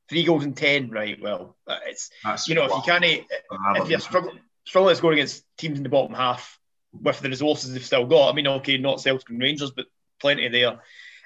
Three 0.08 0.24
goals 0.24 0.44
in 0.44 0.54
ten, 0.54 0.90
right? 0.90 1.20
Well, 1.20 1.56
uh, 1.66 1.78
it's 1.86 2.10
That's 2.24 2.48
you 2.48 2.54
know 2.54 2.64
if 2.64 2.70
you 2.70 2.82
can't, 2.84 3.04
if 3.04 3.88
you're 3.88 4.00
struggling, 4.00 4.40
struggling 4.64 4.92
to 4.92 4.96
score 4.96 5.12
against 5.12 5.44
teams 5.56 5.78
in 5.78 5.82
the 5.82 5.88
bottom 5.88 6.14
half 6.14 6.58
with 6.92 7.20
the 7.20 7.28
resources 7.28 7.72
they've 7.72 7.84
still 7.84 8.06
got. 8.06 8.30
I 8.30 8.34
mean, 8.34 8.46
okay, 8.46 8.78
not 8.78 9.00
Celtic 9.00 9.30
and 9.30 9.40
Rangers, 9.40 9.72
but 9.72 9.86
plenty 10.20 10.48
there. 10.48 10.80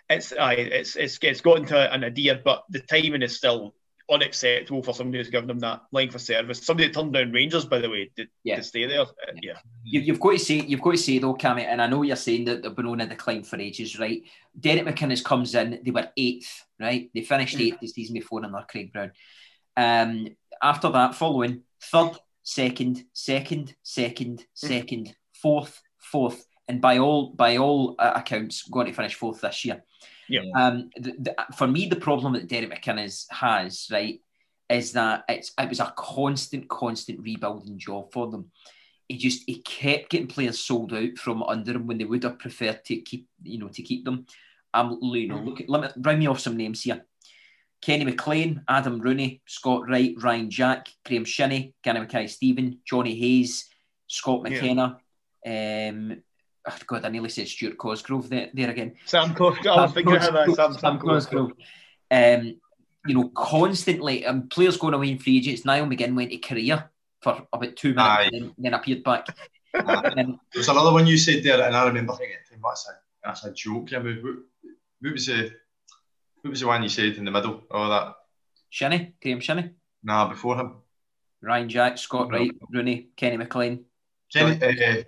It's, 0.09 0.33
uh, 0.33 0.55
it's 0.57 0.97
it's 0.97 1.19
it's 1.23 1.41
gotten 1.41 1.67
to 1.67 1.93
an 1.93 2.03
idea, 2.03 2.41
but 2.43 2.65
the 2.69 2.81
timing 2.81 3.23
is 3.23 3.37
still 3.37 3.75
unacceptable 4.11 4.83
for 4.83 4.94
somebody 4.94 5.18
who's 5.18 5.31
given 5.31 5.46
them 5.46 5.59
that 5.61 5.83
length 5.92 6.14
of 6.14 6.20
service. 6.20 6.64
Somebody 6.64 6.90
turned 6.90 7.12
down 7.12 7.33
Rangers, 7.33 7.64
by 7.64 7.79
the 7.79 7.88
way, 7.88 8.11
to, 8.16 8.27
yeah. 8.44 8.57
to 8.57 8.62
stay 8.62 8.87
there. 8.87 9.03
Uh, 9.03 9.33
yeah, 9.42 9.59
you, 9.85 10.12
have 10.12 10.20
got 10.20 10.33
to 10.33 10.38
say, 10.38 10.61
you've 10.61 10.83
got 10.83 10.92
to 10.92 10.96
say 10.96 11.18
though, 11.18 11.35
Cammy, 11.35 11.64
and 11.64 11.81
I 11.81 11.87
know 11.87 12.03
you're 12.03 12.16
saying 12.16 12.44
that 12.46 12.62
they've 12.62 12.75
been 12.75 12.87
on 12.87 13.01
a 13.01 13.07
decline 13.07 13.44
for 13.44 13.59
ages, 13.59 13.99
right? 13.99 14.23
Derek 14.59 14.85
McInnes 14.85 15.25
comes 15.25 15.55
in, 15.55 15.81
they 15.85 15.90
were 15.90 16.09
eighth, 16.16 16.64
right? 16.79 17.11
They 17.14 17.23
finished 17.23 17.57
mm. 17.57 17.66
eighth 17.66 17.81
this 17.81 17.92
season 17.92 18.14
before 18.14 18.44
under 18.44 18.64
Craig 18.68 18.92
Brown. 18.92 19.12
Um, 19.77 20.29
after 20.62 20.90
that, 20.90 21.14
following 21.14 21.62
third, 21.83 22.12
second, 22.42 23.05
second, 23.12 23.75
second, 23.83 24.40
mm. 24.40 24.44
second, 24.55 25.14
fourth, 25.35 25.81
fourth, 25.99 26.44
and 26.68 26.81
by 26.81 26.99
all 26.99 27.31
by 27.31 27.57
all 27.57 27.96
uh, 27.99 28.12
accounts, 28.14 28.62
going 28.68 28.87
to 28.87 28.92
finish 28.92 29.14
fourth 29.14 29.40
this 29.40 29.64
year. 29.64 29.83
Yeah. 30.31 30.43
Um, 30.55 30.90
for 31.57 31.66
me, 31.66 31.87
the 31.87 31.97
problem 31.97 32.35
that 32.35 32.49
Derek 32.49 32.71
McInnes 32.71 33.27
has, 33.31 33.88
right, 33.90 34.21
is 34.69 34.93
that 34.93 35.25
it's 35.29 35.53
it 35.59 35.69
was 35.69 35.81
a 35.81 35.93
constant, 35.97 36.69
constant 36.69 37.21
rebuilding 37.21 37.79
job 37.79 38.12
for 38.12 38.31
them. 38.31 38.51
He 39.09 39.19
just 39.19 39.43
he 39.47 39.61
kept 39.61 40.11
getting 40.11 40.29
players 40.29 40.61
sold 40.61 40.93
out 40.93 41.19
from 41.19 41.43
under 41.43 41.73
him 41.73 41.87
when 41.87 41.99
they 41.99 42.05
would 42.05 42.23
have 42.23 42.38
preferred 42.38 42.85
to 42.85 42.97
keep 42.97 43.27
you 43.43 43.59
know 43.59 43.69
to 43.69 43.83
keep 43.83 44.05
them. 44.05 44.27
I'm 44.73 44.99
you 45.03 45.27
know 45.27 45.38
look 45.38 45.61
at, 45.61 45.69
let 45.69 45.83
me 45.83 45.88
bring 45.97 46.21
me 46.21 46.29
off 46.29 46.40
some 46.40 46.57
names 46.57 46.83
here. 46.83 47.05
Kenny 47.83 48.05
McLean, 48.05 48.62
Adam 48.69 49.01
Rooney, 49.01 49.40
Scott 49.47 49.88
Wright, 49.88 50.14
Ryan 50.19 50.51
Jack, 50.51 50.88
Graeme 51.05 51.25
Shinnie, 51.25 51.75
Gary 51.83 52.01
Mackay 52.01 52.27
Stephen, 52.27 52.79
Jonny 52.85 53.19
Hayes, 53.19 53.69
Scott 54.07 54.43
McKenna. 54.43 54.99
Yeah. 55.45 55.88
Um, 55.90 56.23
oh 56.72 56.85
God, 56.87 57.04
I 57.04 57.09
nearly 57.09 57.28
said 57.28 57.48
Stuart 57.48 57.78
Cosgrove 57.78 58.28
there, 58.28 58.50
there 58.54 58.70
again. 58.70 58.94
Sam 59.04 59.35
Cosgrove. 59.35 59.76
I 59.78 59.83
was 59.83 59.92
thinking 59.92 60.16
about 60.16 60.46
Sam, 60.46 60.72
Sam, 60.72 60.78
Sam 60.78 60.98
Cosgrove. 60.98 61.52
Um, 62.11 62.61
you 63.06 63.14
know, 63.14 63.28
constantly 63.28 64.26
um, 64.26 64.48
players 64.48 64.76
going 64.76 64.94
away 64.94 65.11
in 65.11 65.18
free 65.18 65.38
agents. 65.38 65.64
Niall 65.64 65.87
McGinn 65.87 66.14
went 66.14 66.30
to 66.30 66.38
Korea 66.38 66.90
for 67.22 67.46
about 67.52 67.76
two 67.76 67.94
minutes 67.94 68.30
and 68.33 68.42
then, 68.42 68.54
then, 68.59 68.74
appeared 68.74 69.04
back. 69.04 69.26
um, 69.74 70.38
There's 70.52 70.68
another 70.68 70.92
one 70.92 71.06
you 71.06 71.16
said 71.16 71.42
there, 71.42 71.62
and 71.62 71.76
I 71.76 71.87
remember 71.87 72.14
thinking, 72.14 72.37
that's 72.62 72.88
a, 72.88 72.92
that's 73.24 73.44
a 73.44 73.52
joke. 73.52 73.90
Yeah, 73.90 73.98
what, 73.98 74.14
what 75.00 75.12
was 75.12 75.26
the 75.26 75.52
what 76.42 76.50
was 76.50 76.61
the 76.61 76.66
one 76.66 76.83
you 76.83 76.88
said 76.88 77.16
in 77.16 77.24
the 77.24 77.30
middle? 77.30 77.62
Oh, 77.70 77.88
that 77.88 78.14
Shinnie, 78.70 79.14
Graeme 79.22 79.40
Shinnie. 79.40 79.70
Nah, 80.02 80.28
before 80.28 80.56
him. 80.56 80.76
Ryan 81.42 81.68
Jack, 81.68 81.98
Scott 81.98 82.30
no. 82.30 82.38
Wright, 82.38 82.50
Rooney, 82.72 83.09
Kenny 83.16 83.37
McLean. 83.37 83.85
Kenny, 84.33 84.62
uh, 84.62 85.02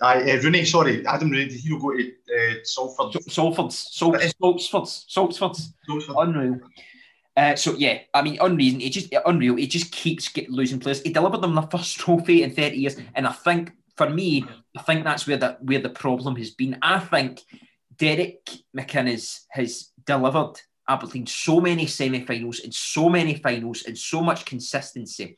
uh, 0.00 0.06
uh, 0.06 0.40
Rooney, 0.42 0.64
sorry, 0.64 1.06
Adam 1.06 1.30
Rooney, 1.30 1.48
did 1.48 1.60
he 1.60 1.68
go 1.70 1.92
to 1.92 2.08
uh, 2.08 2.54
Salford? 2.62 3.12
Salfords, 3.28 3.72
Salford's, 3.72 4.66
Salford's, 4.68 5.04
Salford's. 5.08 5.72
Unreal. 5.88 6.60
Uh, 7.36 7.54
so 7.54 7.74
yeah, 7.74 7.98
I 8.14 8.22
mean, 8.22 8.38
unreason. 8.40 8.80
It 8.80 8.90
just 8.90 9.14
unreal. 9.26 9.58
It 9.58 9.66
just 9.66 9.92
keeps 9.92 10.28
get, 10.28 10.50
losing 10.50 10.80
players. 10.80 11.02
He 11.02 11.12
delivered 11.12 11.42
them 11.42 11.54
the 11.54 11.62
first 11.62 11.98
trophy 11.98 12.42
in 12.42 12.50
thirty 12.50 12.78
years, 12.78 12.96
and 13.14 13.26
I 13.26 13.32
think 13.32 13.72
for 13.96 14.08
me, 14.08 14.44
I 14.76 14.82
think 14.82 15.04
that's 15.04 15.26
where 15.26 15.36
the 15.36 15.58
where 15.60 15.80
the 15.80 15.90
problem 15.90 16.36
has 16.36 16.50
been. 16.50 16.78
I 16.80 16.98
think 16.98 17.42
Derek 17.98 18.48
McInnes 18.74 19.40
has 19.50 19.90
delivered 20.06 20.54
Aberdeen 20.88 21.26
so 21.26 21.60
many 21.60 21.86
semi-finals 21.86 22.60
and 22.60 22.72
so 22.72 23.08
many 23.08 23.34
finals 23.34 23.84
and 23.86 23.98
so 23.98 24.22
much 24.22 24.44
consistency. 24.44 25.36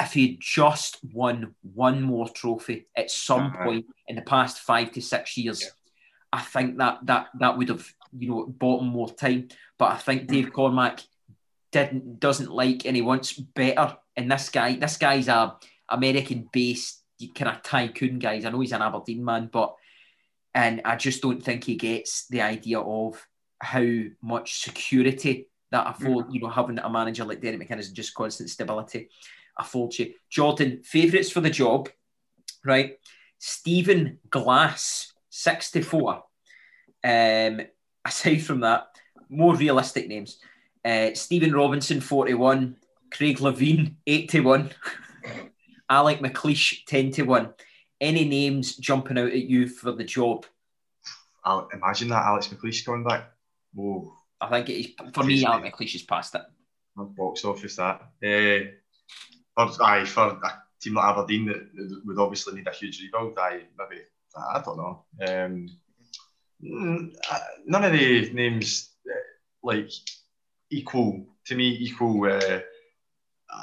If 0.00 0.12
he 0.12 0.38
just 0.40 0.98
won 1.12 1.54
one 1.62 2.02
more 2.02 2.28
trophy 2.28 2.86
at 2.94 3.10
some 3.10 3.46
uh-huh. 3.46 3.64
point 3.64 3.86
in 4.08 4.16
the 4.16 4.22
past 4.22 4.58
five 4.58 4.92
to 4.92 5.00
six 5.00 5.36
years, 5.38 5.62
yeah. 5.62 5.68
I 6.32 6.40
think 6.40 6.76
that 6.78 6.98
that 7.04 7.28
that 7.38 7.56
would 7.56 7.70
have 7.70 7.86
you 8.18 8.28
know 8.28 8.46
bought 8.46 8.82
him 8.82 8.88
more 8.88 9.08
time. 9.08 9.48
But 9.78 9.92
I 9.92 9.96
think 9.96 10.26
Dave 10.26 10.52
Cormack 10.52 11.00
didn't 11.72 12.20
doesn't 12.20 12.50
like 12.50 12.84
and 12.84 12.96
he 12.96 13.02
wants 13.02 13.32
better. 13.32 13.96
And 14.16 14.30
this 14.30 14.48
guy, 14.48 14.76
this 14.76 14.96
guy's 14.96 15.28
a 15.28 15.56
American 15.88 16.48
based 16.52 17.02
kind 17.34 17.54
of 17.54 17.62
tycoon 17.62 18.18
guys. 18.18 18.44
I 18.44 18.50
know 18.50 18.60
he's 18.60 18.72
an 18.72 18.82
Aberdeen 18.82 19.24
man, 19.24 19.48
but 19.52 19.74
and 20.54 20.80
I 20.84 20.96
just 20.96 21.22
don't 21.22 21.42
think 21.42 21.64
he 21.64 21.76
gets 21.76 22.26
the 22.28 22.42
idea 22.42 22.80
of 22.80 23.26
how 23.60 23.86
much 24.22 24.60
security 24.60 25.48
that 25.70 25.86
affords, 25.88 26.26
mm-hmm. 26.26 26.34
you 26.34 26.40
know, 26.40 26.48
having 26.48 26.78
a 26.78 26.88
manager 26.88 27.24
like 27.24 27.40
Derek 27.40 27.60
McInnes 27.60 27.86
and 27.86 27.94
just 27.94 28.14
constant 28.14 28.50
stability 28.50 29.08
affords 29.58 29.98
you. 29.98 30.14
Jordan, 30.30 30.82
favourites 30.82 31.30
for 31.30 31.40
the 31.40 31.50
job, 31.50 31.88
right? 32.64 32.98
Stephen 33.38 34.18
Glass, 34.30 35.12
64. 35.30 36.22
Um, 37.04 37.60
aside 38.04 38.42
from 38.42 38.60
that, 38.60 38.88
more 39.28 39.54
realistic 39.54 40.08
names. 40.08 40.38
Uh, 40.84 41.10
Stephen 41.14 41.52
Robinson, 41.52 42.00
41. 42.00 42.76
Craig 43.10 43.38
Levein, 43.38 43.94
81. 44.06 44.70
Alec 45.90 46.20
McLeish, 46.20 46.84
10 46.86 47.12
to 47.12 47.22
1. 47.22 47.54
Any 48.00 48.28
names 48.28 48.76
jumping 48.76 49.18
out 49.18 49.28
at 49.28 49.42
you 49.42 49.68
for 49.68 49.92
the 49.92 50.04
job? 50.04 50.44
I'll 51.44 51.68
imagine 51.72 52.08
that 52.08 52.24
Alex 52.24 52.48
McLeish 52.48 52.84
coming 52.84 53.04
back. 53.04 53.30
Whoa. 53.72 54.12
I 54.40 54.50
think 54.50 54.68
it 54.68 54.72
is, 54.72 55.12
for 55.14 55.24
me, 55.24 55.44
Alec 55.44 55.74
McLeish 55.74 55.92
has 55.92 56.02
passed 56.02 56.34
it. 56.34 56.42
Box 56.96 57.44
office 57.44 57.76
that. 57.76 58.02
Uh, 58.24 58.70
for, 59.56 59.82
aye, 59.82 60.04
for 60.04 60.28
a 60.28 60.62
team 60.80 60.94
like 60.94 61.04
Aberdeen 61.04 61.46
that 61.46 62.02
would 62.04 62.18
obviously 62.18 62.54
need 62.54 62.68
a 62.68 62.72
huge 62.72 63.00
rebuild, 63.02 63.38
aye, 63.38 63.62
maybe, 63.78 64.02
I 64.36 64.62
don't 64.64 64.76
know. 64.76 65.04
Um, 65.26 65.68
mm, 66.62 67.14
uh, 67.30 67.38
none 67.64 67.84
of 67.84 67.92
the 67.92 68.30
names 68.32 68.90
uh, 69.08 69.14
like 69.62 69.90
equal 70.70 71.26
to 71.46 71.54
me 71.54 71.76
equal. 71.80 72.24
Uh, 72.30 72.60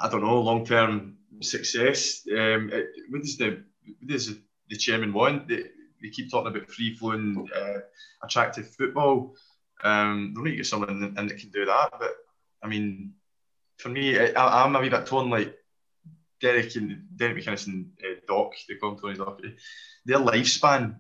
I 0.01 0.09
don't 0.09 0.23
know 0.23 0.41
long 0.41 0.65
term 0.65 1.17
success. 1.41 2.21
Um, 2.31 2.69
it, 2.71 2.87
what 3.09 3.21
does 3.21 3.37
the 3.37 3.63
the 4.69 4.77
chairman 4.77 5.13
want? 5.13 5.47
They, 5.47 5.63
they 6.01 6.09
keep 6.09 6.31
talking 6.31 6.55
about 6.55 6.69
free 6.69 6.95
flowing, 6.95 7.47
uh, 7.55 7.79
attractive 8.23 8.73
football. 8.75 9.35
Um, 9.83 10.33
they 10.35 10.41
need 10.41 10.51
to 10.51 10.57
get 10.57 10.65
someone 10.65 10.89
in 10.89 11.27
that 11.27 11.37
can 11.37 11.49
do 11.49 11.65
that. 11.65 11.91
But 11.99 12.15
I 12.63 12.67
mean, 12.67 13.13
for 13.77 13.89
me, 13.89 14.17
I, 14.17 14.65
am 14.65 14.75
a 14.75 14.79
wee 14.81 14.89
bit 14.89 15.05
torn. 15.05 15.29
Like 15.29 15.55
Derek 16.43 16.75
and 16.75 17.01
Derek 17.15 17.37
McInnes 17.37 17.67
and 17.67 17.89
uh, 18.03 18.19
Doc, 18.27 18.51
they 18.67 18.75
call 18.75 18.91
him 18.91 18.99
Tony 18.99 19.15
Doc. 19.15 19.39
Their 20.05 20.19
lifespan 20.19 20.97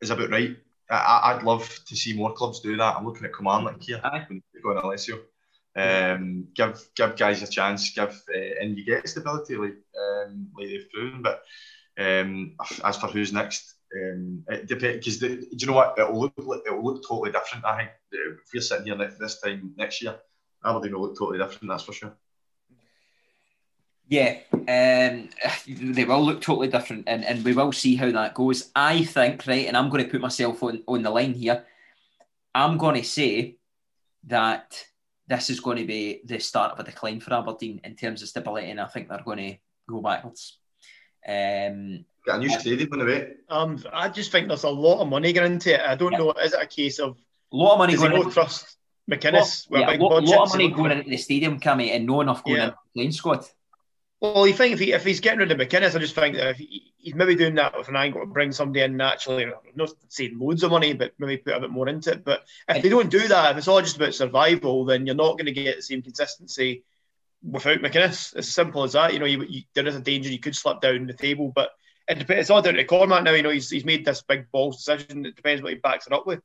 is 0.00 0.10
about 0.10 0.30
right. 0.30 0.56
I, 0.90 1.34
would 1.34 1.44
love 1.44 1.80
to 1.86 1.96
see 1.96 2.14
more 2.14 2.32
clubs 2.32 2.60
do 2.60 2.76
that. 2.76 2.96
I'm 2.96 3.06
looking 3.06 3.24
at 3.24 3.34
Kilmarnock 3.34 3.82
here 3.82 4.00
when 4.02 4.42
they 4.52 4.60
go 4.60 4.70
on 4.70 4.84
Alessio. 4.84 5.20
Um, 5.76 6.48
give 6.54 6.80
give 6.96 7.16
guys 7.16 7.42
a 7.42 7.46
chance, 7.46 7.90
give 7.90 8.22
uh, 8.34 8.60
and 8.60 8.76
you 8.76 8.84
get 8.84 9.08
stability 9.08 9.56
like 9.56 9.76
um, 9.98 10.48
like 10.56 10.68
they've 10.68 10.90
proven. 10.92 11.22
But 11.22 11.42
um, 11.98 12.56
as 12.84 12.96
for 12.96 13.08
who's 13.08 13.32
next, 13.32 13.74
um, 13.94 14.44
it 14.48 14.66
depends 14.66 15.04
because 15.04 15.18
do 15.18 15.46
you 15.50 15.66
know 15.66 15.74
what 15.74 15.98
it'll 15.98 16.18
look 16.18 16.62
it'll 16.66 16.84
look 16.84 17.02
totally 17.06 17.30
different. 17.30 17.64
I 17.64 17.76
think 17.78 17.90
if 18.10 18.50
we're 18.54 18.60
sitting 18.60 18.86
here 18.86 18.96
next, 18.96 19.18
this 19.18 19.40
time 19.40 19.74
next 19.76 20.02
year, 20.02 20.16
Aberdeen 20.64 20.94
will 20.94 21.02
look 21.02 21.18
totally 21.18 21.38
different. 21.38 21.68
That's 21.68 21.84
for 21.84 21.92
sure. 21.92 22.16
Yeah, 24.08 24.38
um, 24.52 25.28
they 25.68 26.04
will 26.04 26.24
look 26.24 26.40
totally 26.40 26.68
different, 26.68 27.04
and, 27.06 27.24
and 27.24 27.44
we 27.44 27.52
will 27.52 27.72
see 27.72 27.96
how 27.96 28.10
that 28.10 28.34
goes. 28.34 28.70
I 28.74 29.04
think, 29.04 29.46
right, 29.46 29.66
and 29.66 29.76
I'm 29.76 29.90
going 29.90 30.04
to 30.04 30.10
put 30.10 30.20
myself 30.20 30.62
on, 30.62 30.82
on 30.86 31.02
the 31.02 31.10
line 31.10 31.34
here. 31.34 31.64
I'm 32.54 32.78
going 32.78 32.96
to 32.96 33.04
say 33.04 33.56
that 34.28 34.84
this 35.28 35.50
is 35.50 35.60
going 35.60 35.78
to 35.78 35.84
be 35.84 36.20
the 36.24 36.38
start 36.38 36.72
of 36.72 36.80
a 36.80 36.84
decline 36.84 37.20
for 37.20 37.34
Aberdeen 37.34 37.80
in 37.84 37.96
terms 37.96 38.22
of 38.22 38.28
stability, 38.28 38.70
and 38.70 38.80
I 38.80 38.86
think 38.86 39.08
they're 39.08 39.22
going 39.24 39.38
to 39.38 39.56
go 39.88 40.00
backwards. 40.00 40.58
Um, 41.26 42.04
Got 42.24 42.36
a 42.36 42.38
new 42.38 42.48
stadium 42.48 42.92
on 42.92 42.98
the 43.00 43.04
way. 43.04 43.32
Um, 43.48 43.84
I 43.92 44.08
just 44.08 44.32
think 44.32 44.48
there's 44.48 44.64
a 44.64 44.68
lot 44.68 45.00
of 45.00 45.08
money 45.08 45.32
going 45.32 45.52
into 45.52 45.74
it. 45.74 45.80
I 45.80 45.94
don't 45.94 46.12
yeah. 46.12 46.18
know. 46.18 46.32
Is 46.32 46.54
it 46.54 46.62
a 46.62 46.66
case 46.66 46.98
of 46.98 47.16
a 47.52 47.56
lot 47.56 47.74
of 47.74 47.78
money 47.78 47.96
going? 47.96 48.12
Into, 48.12 48.30
trust 48.30 48.76
McInnes. 49.10 49.70
Lot, 49.70 49.80
yeah, 49.80 49.96
a 49.96 49.98
lot, 49.98 50.24
lot 50.24 50.46
of 50.46 50.48
money 50.50 50.70
going 50.70 50.92
into 50.92 51.10
the 51.10 51.16
stadium, 51.16 51.60
Cammy, 51.60 51.94
and 51.94 52.06
no 52.06 52.20
enough 52.20 52.42
going 52.44 52.56
yeah. 52.56 52.64
into 52.64 52.76
the 52.76 52.98
playing 52.98 53.12
squad. 53.12 53.44
Well, 54.20 54.46
you 54.46 54.54
think 54.54 54.72
if, 54.72 54.80
he, 54.80 54.92
if 54.92 55.04
he's 55.04 55.20
getting 55.20 55.40
rid 55.40 55.52
of 55.52 55.58
McInnes, 55.58 55.94
I 55.94 55.98
just 55.98 56.14
think 56.14 56.36
that 56.36 56.48
if 56.48 56.56
he, 56.56 56.92
he's 56.96 57.14
maybe 57.14 57.34
doing 57.34 57.54
that 57.56 57.76
with 57.76 57.88
an 57.88 57.96
angle 57.96 58.22
to 58.22 58.26
bring 58.26 58.50
somebody 58.50 58.80
in 58.80 58.96
naturally, 58.96 59.46
not 59.74 59.92
saying 60.08 60.38
loads 60.38 60.62
of 60.62 60.70
money, 60.70 60.94
but 60.94 61.12
maybe 61.18 61.36
put 61.36 61.54
a 61.54 61.60
bit 61.60 61.70
more 61.70 61.88
into 61.88 62.12
it. 62.12 62.24
But 62.24 62.44
if 62.68 62.82
they 62.82 62.88
don't 62.88 63.10
do 63.10 63.28
that, 63.28 63.50
if 63.50 63.58
it's 63.58 63.68
all 63.68 63.82
just 63.82 63.96
about 63.96 64.14
survival, 64.14 64.86
then 64.86 65.04
you're 65.04 65.14
not 65.14 65.32
going 65.32 65.46
to 65.46 65.52
get 65.52 65.76
the 65.76 65.82
same 65.82 66.00
consistency 66.00 66.84
without 67.42 67.80
McInnes. 67.80 68.34
As 68.34 68.48
simple 68.48 68.84
as 68.84 68.94
that. 68.94 69.12
You 69.12 69.18
know, 69.18 69.26
you, 69.26 69.44
you, 69.44 69.62
there 69.74 69.86
is 69.86 69.96
a 69.96 70.00
danger 70.00 70.30
you 70.30 70.40
could 70.40 70.56
slip 70.56 70.80
down 70.80 71.06
the 71.06 71.12
table, 71.12 71.52
but 71.54 71.70
it 72.08 72.18
depends, 72.18 72.40
it's 72.40 72.50
all 72.50 72.62
down 72.62 72.74
to 72.74 72.84
Cormack 72.84 73.22
now. 73.22 73.32
You 73.32 73.42
know, 73.42 73.50
he's, 73.50 73.68
he's 73.68 73.84
made 73.84 74.06
this 74.06 74.22
big 74.22 74.50
balls 74.50 74.82
decision. 74.82 75.26
It 75.26 75.36
depends 75.36 75.62
what 75.62 75.72
he 75.72 75.78
backs 75.78 76.06
it 76.06 76.14
up 76.14 76.26
with. 76.26 76.40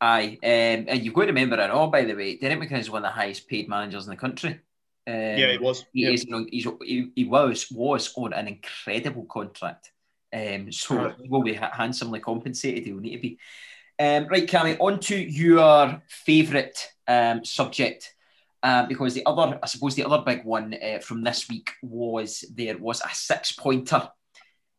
Aye, 0.00 0.38
um, 0.42 0.86
and 0.88 1.02
you've 1.02 1.14
got 1.14 1.22
to 1.22 1.28
remember 1.28 1.56
it 1.56 1.70
all, 1.70 1.88
by 1.88 2.04
the 2.04 2.14
way. 2.14 2.36
Derek 2.36 2.60
McInnes 2.60 2.80
is 2.80 2.90
one 2.90 3.04
of 3.04 3.10
the 3.10 3.18
highest 3.18 3.48
paid 3.48 3.68
managers 3.68 4.04
in 4.04 4.10
the 4.10 4.16
country. 4.16 4.60
Um, 5.06 5.14
yeah, 5.14 5.52
he 5.52 5.58
was. 5.58 5.84
He, 5.92 6.02
yeah. 6.02 6.10
is, 6.10 6.24
you 6.24 6.30
know, 6.30 6.46
he, 6.82 7.12
he 7.14 7.24
was 7.24 7.70
was 7.70 8.12
on 8.16 8.32
an 8.32 8.48
incredible 8.48 9.24
contract. 9.24 9.92
Um, 10.32 10.72
so 10.72 10.96
right. 10.96 11.14
he 11.22 11.28
will 11.28 11.42
be 11.42 11.54
handsomely 11.54 12.20
compensated. 12.20 12.84
He 12.84 12.92
will 12.92 13.00
need 13.00 13.16
to 13.16 13.22
be. 13.22 13.38
Um, 13.98 14.26
right, 14.26 14.46
Cammy, 14.46 14.76
on 14.80 15.00
to 15.00 15.16
your 15.16 16.02
favourite 16.08 16.90
um, 17.06 17.44
subject. 17.44 18.14
Um, 18.62 18.88
because 18.88 19.14
the 19.14 19.24
other, 19.26 19.60
I 19.62 19.66
suppose, 19.66 19.94
the 19.94 20.04
other 20.04 20.22
big 20.26 20.44
one 20.44 20.74
uh, 20.74 20.98
from 20.98 21.22
this 21.22 21.48
week 21.48 21.70
was 21.82 22.44
there 22.52 22.76
was 22.76 23.00
a 23.00 23.14
six 23.14 23.52
pointer, 23.52 24.08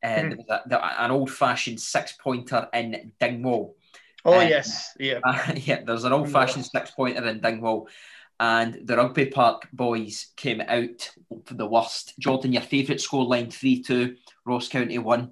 and 0.02 0.38
mm. 0.38 0.94
An 1.00 1.12
old 1.12 1.32
fashioned 1.32 1.80
six 1.80 2.12
pointer 2.12 2.68
in 2.74 3.14
Dingwall. 3.20 3.76
Oh 4.26 4.40
um, 4.40 4.48
yes, 4.48 4.92
yeah, 5.00 5.20
uh, 5.24 5.54
yeah. 5.56 5.84
There's 5.86 6.04
an 6.04 6.12
old 6.12 6.30
fashioned 6.30 6.66
six 6.66 6.92
pointer 6.92 7.26
in 7.28 7.40
Dingwall, 7.40 7.88
and 8.40 8.80
the 8.86 8.98
Rugby 8.98 9.26
Park 9.28 9.68
boys 9.74 10.28
came 10.36 10.62
out 10.62 11.12
for 11.46 11.54
the 11.56 11.66
worst. 11.66 12.14
Jordan, 12.20 12.54
your 12.54 12.62
favourite 12.62 13.00
scoreline 13.02 13.52
3 13.52 13.82
2, 13.82 14.16
Ross 14.46 14.68
County 14.68 14.98
1. 14.98 15.32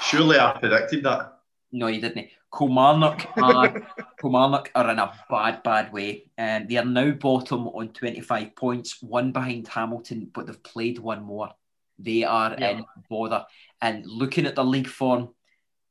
Surely 0.00 0.38
I 0.38 0.56
predicted 0.58 1.02
that. 1.04 1.38
No, 1.72 1.86
you 1.86 2.00
didn't. 2.00 2.28
Kilmarnock 2.56 3.26
are 3.38 3.86
Kilmarnock 4.20 4.70
are 4.74 4.90
in 4.90 4.98
a 4.98 5.12
bad, 5.30 5.62
bad 5.62 5.92
way, 5.92 6.26
and 6.36 6.68
they 6.68 6.76
are 6.76 6.84
now 6.84 7.10
bottom 7.12 7.66
on 7.68 7.88
25 7.88 8.54
points, 8.54 9.02
one 9.02 9.32
behind 9.32 9.66
Hamilton, 9.68 10.30
but 10.32 10.46
they've 10.46 10.62
played 10.62 10.98
one 10.98 11.22
more. 11.22 11.50
They 11.98 12.24
are 12.24 12.54
Yeah. 12.58 12.70
in 12.70 12.84
bother, 13.08 13.46
and 13.80 14.06
looking 14.06 14.44
at 14.46 14.54
the 14.54 14.64
league 14.64 14.86
form, 14.88 15.30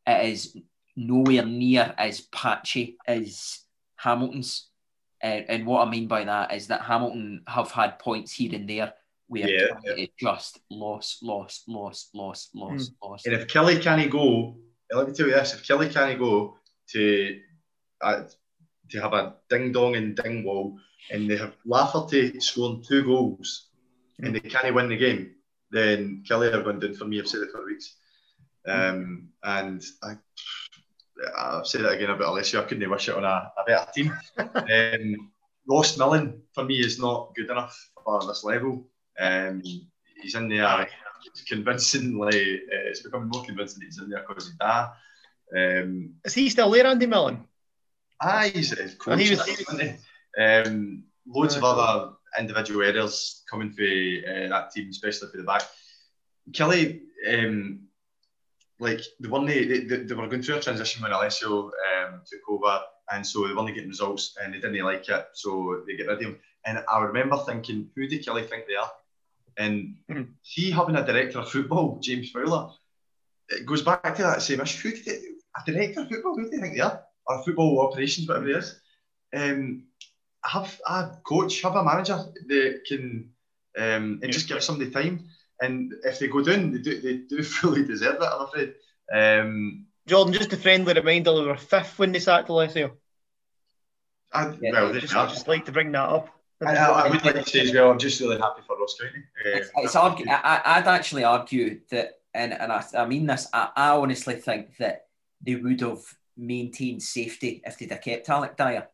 it 0.05 0.25
is 0.29 0.55
nowhere 0.95 1.45
near 1.45 1.93
as 1.97 2.21
patchy 2.21 2.97
as 3.07 3.61
Hamilton's. 3.95 4.67
And, 5.23 5.45
and 5.49 5.65
what 5.65 5.87
I 5.87 5.89
mean 5.89 6.07
by 6.07 6.23
that 6.23 6.53
is 6.53 6.67
that 6.67 6.81
Hamilton 6.81 7.43
have 7.47 7.71
had 7.71 7.99
points 7.99 8.31
here 8.31 8.53
and 8.55 8.69
there 8.69 8.93
where 9.31 9.49
Yeah, 9.49 9.67
Killie 9.85 10.03
is 10.03 10.09
just 10.19 10.59
lost, 10.69 11.23
lost, 11.23 11.63
lost, 11.67 12.09
lost, 12.13 12.49
hmm. 12.53 12.59
lost, 12.59 12.91
lost. 13.01 13.25
And 13.25 13.35
if 13.35 13.47
Killie 13.47 13.81
can't 13.81 14.11
go, 14.11 14.57
eh, 14.91 14.97
let 14.97 15.07
me 15.07 15.13
tell 15.13 15.27
you 15.27 15.33
this: 15.33 15.53
if 15.53 15.65
Killie 15.65 15.91
can't 15.91 16.19
go 16.19 16.57
to 16.89 17.39
uh, 18.01 18.23
to 18.89 19.01
have 19.01 19.13
a 19.13 19.35
ding 19.49 19.71
dong 19.71 19.95
and 19.95 20.17
Dingwall, 20.17 20.77
and 21.11 21.29
they 21.29 21.37
have 21.37 21.55
Lafferty 21.65 22.39
scoring 22.41 22.83
two 22.85 23.03
goals, 23.05 23.69
hmm. 24.19 24.25
and 24.25 24.35
they 24.35 24.41
can't 24.41 24.75
win 24.75 24.89
the 24.89 24.97
game, 24.97 25.31
then 25.71 26.23
Killie 26.29 26.53
are 26.53 26.63
going 26.63 26.79
down 26.79 26.93
for 26.95 27.05
me. 27.05 27.19
I've 27.19 27.27
said 27.27 27.41
it 27.41 27.51
for 27.51 27.65
weeks, 27.65 27.95
hmm. 28.65 28.71
um, 28.71 29.29
and 29.43 29.81
I. 30.03 30.17
I've 31.37 31.67
said 31.67 31.81
it 31.81 31.91
again 31.91 32.09
about 32.09 32.29
Alessio. 32.29 32.61
I 32.61 32.65
couldn't 32.65 32.89
wish 32.89 33.09
it 33.09 33.15
on 33.15 33.23
a, 33.23 33.51
a 33.57 33.63
better 33.65 33.91
team. 33.91 34.13
um, 34.37 35.31
Ross 35.67 35.97
Millen 35.97 36.41
for 36.53 36.63
me 36.63 36.79
is 36.79 36.99
not 36.99 37.33
good 37.35 37.49
enough 37.49 37.77
for 38.03 38.21
this 38.25 38.43
level. 38.43 38.87
Um, 39.19 39.61
he's 40.21 40.35
in 40.35 40.49
there 40.49 40.87
convincingly. 41.47 42.61
Uh, 42.61 42.89
it's 42.89 43.01
becoming 43.01 43.29
more 43.29 43.43
convincing 43.43 43.79
that 43.79 43.85
he's 43.85 43.99
in 43.99 44.09
there 44.09 44.25
because 44.27 44.49
of 44.49 44.57
that. 44.59 44.93
Um, 45.55 46.13
Is 46.25 46.33
he 46.33 46.49
still 46.49 46.71
there, 46.71 46.87
Andy 46.87 47.05
Millen? 47.05 47.45
ah, 48.21 48.49
he's 48.53 48.71
a 48.71 48.75
coach. 48.95 49.07
Oh, 49.07 49.15
he 49.17 49.29
was-? 49.31 49.97
Um, 50.39 51.03
loads 51.27 51.55
of 51.55 51.63
other 51.63 52.13
individual 52.39 52.83
errors 52.83 53.43
coming 53.49 53.71
for 53.71 53.83
uh, 53.83 54.47
that 54.49 54.71
team, 54.71 54.89
especially 54.89 55.29
for 55.29 55.37
the 55.37 55.43
back. 55.43 55.63
Killie, 56.51 57.01
um, 57.27 57.81
like 58.81 59.01
they 59.19 59.29
weren't 59.29 59.47
they, 59.47 59.63
they, 59.65 59.97
they 60.03 60.15
were 60.15 60.27
going 60.27 60.41
through 60.41 60.57
a 60.57 60.61
transition 60.61 61.01
when 61.03 61.11
Alessio 61.11 61.65
um, 61.67 62.21
took 62.29 62.41
over, 62.49 62.79
and 63.13 63.25
so 63.25 63.47
they 63.47 63.53
weren't 63.53 63.73
getting 63.75 63.89
results, 63.89 64.35
and 64.41 64.53
they 64.53 64.59
didn't 64.59 64.83
like 64.83 65.07
it, 65.07 65.27
so 65.33 65.83
they 65.85 65.95
get 65.95 66.07
rid 66.07 66.17
of 66.17 66.21
him. 66.21 66.37
And 66.65 66.83
I 66.91 66.99
remember 66.99 67.37
thinking, 67.45 67.89
who 67.95 68.07
did 68.07 68.25
Killie 68.25 68.49
think 68.49 68.65
they 68.67 68.75
are? 68.75 68.91
And 69.57 69.97
Mhm. 70.09 70.27
he 70.41 70.71
having 70.71 70.95
a 70.95 71.05
director 71.05 71.39
of 71.39 71.51
football, 71.51 71.99
James 72.01 72.31
Fowler, 72.31 72.71
it 73.49 73.65
goes 73.65 73.83
back 73.83 74.15
to 74.15 74.23
that 74.23 74.41
same 74.41 74.61
issue. 74.61 74.89
Who 74.89 74.95
did 74.95 75.07
it, 75.07 75.23
a 75.55 75.71
director 75.71 76.01
of 76.01 76.09
football? 76.09 76.35
Who 76.35 76.49
do 76.49 76.55
you 76.55 76.61
think 76.61 76.75
they 76.75 76.81
are? 76.81 77.03
Or 77.27 77.43
football 77.43 77.81
operations, 77.81 78.27
whatever 78.27 78.49
it 78.49 78.57
is. 78.57 78.81
Um, 79.33 79.83
have 80.43 80.79
a 80.87 81.17
coach, 81.23 81.61
have 81.61 81.75
a 81.75 81.83
manager 81.83 82.17
that 82.47 82.81
can 82.87 83.31
um, 83.77 84.19
and 84.23 84.31
just 84.31 84.47
give 84.47 84.63
somebody 84.63 84.89
time. 84.89 85.29
And 85.61 85.93
if 86.03 86.19
they 86.19 86.27
go 86.27 86.43
down, 86.43 86.71
they 86.71 86.79
do, 86.79 86.99
they 87.01 87.17
do 87.17 87.43
fully 87.57 87.83
deserve 87.85 88.15
it, 88.15 88.23
I'm 88.23 88.41
afraid. 88.41 88.73
Um, 89.13 89.85
Jordan, 90.07 90.33
just 90.33 90.53
a 90.53 90.57
friendly 90.57 90.93
reminder, 90.93 91.33
they 91.35 91.45
were 91.45 91.57
fifth 91.57 91.99
when 91.99 92.11
they 92.11 92.19
sacked 92.19 92.49
Alessio. 92.49 92.91
I, 94.33 94.49
Yeah, 94.61 94.71
well, 94.71 94.93
they 94.93 94.99
Just, 94.99 95.15
are. 95.15 95.27
just 95.27 95.47
like 95.47 95.65
to 95.65 95.71
bring 95.71 95.91
that 95.91 96.09
up. 96.09 96.29
I, 96.65 96.75
I, 96.75 96.85
I 97.07 97.09
would 97.09 97.23
like 97.25 97.35
to 97.35 97.43
say 97.49 97.61
as 97.61 97.73
well, 97.73 97.91
I'm 97.91 97.99
just 97.99 98.19
really 98.19 98.37
happy 98.39 98.61
for 98.65 98.77
Ross 98.77 98.95
County. 98.99 99.23
Uh, 99.45 99.57
It's, 99.57 99.69
it's 99.75 99.95
argu- 99.95 100.27
I, 100.29 100.61
I- 100.63 100.77
I'd 100.77 100.87
actually 100.87 101.23
argue 101.23 101.81
that, 101.89 102.13
and, 102.33 102.53
and 102.53 102.71
I, 102.71 102.83
I 102.97 103.05
mean 103.05 103.25
this, 103.25 103.47
I, 103.53 103.69
I 103.75 103.89
honestly 103.89 104.35
think 104.35 104.77
that 104.77 105.05
they 105.41 105.55
would 105.55 105.81
have 105.81 106.01
maintained 106.37 107.01
safety 107.03 107.61
if 107.65 107.77
they'd 107.77 107.91
have 107.91 108.01
kept 108.01 108.29
Alex 108.29 108.55
Dyer. 108.57 108.87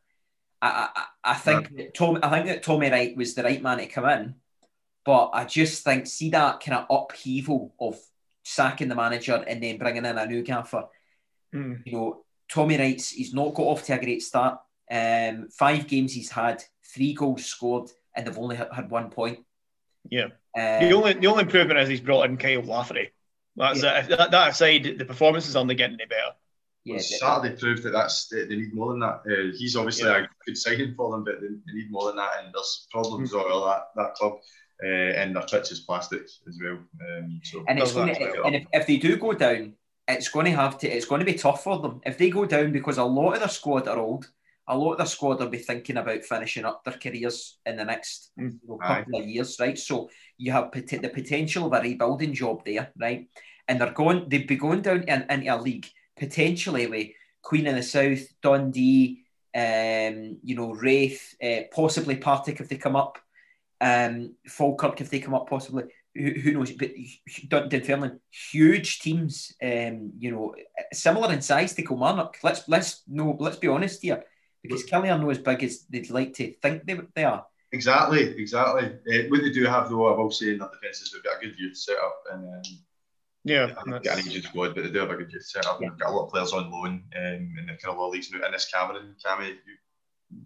I, 0.61 0.89
I, 0.95 1.03
I 1.32 1.34
think 1.36 1.76
that 1.76 1.93
Tom, 1.93 2.20
I 2.24 2.30
think 2.30 2.47
that 2.47 2.63
Tommy 2.63 2.89
Wright 2.89 3.15
was 3.15 3.36
the 3.36 3.43
right 3.43 3.61
man 3.61 3.78
to 3.78 3.86
come 3.86 4.05
in, 4.09 4.36
but 5.08 5.30
I 5.32 5.45
just 5.45 5.86
think 5.86 6.05
see 6.05 6.30
that 6.32 6.60
kind 6.60 6.80
of 6.80 6.86
upheaval 6.89 7.74
of 7.80 7.97
sacking 8.43 8.89
the 8.89 8.95
manager 8.95 9.41
and 9.47 9.64
then 9.64 9.78
bringing 9.78 10.05
in 10.05 10.18
a 10.18 10.26
new 10.26 10.43
gaffer. 10.43 10.84
Mm. 11.55 11.82
You 11.86 11.91
know, 11.93 12.26
Tommy 12.51 12.78
Wright's 12.78 13.12
he's 13.12 13.34
not 13.34 13.53
got 13.53 13.64
off 13.64 13.86
to 13.86 13.93
a 13.93 13.99
great 13.99 14.22
start. 14.22 14.60
Um, 14.91 15.47
five 15.49 15.88
games 15.88 16.12
he's 16.14 16.30
had, 16.30 16.62
three 16.93 17.14
goals 17.14 17.45
scored, 17.45 17.89
and 18.14 18.28
they've 18.28 18.38
only 18.38 18.58
had, 18.58 18.68
had 18.74 18.91
one 18.91 19.10
point. 19.10 19.39
Yeah. 20.10 20.26
Um, 20.26 20.89
The 20.89 20.91
only 20.91 21.14
the 21.14 21.28
only 21.28 21.43
improvement 21.43 21.80
is 21.80 21.88
he's 21.88 22.01
brought 22.01 22.30
in 22.30 22.36
Kyle 22.36 22.62
Lafferty. 22.64 23.12
That's 23.55 23.82
Yeah. 23.82 23.99
it. 23.99 24.10
That, 24.10 24.32
that 24.32 24.49
aside, 24.49 24.97
the 24.97 25.05
performance 25.05 25.47
is 25.47 25.55
only 25.55 25.76
getting 25.76 25.95
any 26.01 26.05
better. 26.05 26.34
yeah, 26.84 26.95
Well, 26.95 26.99
Saturday 27.01 27.55
proved 27.55 27.84
that 27.84 27.91
that's 27.91 28.28
they, 28.28 28.43
they 28.43 28.58
need 28.58 28.74
more 28.74 28.89
than 28.91 28.99
that. 28.99 29.22
Uh, 29.26 29.55
he's 29.58 29.78
obviously 29.78 30.10
Yeah. 30.10 30.26
a 30.26 30.28
good 30.45 30.58
signing 30.58 30.95
for 30.95 31.12
them, 31.12 31.24
but 31.24 31.39
they, 31.39 31.47
they 31.47 31.74
need 31.80 31.91
more 31.91 32.08
than 32.08 32.18
that. 32.18 32.32
And 32.43 32.53
there's 32.53 32.88
problems 32.91 33.32
mm. 33.32 33.49
all 33.49 33.66
that 33.68 33.88
that 33.95 34.16
club, 34.16 34.39
uh, 34.84 34.88
and 34.88 35.36
their 35.36 35.44
pitch 35.44 35.72
is 35.72 35.82
plastic 35.82 36.24
as 36.48 36.60
well. 36.62 36.78
Um, 37.02 37.40
so 37.44 37.64
and 37.68 37.80
it's 37.80 37.94
going 37.94 38.14
to, 38.14 38.44
and 38.44 38.56
if, 38.56 38.66
if 38.74 38.88
they 38.88 38.98
do 38.98 39.18
go 39.18 39.34
down, 39.34 39.74
it's 40.08 40.30
going 40.30 40.46
to 40.46 40.52
have 40.52 40.78
to 40.80 40.88
it's 40.88 41.06
going 41.06 41.20
to 41.20 41.26
be 41.26 41.34
tough 41.34 41.64
for 41.64 41.80
them 41.80 42.00
if 42.06 42.18
they 42.18 42.30
go 42.30 42.46
down 42.46 42.72
because 42.72 42.98
a 42.98 43.04
lot 43.04 43.34
of 43.34 43.40
their 43.40 43.50
squad 43.50 43.88
are 43.88 44.00
old. 44.00 44.30
A 44.70 44.78
lot 44.78 44.94
of 44.94 44.98
their 44.98 45.08
squad 45.08 45.40
will 45.40 45.48
be 45.48 45.58
thinking 45.60 45.96
about 45.96 46.24
finishing 46.26 46.66
up 46.66 46.84
their 46.84 46.96
careers 46.96 47.58
in 47.66 47.78
the 47.78 47.86
next 47.86 48.32
Mm. 48.38 48.60
you 48.62 48.68
know, 48.68 48.78
couple 48.78 49.20
of 49.20 49.28
years, 49.28 49.58
right? 49.60 49.78
So 49.78 50.10
you 50.38 50.52
have 50.52 50.72
pot- 50.72 51.02
the 51.02 51.10
potential 51.10 51.66
of 51.68 51.74
a 51.74 51.82
rebuilding 51.82 52.34
job 52.34 52.64
there, 52.66 52.92
right? 53.00 53.30
And 53.68 53.80
they're 53.80 53.92
going, 53.92 54.28
they'd 54.28 54.46
be 54.46 54.58
going 54.58 54.82
down 54.82 55.04
in, 55.04 55.26
into 55.30 55.56
a 55.56 55.58
league 55.58 55.88
potentially 56.18 56.88
with 56.88 57.08
Queen 57.42 57.68
of 57.68 57.76
the 57.76 57.84
South, 57.84 58.28
Dundee, 58.42 59.24
um, 59.56 60.38
you 60.44 60.56
know, 60.56 60.74
Raith, 60.74 61.36
uh, 61.42 61.62
possibly 61.74 62.18
Partick 62.18 62.60
if 62.60 62.68
they 62.68 62.78
come 62.78 62.96
up, 62.96 63.18
um, 63.82 64.36
Falkirk 64.48 65.02
if 65.02 65.10
they 65.10 65.20
come 65.20 65.34
up, 65.36 65.50
possibly. 65.50 65.84
Who, 66.16 66.32
who 66.32 66.52
knows? 66.54 66.72
But 66.72 66.92
Dun- 67.48 67.70
Dunfermline, 67.70 68.20
huge 68.32 69.00
teams, 69.00 69.54
um, 69.62 70.14
you 70.18 70.32
know, 70.32 70.56
similar 70.92 71.32
in 71.32 71.42
size 71.42 71.74
to 71.76 71.84
Kilmarnock. 71.84 72.38
Let's 72.44 72.68
let's 72.68 73.04
no, 73.08 73.36
let's 73.40 73.58
be 73.58 73.68
honest 73.68 74.02
here, 74.02 74.24
because 74.64 74.84
Killie 74.86 75.14
are 75.14 75.20
not 75.20 75.30
as 75.30 75.38
big 75.38 75.64
as 75.64 75.86
they'd 75.90 76.10
like 76.10 76.34
to 76.36 76.54
think 76.54 76.86
they, 76.86 77.00
they 77.14 77.24
are. 77.24 77.46
exactly, 77.72 78.22
exactly. 78.40 78.86
Uh, 78.86 79.28
what 79.30 79.42
they 79.42 79.52
do 79.52 79.66
have 79.66 79.90
though, 79.90 80.12
I 80.12 80.18
will 80.18 80.32
say 80.32 80.54
in 80.54 80.58
their 80.58 80.70
defence 80.70 81.02
is 81.02 81.12
they've 81.12 81.24
got 81.24 81.38
a 81.38 81.46
good 81.46 81.60
youth 81.60 81.78
set 81.78 81.98
up, 81.98 82.24
and 82.32 82.46
um, 82.52 82.62
Yeah. 83.44 83.68
they've 83.68 83.76
got 83.76 83.86
an 83.86 83.92
that's- 84.04 84.28
aged 84.28 84.46
squad, 84.46 84.74
but 84.74 84.86
they 84.86 84.92
do 84.92 85.00
have 85.00 85.12
a 85.12 85.18
good 85.18 85.32
youth 85.32 85.46
set 85.46 85.68
up. 85.68 85.80
Yeah. 85.80 85.90
They've 85.90 86.00
got 86.00 86.10
a 86.10 86.16
lot 86.16 86.26
of 86.26 86.32
players 86.32 86.52
on 86.54 86.72
loan 86.72 87.04
um, 87.16 87.56
in 87.60 87.66
the 87.68 87.74
kind 87.74 87.94
of 87.94 87.98
lower 87.98 88.10
leagues 88.10 88.32
now. 88.32 88.44
And 88.44 88.54
this 88.56 88.72
Cameron, 88.74 89.16
Cammy, 89.24 89.50
you've 89.50 89.86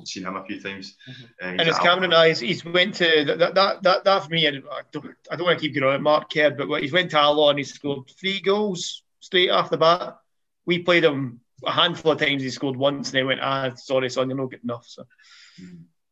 seen 0.03 0.23
him 0.25 0.35
a 0.35 0.43
few 0.45 0.61
times. 0.61 0.95
Mm-hmm. 1.09 1.23
Uh, 1.41 1.51
And 1.59 1.61
it's 1.61 1.77
at 1.77 1.83
Cameron 1.83 2.13
Eyes. 2.13 2.39
He's 2.39 2.63
went 2.65 2.95
to 2.95 3.25
that 3.25 3.55
that 3.55 3.83
that, 3.83 4.03
that 4.03 4.23
for 4.23 4.29
me. 4.29 4.47
I 4.47 4.51
don't, 4.91 5.05
I 5.31 5.35
don't 5.35 5.45
want 5.45 5.59
to 5.59 5.65
keep 5.65 5.75
going 5.79 5.95
on 5.95 6.01
Mark 6.01 6.31
Kerr, 6.31 6.51
but 6.51 6.67
what- 6.67 6.81
he's 6.81 6.93
went 6.93 7.11
to 7.11 7.17
Alloa 7.17 7.49
and 7.49 7.59
he's 7.59 7.73
scored 7.73 8.09
three 8.19 8.39
goals 8.41 9.03
straight 9.19 9.49
off 9.49 9.69
the 9.69 9.77
bat. 9.77 10.17
We 10.65 10.79
played 10.79 11.03
him 11.03 11.41
a 11.65 11.71
handful 11.71 12.11
of 12.11 12.19
times. 12.19 12.41
He 12.41 12.49
scored 12.49 12.75
once, 12.75 13.09
and 13.09 13.17
they 13.17 13.23
went, 13.23 13.41
"Ah, 13.41 13.73
sorry, 13.75 14.09
son, 14.09 14.29
you're 14.29 14.37
not 14.37 14.51
good 14.51 14.63
enough." 14.63 14.85
So 14.87 15.05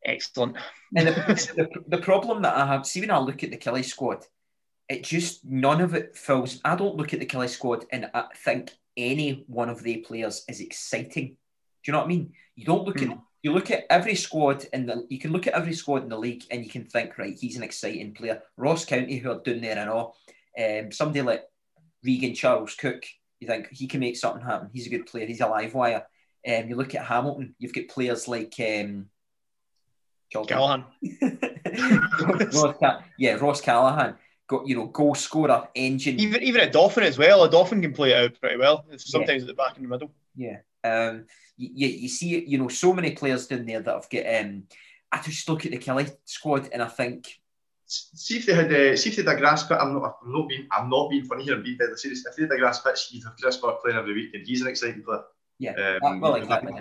excellent. 0.04 0.56
And 0.96 1.08
the, 1.08 1.12
the, 1.56 1.96
the 1.96 2.02
problem 2.02 2.42
that 2.42 2.56
I 2.56 2.66
have, 2.66 2.86
see 2.86 3.00
when 3.00 3.10
I 3.10 3.18
look 3.18 3.42
at 3.44 3.50
the 3.50 3.56
Killie 3.56 3.84
squad, 3.84 4.24
it 4.88 5.04
just 5.04 5.44
none 5.44 5.80
of 5.80 5.94
it 5.94 6.16
fills. 6.16 6.60
I 6.64 6.74
don't 6.74 6.96
look 6.96 7.12
at 7.14 7.20
the 7.20 7.26
Killie 7.26 7.48
squad 7.48 7.84
and 7.92 8.10
I 8.12 8.24
think 8.44 8.72
any 8.96 9.44
one 9.46 9.68
of 9.68 9.82
the 9.82 9.98
players 9.98 10.44
is 10.48 10.60
exciting. 10.60 11.28
Do 11.28 11.36
you 11.86 11.92
know 11.92 12.00
what 12.00 12.06
I 12.06 12.08
mean? 12.08 12.32
You 12.56 12.64
don't 12.64 12.84
look 12.84 13.00
at 13.00 13.08
you 13.42 13.52
look 13.52 13.70
at 13.70 13.84
every 13.88 14.14
squad 14.14 14.66
in 14.72 14.86
the 14.86 15.06
you 15.08 15.18
can 15.18 15.32
look 15.32 15.46
at 15.46 15.54
every 15.54 15.72
squad 15.72 16.02
in 16.02 16.08
the 16.08 16.18
league 16.18 16.44
and 16.50 16.64
you 16.64 16.70
can 16.70 16.84
think 16.84 17.16
right, 17.18 17.38
he's 17.38 17.56
an 17.56 17.62
exciting 17.62 18.12
player. 18.14 18.42
Ross 18.56 18.84
County, 18.84 19.16
who 19.16 19.30
are 19.30 19.40
doing 19.40 19.62
there 19.62 19.78
and 19.78 19.90
all, 19.90 20.16
um, 20.58 20.92
somebody 20.92 21.22
like 21.22 21.44
Regan 22.04 22.34
Charles 22.34 22.74
Cook, 22.74 23.04
you 23.40 23.48
think 23.48 23.68
he 23.70 23.86
can 23.86 24.00
make 24.00 24.16
something 24.16 24.44
happen. 24.44 24.70
He's 24.72 24.86
a 24.86 24.90
good 24.90 25.06
player. 25.06 25.26
He's 25.26 25.40
a 25.40 25.48
live 25.48 25.74
wire. 25.74 26.06
Um, 26.46 26.68
you 26.68 26.76
look 26.76 26.94
at 26.94 27.04
Hamilton, 27.04 27.54
you've 27.58 27.74
got 27.74 27.88
players 27.88 28.28
like 28.28 28.54
um, 28.58 29.06
Callachan. 30.34 30.84
Ross 32.54 32.98
yeah, 33.18 33.32
Ross 33.34 33.62
Callachan, 33.62 34.16
got 34.48 34.66
you 34.66 34.76
know 34.76 34.86
goal 34.86 35.14
scorer, 35.14 35.68
engine. 35.74 36.20
Even 36.20 36.42
even 36.42 36.60
at 36.60 36.72
Dolphin 36.72 37.04
as 37.04 37.16
well. 37.16 37.44
A 37.44 37.50
Dolphin 37.50 37.80
can 37.80 37.92
play 37.92 38.12
it 38.12 38.16
out 38.16 38.40
pretty 38.40 38.58
well. 38.58 38.84
It's 38.90 39.10
sometimes 39.10 39.42
at 39.42 39.48
the 39.48 39.54
back 39.54 39.76
in 39.76 39.82
the 39.82 39.88
middle. 39.88 40.10
Yeah. 40.36 40.58
Um, 40.84 41.26
you, 41.56 41.88
you 41.88 42.08
see, 42.08 42.44
you 42.46 42.58
know, 42.58 42.68
so 42.68 42.92
many 42.92 43.12
players 43.12 43.46
down 43.46 43.66
there 43.66 43.80
that 43.80 43.94
have 43.94 44.10
got. 44.10 44.44
Um, 44.44 44.64
I 45.12 45.20
just 45.20 45.48
look 45.48 45.66
at 45.66 45.72
the 45.72 45.78
Killie 45.78 46.10
squad 46.24 46.68
and 46.72 46.82
I 46.82 46.88
think, 46.88 47.40
see 47.86 48.36
if 48.36 48.46
they 48.46 48.54
had 48.54 48.72
uh, 48.72 48.96
see 48.96 49.10
if 49.10 49.16
they 49.16 49.22
had 49.22 49.36
a 49.36 49.40
grass 49.40 49.66
pitch. 49.66 49.78
I'm 49.80 49.92
not 49.94 50.18
I'm 50.24 50.32
not 50.32 50.48
being 50.48 50.66
I'm 50.70 50.88
not 50.88 51.10
being 51.10 51.24
funny 51.24 51.44
here. 51.44 51.54
I'm 51.54 51.62
being 51.62 51.76
deadly 51.76 51.96
serious. 51.96 52.24
If 52.24 52.36
they 52.36 52.42
had 52.42 52.52
a 52.52 52.58
grass 52.58 52.80
pitch, 52.80 53.08
you'd 53.10 53.24
have 53.24 53.36
Chris 53.40 53.56
Burke 53.56 53.82
playing 53.82 53.98
every 53.98 54.14
week, 54.14 54.30
and 54.34 54.46
he's 54.46 54.60
an 54.62 54.68
exciting 54.68 55.02
player. 55.02 55.22
yeah, 55.58 55.98
Um, 56.02 56.20
well, 56.20 56.36
exactly. 56.36 56.72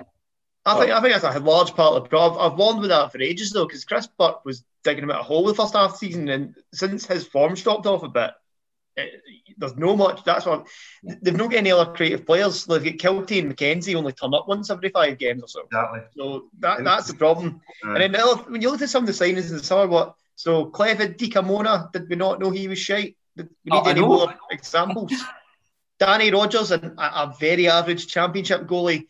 I 0.66 0.80
think 0.80 0.92
I 0.92 1.02
think 1.02 1.20
that's 1.20 1.36
a 1.36 1.40
large 1.40 1.74
part 1.74 1.96
of 1.96 2.04
the 2.04 2.10
problem. 2.10 2.40
I've, 2.40 2.52
I've 2.52 2.60
warned 2.60 2.82
with 2.82 2.90
that 2.90 3.12
for 3.12 3.22
ages 3.22 3.52
though, 3.52 3.66
because 3.66 3.86
Chris 3.86 4.08
Burke 4.08 4.46
was 4.46 4.64
digging 4.84 5.04
him 5.04 5.12
out 5.12 5.22
a 5.22 5.24
hole 5.24 5.46
the 5.46 5.54
first 5.54 5.74
half 5.74 5.94
of 5.94 6.00
the 6.00 6.06
season, 6.06 6.30
and 6.30 6.56
since 6.74 7.06
his 7.06 7.26
form's 7.26 7.64
dropped 7.64 7.88
off 7.88 8.04
a 8.04 8.10
bit, 8.10 8.32
it, 9.00 9.22
there's 9.58 9.76
no 9.78 9.96
much. 9.96 10.24
That's 10.24 10.46
what 10.46 10.68
they've 11.04 11.36
not 11.36 11.52
got 11.52 11.58
any 11.58 11.72
other 11.72 11.92
creative 11.92 12.26
players. 12.26 12.66
They've 12.66 12.84
got 12.84 12.94
Kiltie 13.28 13.40
and 13.40 13.56
McKenzie 13.56 13.96
only 13.96 14.14
turn 14.14 14.34
up 14.34 14.48
once 14.48 14.70
every 14.70 14.90
five 14.90 15.18
games 15.18 15.44
or 15.44 15.48
so. 15.48 15.62
Exactly. 15.64 16.00
So 16.18 16.50
that 16.60 16.84
that's 16.84 17.08
the 17.08 17.16
problem. 17.16 17.62
And 17.84 17.98
then 17.98 18.12
the 18.12 18.24
other, 18.24 18.44
when 18.44 18.62
you 18.62 18.70
look 18.72 18.82
at 18.82 18.90
some 18.90 19.04
of 19.04 19.08
the 19.08 19.14
signings 19.14 19.50
in 19.50 19.58
the 19.58 19.64
summer, 19.64 19.88
what 19.88 20.16
so 20.36 20.66
Clevid 20.68 21.18
Dikamona, 21.18 21.92
did 21.92 22.10
we 22.10 22.16
not 22.16 22.40
know 22.40 22.50
he 22.52 22.68
was 22.68 22.80
shite? 22.80 23.18
Did 23.36 23.50
we 23.66 23.72
Oh, 23.72 23.82
need 23.82 23.88
I 23.88 23.92
any 23.92 24.02
more 24.02 24.34
examples? 24.52 25.12
Danny 26.00 26.32
Rogers, 26.32 26.72
a, 26.72 26.78
a 26.98 27.34
very 27.40 27.68
average 27.68 28.08
championship 28.08 28.62
goalie. 28.68 29.06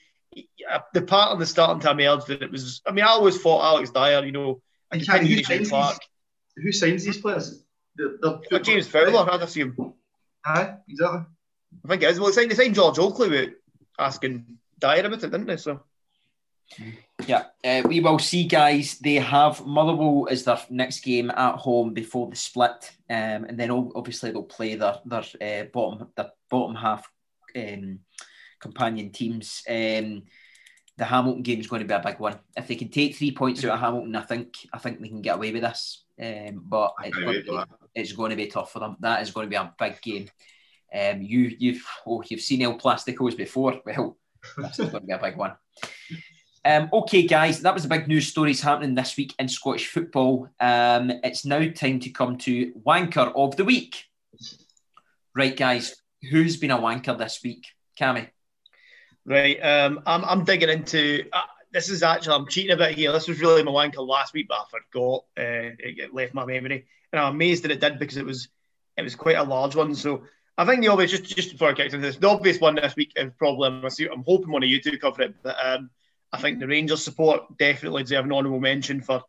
The 0.94 1.02
part 1.04 1.32
on 1.32 1.40
the 1.40 1.46
starting 1.46 1.82
time 1.82 2.00
emerged 2.00 2.28
that 2.28 2.42
it 2.42 2.52
was. 2.52 2.82
I 2.86 2.92
mean, 2.92 3.06
I 3.06 3.10
always 3.10 3.40
thought 3.40 3.64
Alex 3.64 3.92
Dyer. 3.92 4.26
You 4.26 4.32
know, 4.32 4.62
I 4.92 4.98
can 4.98 5.06
can 5.06 5.26
you 5.28 5.36
use 5.38 5.70
Clark. 5.70 5.98
who 6.56 6.72
signs 6.72 7.06
these 7.06 7.18
players? 7.20 7.64
The, 8.00 8.18
the 8.22 8.42
But 8.50 8.64
James 8.64 8.88
Fowler, 8.88 9.30
I'd 9.30 9.42
assume. 9.42 9.94
Aye, 10.46 10.76
exactly. 10.88 11.20
I 11.84 11.88
think 11.88 12.02
it 12.02 12.10
is. 12.10 12.20
Well, 12.20 12.30
it's 12.30 12.38
like 12.38 12.48
they 12.48 12.56
signed 12.56 12.76
George 12.76 12.98
Oakley 12.98 13.30
with 13.30 13.50
asking 14.00 14.46
Dyer 14.80 15.06
about 15.06 15.22
it, 15.22 15.32
didn't 15.32 15.48
they? 15.48 15.58
So 15.58 15.82
Yeah, 17.28 17.44
uh, 17.66 17.82
we 17.86 18.00
will 18.00 18.20
see, 18.20 18.46
guys. 18.46 18.98
They 19.00 19.16
have 19.16 19.66
Motherwell 19.66 20.30
as 20.32 20.46
their 20.46 20.60
next 20.70 21.02
game 21.02 21.30
at 21.30 21.56
home 21.56 21.94
before 21.94 22.30
the 22.30 22.38
split, 22.38 22.90
um, 23.10 23.44
and 23.44 23.60
then 23.60 23.70
obviously 23.70 24.32
they'll 24.32 24.44
play 24.44 24.76
their 24.76 25.00
their 25.06 25.24
uh, 25.42 25.66
bottom 25.74 26.08
their 26.16 26.32
bottom 26.50 26.76
half 26.76 27.12
um, 27.58 28.00
companion 28.62 29.12
teams. 29.12 29.62
Um, 29.68 30.24
the 30.98 31.06
Hamilton 31.06 31.44
game 31.44 31.60
is 31.60 31.68
going 31.68 31.82
to 31.82 31.88
be 31.88 31.94
a 31.94 32.00
big 32.00 32.20
one. 32.20 32.40
If 32.56 32.68
they 32.68 32.76
can 32.76 32.90
take 32.90 33.16
three 33.16 33.32
points 33.32 33.64
out 33.66 33.72
of 33.72 33.80
Hamilton, 33.80 34.16
I 34.16 34.22
think 34.22 34.56
I 34.72 34.78
think 34.78 35.02
they 35.02 35.10
can 35.10 35.22
get 35.22 35.36
away 35.36 35.52
with 35.52 35.64
this. 35.64 36.06
Um, 36.22 36.64
but 36.66 36.94
it's 37.04 37.18
going, 37.18 37.44
to 37.46 37.52
be, 37.52 37.64
it's 37.96 38.12
going 38.12 38.30
to 38.32 38.36
be 38.36 38.48
tough 38.48 38.72
for 38.72 38.80
them. 38.80 38.98
That 39.00 39.22
is 39.22 39.32
going 39.32 39.46
to 39.46 39.50
be 39.50 39.56
a 39.56 39.74
big 39.80 40.02
game. 40.02 40.30
Um, 40.94 41.22
you 41.22 41.56
you've 41.60 41.86
oh 42.08 42.24
you've 42.28 42.42
seen 42.42 42.62
El 42.62 42.78
Plasticos 42.78 43.38
before. 43.38 43.82
Well, 43.86 44.18
this 44.58 44.80
is 44.80 44.90
going 44.90 45.02
to 45.02 45.08
be 45.08 45.12
a 45.12 45.18
big 45.18 45.36
one. 45.36 45.52
Um, 46.64 46.90
okay, 46.94 47.24
guys, 47.24 47.62
that 47.62 47.74
was 47.74 47.84
the 47.84 47.90
big 47.90 48.08
news 48.08 48.28
stories 48.28 48.62
happening 48.62 48.96
this 48.96 49.18
week 49.18 49.34
in 49.38 49.50
Scottish 49.50 49.88
football. 49.88 50.48
Um, 50.60 51.12
it's 51.24 51.46
now 51.46 51.70
time 51.72 52.00
to 52.00 52.10
come 52.10 52.38
to 52.40 52.72
Wanker 52.86 53.34
of 53.36 53.58
the 53.58 53.66
Week. 53.66 54.06
Right, 55.36 55.56
guys, 55.56 55.96
who's 56.30 56.58
been 56.58 56.72
a 56.72 56.78
wanker 56.78 57.18
this 57.18 57.42
week? 57.44 57.66
Cammy. 58.00 58.30
Right. 59.26 59.58
Um, 59.58 60.02
I'm, 60.06 60.26
I'm 60.26 60.44
digging 60.44 60.70
into 60.70 61.26
uh, 61.32 61.42
this. 61.72 61.90
Is 61.90 62.04
actually 62.04 62.36
I'm 62.36 62.48
cheating 62.48 62.72
a 62.72 62.78
bit 62.78 62.96
here. 62.96 63.12
This 63.12 63.28
was 63.28 63.42
really 63.42 63.64
my 63.64 63.72
wanker 63.72 64.06
last 64.06 64.34
week, 64.34 64.48
but 64.48 64.60
I 64.60 64.64
forgot. 64.70 65.26
Uh, 65.38 65.76
it 65.80 66.14
left 66.14 66.34
my 66.34 66.46
memory, 66.46 66.86
and 67.12 67.22
I'm 67.22 67.36
amazed 67.36 67.64
that 67.64 67.72
it 67.72 67.82
did 67.82 68.00
because 68.00 68.18
it 68.18 68.26
was 68.26 68.50
it 68.98 69.04
was 69.04 69.16
quite 69.16 69.38
a 69.38 69.44
large 69.44 69.76
one. 69.76 69.96
So 69.96 70.24
I 70.58 70.66
think 70.66 70.82
the 70.82 70.90
obvious, 70.90 71.12
just 71.12 71.24
just 71.24 71.52
before 71.52 71.70
I 71.70 71.74
get 71.74 71.88
into 71.88 72.00
this, 72.00 72.18
the 72.18 72.30
obvious 72.30 72.60
one 72.60 72.76
this 72.76 72.96
week 72.96 73.14
is 73.16 73.32
probably 73.38 73.68
I'm 73.68 73.86
I'm 73.86 74.24
hoping 74.26 74.52
one 74.52 74.64
of 74.64 74.70
you 74.70 74.82
two 74.82 74.98
cover 75.00 75.24
it, 75.24 75.36
but 75.42 75.56
um, 75.64 75.90
I 76.32 76.38
think 76.40 76.60
the 76.60 76.68
Rangers 76.68 77.04
support 77.04 77.58
definitely 77.58 78.04
deserve 78.04 78.26
an 78.26 78.34
honourable 78.34 78.60
mention 78.60 79.02
for 79.02 79.24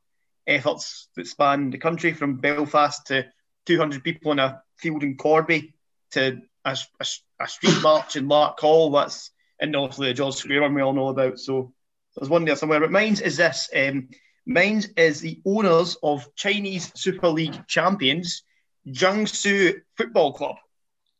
efforts 0.46 1.08
that 1.16 1.26
span 1.26 1.70
the 1.70 1.78
country 1.78 2.12
from 2.12 2.36
Belfast 2.36 3.06
to 3.06 3.26
200 3.66 4.02
people 4.02 4.32
in 4.32 4.38
a 4.38 4.62
field 4.76 5.02
in 5.02 5.16
Corby 5.16 5.74
to 6.12 6.40
a, 6.64 6.76
a, 6.98 7.06
a 7.40 7.48
street 7.48 7.80
march 7.82 8.16
in 8.16 8.28
Larkhall. 8.28 8.92
That's 8.92 9.30
and 9.60 9.76
obviously 9.76 10.08
the 10.08 10.14
George 10.14 10.34
Square 10.34 10.62
one 10.62 10.74
we 10.74 10.82
all 10.82 10.92
know 10.92 11.08
about. 11.08 11.38
So 11.38 11.72
there's 12.16 12.30
one 12.30 12.44
there 12.44 12.56
somewhere. 12.56 12.80
But 12.80 12.90
mine's 12.90 13.20
is 13.20 13.36
this. 13.36 13.68
Um, 13.74 14.08
mine's 14.46 14.86
is 14.96 15.20
the 15.20 15.40
owners 15.44 15.96
of 16.02 16.34
Chinese 16.34 16.92
Super 16.94 17.28
League 17.28 17.66
champions, 17.66 18.42
Jiangsu 18.88 19.80
Football 19.96 20.32
Club. 20.32 20.56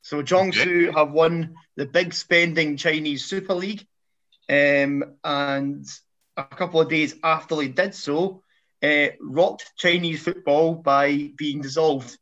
So 0.03 0.23
Jiangsu 0.23 0.95
have 0.95 1.13
won 1.13 1.55
the 1.77 1.87
big 1.87 2.15
spending 2.15 2.77
Chinese 2.77 3.25
Super 3.25 3.55
League. 3.55 3.87
Um, 4.49 5.05
and 5.23 5.87
a 6.37 6.45
couple 6.45 6.81
of 6.81 6.89
days 6.89 7.15
after 7.23 7.57
they 7.57 7.69
did 7.69 7.95
so, 7.95 8.43
uh, 8.83 9.09
rocked 9.21 9.73
Chinese 9.77 10.23
football 10.23 10.75
by 10.75 11.31
being 11.37 11.61
dissolved. 11.61 12.17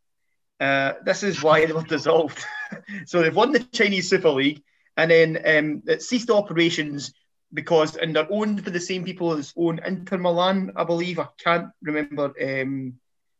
Uh, 0.61 0.95
this 1.05 1.23
is 1.23 1.43
why 1.43 1.64
they 1.64 1.73
were 1.73 1.83
dissolved. 1.89 2.45
so 3.07 3.23
they've 3.23 3.35
won 3.35 3.53
the 3.53 3.61
Chinese 3.61 4.11
Super 4.11 4.31
League, 4.31 4.62
and 4.97 5.11
then 5.11 5.37
um, 5.47 5.83
it 5.87 6.03
ceased 6.03 6.31
operations 6.31 7.14
because, 7.53 7.96
and 7.96 8.14
they're 8.14 8.30
owned 8.30 8.64
by 8.64 8.70
the 8.70 8.80
same 8.80 9.05
people 9.05 9.32
as 9.32 9.53
own 9.57 9.80
Inter 9.84 10.18
Milan, 10.18 10.72
I 10.76 10.84
believe. 10.84 11.18
I 11.18 11.28
can't 11.42 11.68
remember. 11.82 12.26
Um, 12.40 12.94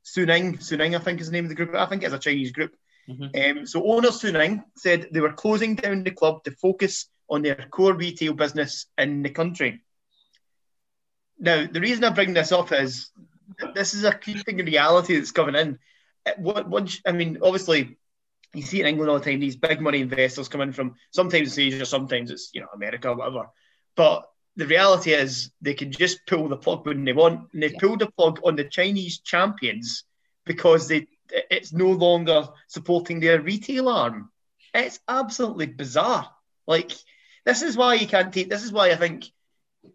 Suning, 0.05 0.59
Suning, 0.59 0.97
I 0.97 1.01
think 1.01 1.21
is 1.21 1.27
the 1.27 1.33
name 1.33 1.45
of 1.45 1.51
the 1.51 1.55
group. 1.55 1.75
I 1.75 1.87
think 1.87 2.03
it's 2.03 2.15
a 2.15 2.19
Chinese 2.19 2.53
group. 2.53 2.75
Um, 3.11 3.67
so 3.67 3.87
owner 3.87 4.09
Suning 4.09 4.65
said 4.77 5.09
they 5.13 5.21
were 5.21 5.33
closing 5.33 5.75
down 5.75 6.03
the 6.03 6.11
club 6.11 6.45
to 6.45 6.51
focus 6.51 7.09
on 7.29 7.43
their 7.43 7.69
core 7.71 7.95
retail 7.95 8.35
business 8.35 8.87
in 8.97 9.23
the 9.23 9.31
country. 9.31 9.83
Now, 11.39 11.67
the 11.71 11.81
reason 11.81 12.05
I 12.05 12.11
bring 12.11 12.35
this 12.35 12.53
up 12.53 12.73
is 12.73 13.11
this 13.75 13.95
is 13.95 14.05
a 14.05 14.13
creeping 14.13 14.59
reality 14.59 15.17
that's 15.17 15.31
coming 15.31 15.55
in. 15.55 15.79
What, 16.37 16.69
what, 16.69 16.95
I 17.07 17.13
mean, 17.13 17.39
obviously, 17.43 17.97
you 18.55 18.63
see 18.63 18.81
in 18.81 18.87
England 18.87 19.11
all 19.11 19.19
the 19.19 19.25
time 19.25 19.41
these 19.41 19.57
big 19.57 19.81
money 19.81 20.01
investors 20.01 20.49
come 20.49 20.63
in 20.63 20.73
from 20.73 20.97
sometimes 21.11 21.49
it's 21.49 21.59
Asia, 21.59 21.87
sometimes 21.87 22.31
it's 22.31 22.51
you 22.53 22.61
know 22.61 22.69
America, 22.75 23.15
whatever. 23.15 23.51
But 23.99 24.31
the 24.55 24.69
reality 24.69 25.13
is 25.13 25.51
they 25.61 25.75
can 25.75 25.91
just 25.91 26.25
pull 26.25 26.49
the 26.49 26.57
plug 26.57 26.87
when 26.87 27.05
they 27.05 27.13
want, 27.13 27.53
and 27.53 27.61
they've 27.61 27.75
pulled 27.81 27.99
the 27.99 28.07
plug 28.07 28.39
on 28.45 28.55
the 28.55 28.63
Chinese 28.63 29.19
champions 29.19 30.05
because 30.47 30.87
they 30.87 31.09
it's 31.51 31.73
no 31.73 31.91
longer 31.91 32.49
supporting 32.69 33.19
their 33.19 33.41
retail 33.41 33.89
arm. 33.89 34.31
It's 34.73 35.01
absolutely 35.09 35.67
bizarre. 35.67 36.31
Like 36.69 36.93
this 37.45 37.63
is 37.63 37.77
why 37.77 37.95
you 37.95 38.07
can't 38.07 38.33
take. 38.33 38.49
This 38.49 38.63
is 38.63 38.71
why 38.71 38.93
I 38.93 38.95
think 38.95 39.25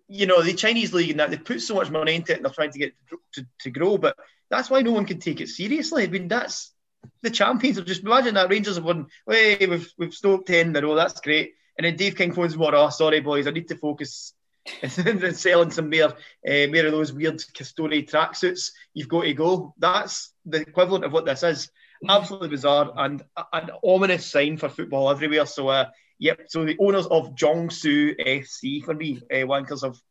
you 0.10 0.26
know 0.26 0.42
the 0.42 0.54
Chinese 0.54 0.94
league 0.94 1.12
and 1.12 1.22
that 1.22 1.32
they 1.32 1.38
put 1.38 1.62
so 1.62 1.76
much 1.76 1.90
money 1.90 2.16
into 2.16 2.34
it 2.34 2.38
and 2.38 2.46
they're 2.46 2.52
trying 2.52 2.74
to 2.74 2.80
get 2.80 2.94
to, 3.36 3.46
to, 3.62 3.72
grow, 3.72 3.98
but 3.98 4.18
that's 4.50 4.70
why 4.70 4.82
no 4.82 4.92
one 4.92 5.06
can 5.06 5.20
take 5.20 5.40
it 5.40 5.48
seriously. 5.48 6.04
I 6.04 6.08
mean, 6.08 6.28
that's 6.28 6.74
the 7.22 7.30
champions 7.30 7.80
are 7.80 7.86
just 7.86 8.04
imagine 8.04 8.34
that 8.34 8.50
Rangers 8.50 8.76
have 8.76 8.84
won. 8.84 9.08
Hey, 9.26 9.66
we've 9.66 9.90
we've 9.98 10.14
stoked 10.14 10.48
ten 10.48 10.70
in 10.70 10.76
a 10.76 10.82
row. 10.82 10.96
That's 10.96 11.22
great. 11.22 11.54
And 11.78 11.86
then 11.86 11.96
Dave 11.96 12.16
King 12.16 12.34
phones 12.34 12.58
me, 12.58 12.66
"Oh, 12.74 12.90
sorry 12.90 13.20
boys, 13.20 13.48
I 13.48 13.52
need 13.52 13.68
to 13.70 13.78
focus." 13.78 14.34
and 14.82 15.36
selling 15.36 15.72
some 15.72 15.90
more, 15.90 16.14
uh, 16.48 16.68
more 16.68 16.86
of 16.86 16.92
those 16.92 17.12
weird 17.12 17.38
Castore 17.54 18.08
tracksuits. 18.10 18.72
You've 18.94 19.10
got 19.10 19.24
to 19.24 19.34
go. 19.34 19.74
That's 19.78 20.34
the 20.46 20.62
equivalent 20.62 21.04
of 21.04 21.12
what 21.12 21.26
this 21.26 21.44
is. 21.44 21.70
Absolutely 22.08 22.50
bizarre 22.50 22.92
and 22.98 23.24
an 23.54 23.70
ominous 23.84 24.26
sign 24.26 24.58
for 24.58 24.70
football 24.70 25.10
everywhere. 25.10 25.46
So, 25.46 25.70
uh, 25.70 25.90
yep. 26.20 26.42
So 26.48 26.66
the 26.66 26.78
owners 26.80 27.08
of 27.08 27.36
Jiangsu 27.36 28.20
FC 28.20 28.84
for 28.84 28.94
me, 28.94 29.22
uh, 29.32 29.46
wankers 29.46 29.84
of 29.84 30.02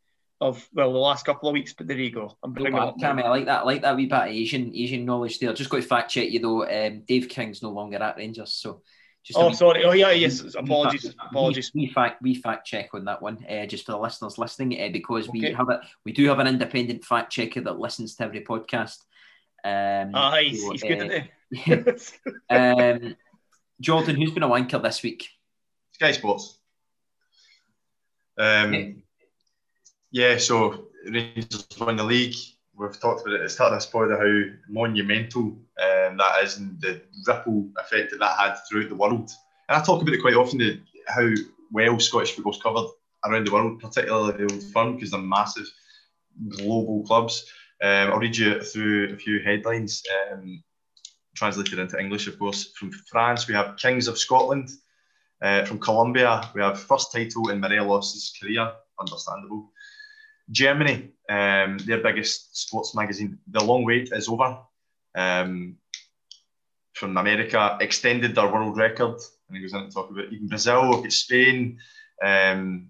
of 0.41 0.67
well 0.73 0.91
the 0.91 0.99
last 0.99 1.25
couple 1.25 1.49
of 1.49 1.53
weeks. 1.53 1.73
But 1.73 1.87
there 1.87 1.97
you 1.97 2.11
go. 2.11 2.35
I'm 2.43 2.53
bringing 2.53 2.75
up. 2.75 2.97
Cammy, 2.97 3.23
I 3.23 3.29
like 3.29 3.45
that. 3.45 3.61
I 3.61 3.63
like 3.63 3.81
that 3.83 3.95
wee 3.95 4.07
bit 4.07 4.19
of 4.19 4.27
Asian 4.27 4.71
Asian 4.75 5.05
knowledge 5.05 5.39
there. 5.39 5.53
Just 5.53 5.69
got 5.69 5.77
to 5.77 5.83
fact 5.83 6.11
check 6.11 6.29
you 6.29 6.39
though. 6.39 6.63
Um, 6.63 7.03
Dave 7.07 7.29
King's 7.29 7.61
no 7.61 7.69
longer 7.69 7.97
at 7.97 8.17
Rangers, 8.17 8.53
so 8.53 8.81
just 9.23 9.39
Oh, 9.39 9.51
sorry. 9.53 9.83
Oh, 9.85 9.91
yeah. 9.93 10.11
Yes. 10.11 10.41
Apologies. 10.55 11.03
fact- 11.13 11.29
Apologies. 11.31 11.71
We, 11.73 11.87
fact 11.87 12.21
we 12.21 12.35
fact 12.35 12.67
check 12.67 12.89
on 12.93 13.05
that 13.05 13.21
one, 13.21 13.43
uh, 13.49 13.65
just 13.65 13.85
for 13.85 13.93
the 13.93 13.99
listeners 13.99 14.37
listening, 14.37 14.79
uh, 14.81 14.89
because 14.91 15.29
we 15.29 15.41
have 15.53 15.69
it. 15.69 15.79
We 16.05 16.11
do 16.11 16.27
have 16.27 16.39
an 16.39 16.47
independent 16.47 17.05
fact 17.05 17.31
checker 17.31 17.61
that 17.61 17.79
listens 17.79 18.15
to 18.15 18.23
every 18.25 18.41
podcast. 18.41 18.97
Um, 19.63 20.11
Ah, 20.13 20.35
he's, 20.41 20.61
so, 20.61 20.71
he's 20.71 20.83
good 20.83 21.01
uh, 21.01 21.05
at 21.05 21.87
it. 22.49 22.99
um, 23.03 23.15
Jordan, 23.79 24.17
who's 24.17 24.31
been 24.31 24.43
a 24.43 24.47
wanker 24.49 24.81
this 24.83 25.01
week? 25.03 25.29
Sky 25.93 26.11
Sports. 26.11 26.59
Um, 28.37 29.03
yeah, 30.11 30.37
so 30.37 30.87
Rangers 31.05 31.67
won 31.79 31.95
the 31.95 32.03
league. 32.03 32.35
We've 32.75 32.99
talked 32.99 33.21
about 33.21 33.35
it 33.35 33.41
at 33.41 33.43
the 33.43 33.49
start 33.49 33.73
of 33.73 33.79
this 33.79 33.91
how 33.91 34.55
monumental 34.67 35.43
um, 35.43 36.17
that 36.17 36.43
is 36.43 36.57
and 36.57 36.81
the 36.81 37.01
ripple 37.27 37.69
effect 37.79 38.11
that 38.11 38.19
that 38.19 38.37
had 38.37 38.55
throughout 38.67 38.89
the 38.89 38.95
world. 38.95 39.29
And 39.69 39.77
I 39.77 39.83
talk 39.83 40.01
about 40.01 40.13
it 40.13 40.21
quite 40.21 40.35
often 40.35 40.57
the, 40.57 40.79
how 41.07 41.29
well 41.71 41.99
Scottish 41.99 42.31
football's 42.31 42.61
covered 42.61 42.89
around 43.25 43.47
the 43.47 43.53
world, 43.53 43.79
particularly 43.79 44.33
the 44.33 44.53
Old 44.53 44.63
Firm, 44.73 44.95
because 44.95 45.11
they're 45.11 45.21
massive 45.21 45.67
global 46.57 47.03
clubs. 47.05 47.45
Um, 47.81 48.11
I'll 48.11 48.19
read 48.19 48.37
you 48.37 48.61
through 48.61 49.13
a 49.13 49.17
few 49.17 49.39
headlines, 49.39 50.01
um, 50.31 50.63
translated 51.35 51.79
into 51.79 51.99
English, 51.99 52.27
of 52.27 52.39
course. 52.39 52.71
From 52.77 52.91
France, 52.91 53.47
we 53.47 53.53
have 53.53 53.77
Kings 53.77 54.07
of 54.07 54.17
Scotland. 54.17 54.69
Uh, 55.41 55.65
from 55.65 55.79
Colombia, 55.79 56.49
we 56.55 56.61
have 56.61 56.79
first 56.79 57.11
title 57.11 57.49
in 57.49 57.59
Morelos' 57.59 58.33
career, 58.41 58.71
understandable. 58.99 59.71
Germany, 60.51 61.11
um, 61.29 61.77
their 61.79 62.01
biggest 62.01 62.57
sports 62.57 62.95
magazine, 62.95 63.39
The 63.47 63.63
Long 63.63 63.85
Wait 63.85 64.09
is 64.11 64.27
over. 64.27 64.59
Um, 65.15 65.77
from 66.93 67.17
America, 67.17 67.77
extended 67.81 68.35
their 68.35 68.51
world 68.51 68.77
record. 68.77 69.19
And 69.47 69.57
he 69.57 69.61
goes 69.61 69.73
on 69.73 69.87
to 69.87 69.93
talk 69.93 70.09
about 70.09 70.31
even 70.31 70.47
Brazil, 70.47 70.89
we've 70.89 71.03
got 71.03 71.11
Spain. 71.11 71.79
Um, 72.23 72.89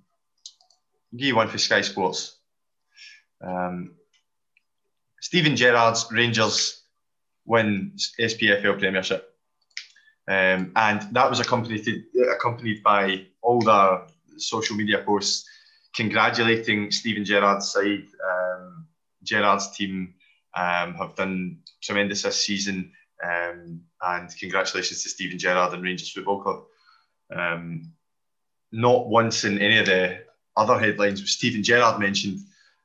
give 1.15 1.35
one 1.35 1.47
for 1.47 1.57
Sky 1.57 1.81
Sports. 1.81 2.37
Um, 3.41 3.95
Steven 5.21 5.55
Gerrard's 5.55 6.05
Rangers 6.11 6.81
win 7.45 7.93
SPFL 8.19 8.79
Premiership. 8.79 9.29
Um, 10.27 10.71
and 10.75 11.01
that 11.13 11.29
was 11.29 11.39
accompanied 11.39 12.05
accompanied 12.33 12.81
by 12.83 13.25
all 13.41 13.59
the 13.59 14.07
social 14.37 14.75
media 14.75 14.99
posts 14.99 15.45
congratulating 15.95 16.91
Steven 16.91 17.23
Gerrard's 17.25 17.71
side. 17.71 18.07
Um, 18.31 18.87
Gerrard's 19.23 19.71
team 19.71 20.13
um, 20.55 20.95
have 20.95 21.15
done 21.15 21.59
tremendous 21.81 22.23
this 22.23 22.45
season, 22.45 22.91
um, 23.23 23.81
and 24.01 24.29
congratulations 24.39 25.03
to 25.03 25.09
Steven 25.09 25.37
Gerrard 25.37 25.73
and 25.73 25.83
Rangers 25.83 26.11
Football 26.11 26.41
Club. 26.41 26.63
Um, 27.33 27.93
not 28.71 29.07
once 29.07 29.43
in 29.43 29.59
any 29.59 29.77
of 29.77 29.85
the 29.85 30.23
other 30.57 30.79
headlines 30.79 31.21
was 31.21 31.31
Steven 31.31 31.63
Gerrard 31.63 31.99
mentioned. 31.99 32.39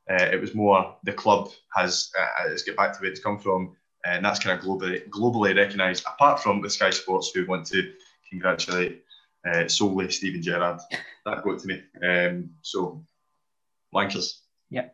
Uh, 0.09 0.25
it 0.33 0.41
was 0.41 0.55
more 0.55 0.97
the 1.05 1.13
club 1.13 1.51
has 1.75 2.11
uh, 2.19 2.49
let's 2.49 2.63
get 2.63 2.77
back 2.77 2.95
to 2.95 3.01
where 3.01 3.11
it's 3.11 3.21
come 3.21 3.39
from, 3.39 3.77
and 4.07 4.25
that's 4.25 4.39
kind 4.39 4.59
of 4.59 4.65
globally 4.65 5.07
globally 5.11 5.57
recognised. 5.57 6.05
Apart 6.07 6.41
from 6.43 6.63
the 6.63 6.71
Sky 6.71 6.91
Sports, 6.91 7.31
who 7.35 7.47
want 7.47 7.67
to 7.67 7.93
congratulate 8.31 9.03
uh, 9.47 9.69
solely 9.69 10.11
Steven 10.11 10.43
Gerrard. 10.43 10.81
That 11.25 11.43
got 11.43 11.59
to 11.61 11.67
me. 11.67 11.83
Um, 12.03 12.51
so, 12.63 13.05
wankers. 13.95 14.39
Yeah. 14.71 14.89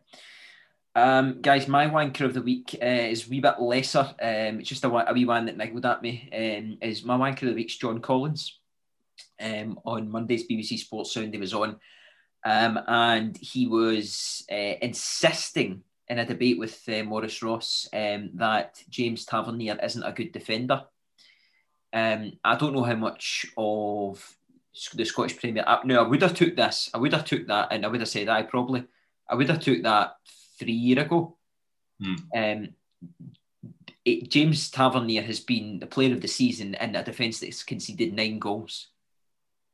Um, 0.95 1.41
guys, 1.41 1.67
my 1.67 1.87
wanker 1.87 2.21
of 2.21 2.33
the 2.33 2.41
week 2.41 2.77
uh, 2.81 2.85
is 2.85 3.27
a 3.27 3.29
wee 3.29 3.41
bit 3.41 3.59
lesser. 3.59 4.15
Um, 4.21 4.59
it's 4.59 4.69
just 4.69 4.85
a, 4.85 4.89
a 4.89 5.13
wee 5.13 5.25
one 5.25 5.45
that 5.45 5.57
niggled 5.57 5.85
at 5.85 6.01
me. 6.01 6.29
Um, 6.33 6.77
is 6.81 7.03
my 7.03 7.17
wanker 7.17 7.43
of 7.43 7.49
the 7.49 7.55
week's 7.55 7.77
John 7.77 7.99
Collins. 7.99 8.59
Um, 9.39 9.79
on 9.85 10.09
Monday's 10.09 10.47
BBC 10.47 10.79
Sports 10.79 11.13
Sound, 11.13 11.33
he 11.33 11.39
was 11.39 11.53
on, 11.53 11.77
um, 12.45 12.79
and 12.87 13.37
he 13.37 13.67
was 13.67 14.45
uh, 14.49 14.75
insisting 14.81 15.83
in 16.07 16.19
a 16.19 16.25
debate 16.25 16.59
with 16.59 16.81
uh, 16.87 17.03
Maurice 17.03 17.41
Ross 17.41 17.87
um, 17.93 18.29
that 18.35 18.81
James 18.89 19.25
Tavernier 19.25 19.77
isn't 19.83 20.03
a 20.03 20.13
good 20.13 20.31
defender. 20.31 20.83
Um, 21.95 22.33
I 22.43 22.55
don't 22.57 22.73
know 22.73 22.83
how 22.83 22.95
much 22.95 23.45
of 23.57 24.21
the 24.93 25.05
Scottish 25.05 25.37
Premier. 25.37 25.63
I, 25.65 25.79
no, 25.85 26.03
I 26.03 26.07
would 26.07 26.21
have 26.21 26.33
took 26.33 26.55
this. 26.55 26.89
I 26.93 26.97
would 26.97 27.13
have 27.13 27.23
took 27.23 27.47
that, 27.47 27.69
and 27.71 27.85
I 27.85 27.87
would 27.87 28.01
have 28.01 28.09
said 28.09 28.27
I 28.27 28.43
probably. 28.43 28.83
I 29.29 29.35
would 29.35 29.49
have 29.49 29.61
took 29.61 29.81
that 29.83 30.17
three 30.59 30.73
year 30.73 30.99
ago. 30.99 31.37
Hmm. 32.03 32.15
Um, 32.35 32.69
it, 34.03 34.29
James 34.29 34.69
Tavernier 34.69 35.21
has 35.23 35.39
been 35.39 35.79
the 35.79 35.87
player 35.87 36.13
of 36.13 36.21
the 36.21 36.27
season 36.27 36.75
in 36.75 36.95
a 36.95 37.03
defence 37.03 37.39
that's 37.39 37.63
conceded 37.63 38.13
nine 38.13 38.39
goals. 38.39 38.87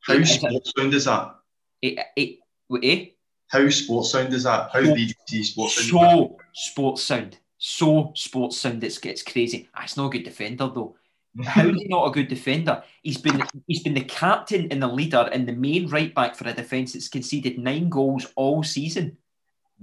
How 0.01 0.23
sports 0.23 0.71
sound 0.77 0.93
is 0.93 1.05
that? 1.05 1.35
It, 1.81 1.99
it, 2.15 2.39
eh? 2.83 3.05
How 3.47 3.67
sports 3.69 4.11
sound 4.11 4.31
is 4.33 4.43
that? 4.43 4.69
How 4.71 4.83
So- 4.83 4.93
BBC 4.93 5.43
sports 5.45 5.75
sound? 5.75 5.89
So 5.89 6.37
sports 6.53 7.03
sound. 7.03 7.37
So 7.57 8.11
sports 8.15 8.57
sound. 8.57 8.83
It's 8.83 8.99
it's 8.99 9.23
crazy. 9.23 9.67
Ah, 9.75 9.83
it's 9.83 9.97
not 9.97 10.07
a 10.07 10.09
good 10.09 10.23
defender 10.23 10.69
though. 10.73 10.95
How 11.43 11.67
is 11.67 11.75
he 11.77 11.87
not 11.87 12.07
a 12.07 12.11
good 12.11 12.27
defender? 12.27 12.83
He's 13.03 13.17
been 13.17 13.43
he's 13.67 13.83
been 13.83 13.93
the 13.93 14.03
captain 14.03 14.67
and 14.71 14.81
the 14.81 14.87
leader 14.87 15.29
and 15.31 15.47
the 15.47 15.53
main 15.53 15.89
right 15.89 16.13
back 16.13 16.35
for 16.35 16.47
a 16.47 16.53
defence 16.53 16.93
that's 16.93 17.07
conceded 17.07 17.57
nine 17.57 17.89
goals 17.89 18.27
all 18.35 18.63
season. 18.63 19.17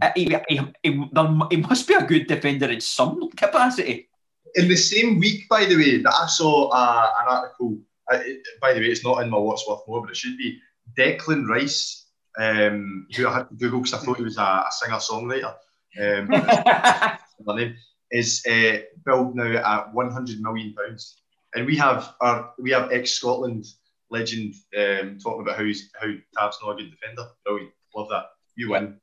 Uh, 0.00 0.10
he, 0.14 0.36
he, 0.48 0.60
he, 0.82 1.04
he 1.50 1.56
must 1.56 1.88
be 1.88 1.94
a 1.94 2.04
good 2.04 2.28
defender 2.28 2.70
in 2.70 2.80
some 2.80 3.28
capacity. 3.30 4.08
In 4.54 4.68
the 4.68 4.76
same 4.76 5.18
week, 5.18 5.48
by 5.48 5.64
the 5.64 5.76
way, 5.76 6.02
that 6.02 6.14
I 6.14 6.26
saw 6.26 6.68
uh, 6.68 7.10
an 7.20 7.26
article. 7.28 7.78
Uh, 8.10 8.18
it, 8.24 8.46
by 8.60 8.72
the 8.72 8.80
way, 8.80 8.86
it's 8.86 9.04
not 9.04 9.22
in 9.22 9.28
my 9.28 9.38
What's 9.38 9.66
Worth 9.68 9.80
More, 9.88 10.00
but 10.00 10.10
it 10.10 10.16
should 10.16 10.38
be. 10.38 10.58
Declan 10.96 11.48
Rice, 11.48 12.06
um, 12.38 13.06
who 13.14 13.26
I 13.26 13.34
had 13.34 13.48
to 13.48 13.54
Google 13.56 13.80
because 13.80 13.94
I 13.94 13.98
thought 13.98 14.16
he 14.16 14.22
was 14.22 14.38
a, 14.38 14.40
a 14.40 14.68
singer 14.70 14.96
songwriter. 14.96 15.54
Um, 16.00 16.28
my 17.44 17.56
name 17.56 17.76
is 18.10 18.44
uh, 18.46 18.78
billed 19.04 19.34
now 19.34 19.56
at 19.56 19.92
100 19.92 20.40
million 20.40 20.74
pounds, 20.74 21.16
and 21.54 21.66
we 21.66 21.76
have 21.76 22.14
our 22.20 22.52
we 22.58 22.70
have 22.70 22.92
ex 22.92 23.12
Scotland 23.12 23.66
legend 24.10 24.54
um, 24.76 25.18
talking 25.18 25.42
about 25.42 25.56
how 25.56 25.64
he's, 25.64 25.90
how 26.00 26.06
Tav's 26.38 26.58
not 26.62 26.72
a 26.72 26.76
good 26.76 26.90
defender. 26.90 27.26
Brilliant, 27.44 27.72
love 27.94 28.08
that. 28.10 28.26
You 28.56 28.70
win. 28.70 28.84
Of 28.84 28.90
the 28.90 28.98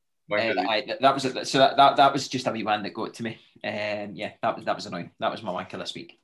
Uh. 0.60 0.68
I, 0.68 0.98
that 1.00 1.14
was 1.14 1.26
a, 1.26 1.46
so 1.46 1.60
that, 1.60 1.78
that 1.78 1.98
that 1.98 2.14
was 2.14 2.28
just 2.28 2.48
a 2.48 2.52
wee 2.52 2.64
one 2.64 2.84
that 2.84 2.94
got 2.94 3.14
to 3.16 3.24
me. 3.24 3.38
Um, 3.64 4.16
yeah, 4.16 4.32
that 4.42 4.56
was 4.56 4.66
that 4.66 4.76
was 4.76 4.86
annoying. 4.86 5.12
That 5.20 5.32
was 5.32 5.44
my 5.44 5.52
wanker 5.52 5.78
this 5.78 5.94
week. 5.94 6.20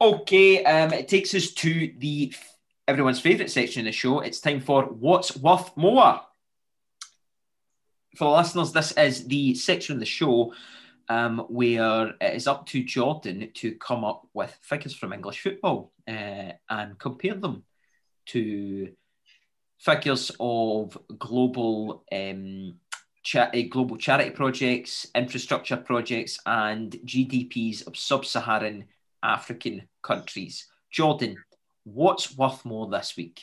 Okay, 0.00 0.64
um, 0.64 0.92
it 0.92 1.08
takes 1.08 1.34
us 1.34 1.52
to 1.54 1.92
the 1.98 2.32
everyone's 2.86 3.20
favourite 3.20 3.50
section 3.50 3.80
of 3.80 3.86
the 3.86 3.92
show. 3.92 4.20
It's 4.20 4.40
time 4.40 4.60
for 4.60 4.84
what's 4.84 5.36
worth 5.36 5.76
more. 5.76 6.20
For 8.16 8.24
the 8.24 8.36
listeners, 8.36 8.72
this 8.72 8.92
is 8.92 9.26
the 9.26 9.54
section 9.54 9.94
of 9.94 10.00
the 10.00 10.06
show 10.06 10.52
um, 11.08 11.46
where 11.48 12.14
it 12.20 12.34
is 12.34 12.46
up 12.46 12.66
to 12.66 12.82
Jordan 12.82 13.50
to 13.54 13.72
come 13.76 14.04
up 14.04 14.26
with 14.34 14.56
figures 14.62 14.94
from 14.94 15.12
English 15.12 15.40
football 15.40 15.92
uh, 16.06 16.52
and 16.68 16.98
compare 16.98 17.34
them 17.34 17.64
to 18.26 18.92
figures 19.78 20.30
of 20.38 20.98
global 21.18 22.04
um, 22.12 22.74
cha- 23.22 23.50
uh, 23.54 23.62
global 23.70 23.96
charity 23.96 24.30
projects, 24.30 25.06
infrastructure 25.14 25.76
projects, 25.76 26.38
and 26.46 26.92
GDPs 27.04 27.86
of 27.86 27.96
sub-Saharan 27.96 28.84
African 29.22 29.88
countries. 30.02 30.66
Jordan, 30.90 31.36
what's 31.84 32.36
worth 32.36 32.64
more 32.64 32.88
this 32.88 33.16
week? 33.16 33.42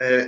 Uh, 0.00 0.26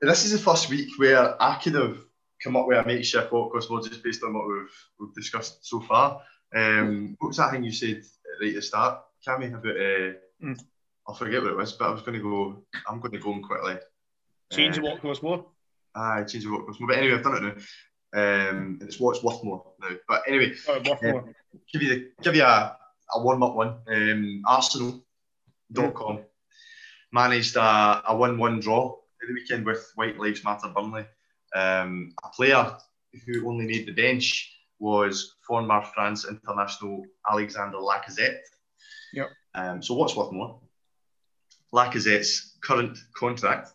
this 0.00 0.24
is 0.24 0.32
the 0.32 0.38
first 0.38 0.70
week 0.70 0.88
where 0.96 1.40
I 1.42 1.56
could 1.56 1.74
have 1.74 1.98
come 2.42 2.56
up 2.56 2.66
with 2.66 2.78
a 2.78 2.86
makeshift 2.86 3.30
cost 3.30 3.70
more 3.70 3.80
just 3.82 4.02
based 4.02 4.22
on 4.24 4.34
what 4.34 4.46
we've, 4.48 4.70
we've 4.98 5.14
discussed 5.14 5.66
so 5.66 5.80
far. 5.80 6.20
Um, 6.54 7.16
what 7.18 7.28
was 7.28 7.36
that 7.36 7.52
thing 7.52 7.64
you 7.64 7.72
said 7.72 8.02
right 8.40 8.48
at 8.48 8.54
the 8.56 8.62
start, 8.62 9.00
Cammy, 9.26 9.48
about 9.54 9.76
uh, 9.76 10.18
Mm. 10.42 10.58
I 11.06 11.14
forget 11.18 11.42
what 11.42 11.50
it 11.50 11.56
was, 11.56 11.72
but 11.74 11.88
I 11.88 11.90
was 11.90 12.00
going 12.00 12.14
to 12.16 12.22
go. 12.22 12.64
I'm 12.88 12.98
going 12.98 13.12
to 13.12 13.18
go 13.18 13.32
on 13.34 13.42
quickly. 13.42 13.76
Change 14.50 14.78
Uh, 14.78 14.82
what 14.82 15.02
costs 15.02 15.22
more. 15.22 15.44
Aye, 15.94 16.24
change 16.24 16.46
what 16.46 16.64
cost 16.66 16.80
more. 16.80 16.88
But 16.88 16.98
anyway, 16.98 17.16
I've 17.16 17.22
done 17.22 17.36
it 17.36 17.42
now. 17.42 17.52
Um, 18.50 18.78
and 18.80 18.82
it's 18.84 18.98
what's 18.98 19.22
worth 19.22 19.44
more 19.44 19.72
now. 19.80 19.96
But 20.08 20.22
anyway, 20.26 20.54
Oh, 20.66 20.80
more. 21.02 21.34
give 21.72 21.82
you 21.82 21.88
the 21.90 22.10
give 22.22 22.36
you 22.36 22.42
a, 22.42 22.76
a 23.14 23.22
warm 23.22 23.42
up 23.42 23.54
one. 23.54 23.80
Um, 23.86 24.42
Arsenal.com 24.46 26.20
managed 27.12 27.56
a, 27.56 28.02
a 28.08 28.16
1 28.16 28.38
1 28.38 28.60
draw 28.60 28.92
at 29.22 29.28
the 29.28 29.34
weekend 29.34 29.66
with 29.66 29.92
White 29.96 30.18
Lives 30.18 30.42
Matter 30.44 30.68
Burnley. 30.74 31.04
Um, 31.54 32.14
a 32.24 32.28
player 32.30 32.76
who 33.26 33.48
only 33.48 33.66
made 33.66 33.86
the 33.86 33.92
bench 33.92 34.56
was 34.78 35.36
former 35.46 35.82
France 35.94 36.26
international 36.28 37.04
Alexander 37.30 37.78
Lacazette. 37.78 38.38
Yep. 39.12 39.28
Um, 39.54 39.82
so, 39.82 39.94
what's 39.94 40.16
worth 40.16 40.32
more? 40.32 40.60
Lacazette's 41.72 42.56
current 42.62 42.98
contract 43.16 43.72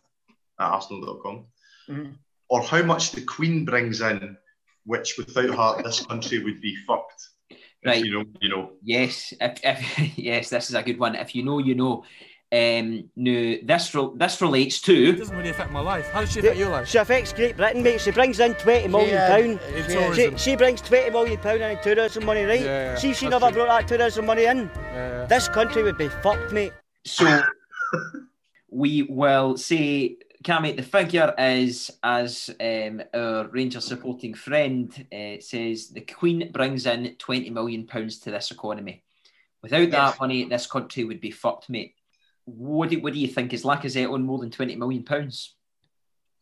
at 0.58 0.66
Arsenal.com, 0.70 1.46
Mhm. 1.88 2.18
or 2.48 2.62
how 2.62 2.82
much 2.82 3.12
the 3.12 3.22
Queen 3.22 3.64
brings 3.64 4.00
in, 4.00 4.36
which 4.84 5.16
without 5.18 5.54
her, 5.54 5.82
this 5.82 6.04
country 6.04 6.42
would 6.42 6.60
be 6.60 6.76
fucked. 6.86 7.28
If 7.50 7.58
Right. 7.84 8.04
You 8.04 8.12
know, 8.12 8.24
you 8.40 8.48
know. 8.48 8.72
Yes, 8.82 9.32
if, 9.40 9.60
if 9.62 10.18
yes, 10.18 10.50
this 10.50 10.68
is 10.70 10.74
a 10.74 10.82
good 10.82 10.98
one. 10.98 11.14
If 11.14 11.34
you 11.34 11.44
know, 11.44 11.58
you 11.58 11.74
know. 11.74 12.04
Um, 12.52 13.10
no, 13.16 13.56
this 13.64 13.92
re- 13.94 14.10
this 14.14 14.40
relates 14.40 14.80
to 14.82 14.92
It 15.10 15.18
doesn't 15.18 15.36
really 15.36 15.50
affect 15.50 15.72
my 15.72 15.80
life. 15.80 16.08
How 16.10 16.20
does 16.20 16.32
she 16.32 16.38
affect 16.38 16.56
your 16.56 16.70
life? 16.70 16.88
She 16.88 16.98
affects 16.98 17.32
Great 17.32 17.56
Britain, 17.56 17.82
mate. 17.82 18.00
She 18.00 18.12
brings 18.12 18.38
in 18.38 18.54
twenty 18.54 18.86
million 18.86 19.10
Yeah, 19.10 19.28
pound. 19.28 19.60
in 19.74 20.14
She, 20.14 20.36
she 20.38 20.56
brings 20.56 20.80
twenty 20.80 21.10
million 21.10 21.38
pound 21.40 21.60
in 21.60 21.78
tourism 21.82 22.24
money, 22.24 22.44
right? 22.44 22.60
Yeah, 22.60 22.92
yeah, 22.92 22.94
See 22.96 23.10
if 23.10 23.16
she 23.18 23.26
that's 23.26 23.40
never 23.42 23.52
true. 23.52 23.64
brought 23.64 23.80
that 23.80 23.88
tourism 23.88 24.26
money 24.26 24.44
in. 24.44 24.70
Yeah. 24.92 25.26
This 25.26 25.48
country 25.48 25.82
would 25.82 25.98
be 25.98 26.08
fucked, 26.08 26.52
mate. 26.52 26.72
So 27.04 27.42
we 28.70 29.02
will 29.02 29.56
say, 29.56 30.16
Cammy, 30.44 30.76
the 30.76 30.82
figure 30.84 31.34
is, 31.36 31.90
as 32.04 32.48
um, 32.60 33.02
our 33.12 33.48
Rangers 33.48 33.86
supporting 33.86 34.34
friend 34.34 34.88
uh, 35.12 35.40
says, 35.40 35.88
the 35.88 36.02
Queen 36.02 36.50
brings 36.52 36.86
in 36.86 37.16
£20 37.18 37.50
million 37.52 37.86
to 37.88 38.30
this 38.30 38.52
economy. 38.52 39.02
Without 39.62 39.90
that 39.90 40.20
money, 40.20 40.44
this 40.44 40.68
country 40.68 41.02
would 41.04 41.20
be 41.20 41.32
fucked, 41.32 41.68
mate. 41.68 41.94
What 42.46 42.90
do, 42.90 43.00
what 43.00 43.12
do 43.12 43.18
you 43.18 43.28
think? 43.28 43.52
Is 43.52 43.64
Lacazette 43.64 44.10
on 44.10 44.22
more 44.22 44.38
than 44.38 44.50
£20 44.50 44.76
million? 44.78 45.04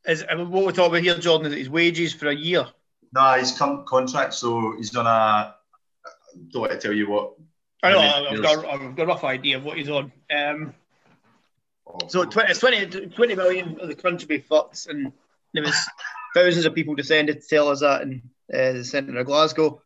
Is 0.07 0.25
I 0.31 0.35
mean, 0.35 0.51
what 0.51 0.65
we're 0.65 0.73
talking 0.73 0.93
about 0.93 1.03
here, 1.03 1.19
Jordan, 1.19 1.53
is 1.53 1.59
his 1.59 1.71
wages 1.71 2.13
for 2.13 2.29
a 2.29 2.35
year. 2.35 2.67
Nah, 3.13 3.37
he's 3.37 3.53
come 3.53 3.85
contract, 3.87 4.35
so 4.35 4.75
he's 4.77 4.95
on 4.97 5.07
a. 5.07 5.55
Don't 6.53 6.63
want 6.63 6.73
to 6.73 6.79
tell 6.79 6.93
you 6.93 7.09
what. 7.09 7.35
I 7.83 7.93
know, 7.93 8.01
how 8.01 8.23
many 8.23 8.37
I've 8.37 8.43
got, 8.43 8.67
I've 8.67 8.97
got 8.97 9.03
a 9.03 9.07
rough 9.07 9.25
idea 9.25 9.57
of 9.57 9.65
what 9.65 9.79
he's 9.79 9.89
on. 9.89 10.13
Um, 10.35 10.75
Oh, 11.87 12.09
so 12.09 12.25
20, 12.25 12.55
20, 12.55 13.07
20 13.09 13.35
million 13.35 13.79
of 13.81 13.89
the 13.89 13.95
country 13.95 14.27
be 14.27 14.39
fucked, 14.39 14.87
and 14.87 15.13
there 15.53 15.63
was 15.63 15.77
thousands 16.35 16.65
of 16.65 16.75
people 16.75 16.95
descended 16.95 17.43
to 17.43 17.49
tell 17.49 17.69
us 17.69 17.81
that 17.81 18.03
in 18.03 18.23
uh, 18.53 18.73
the 18.73 18.85
centre 18.85 19.19
of 19.19 19.27
Glasgow. 19.27 19.83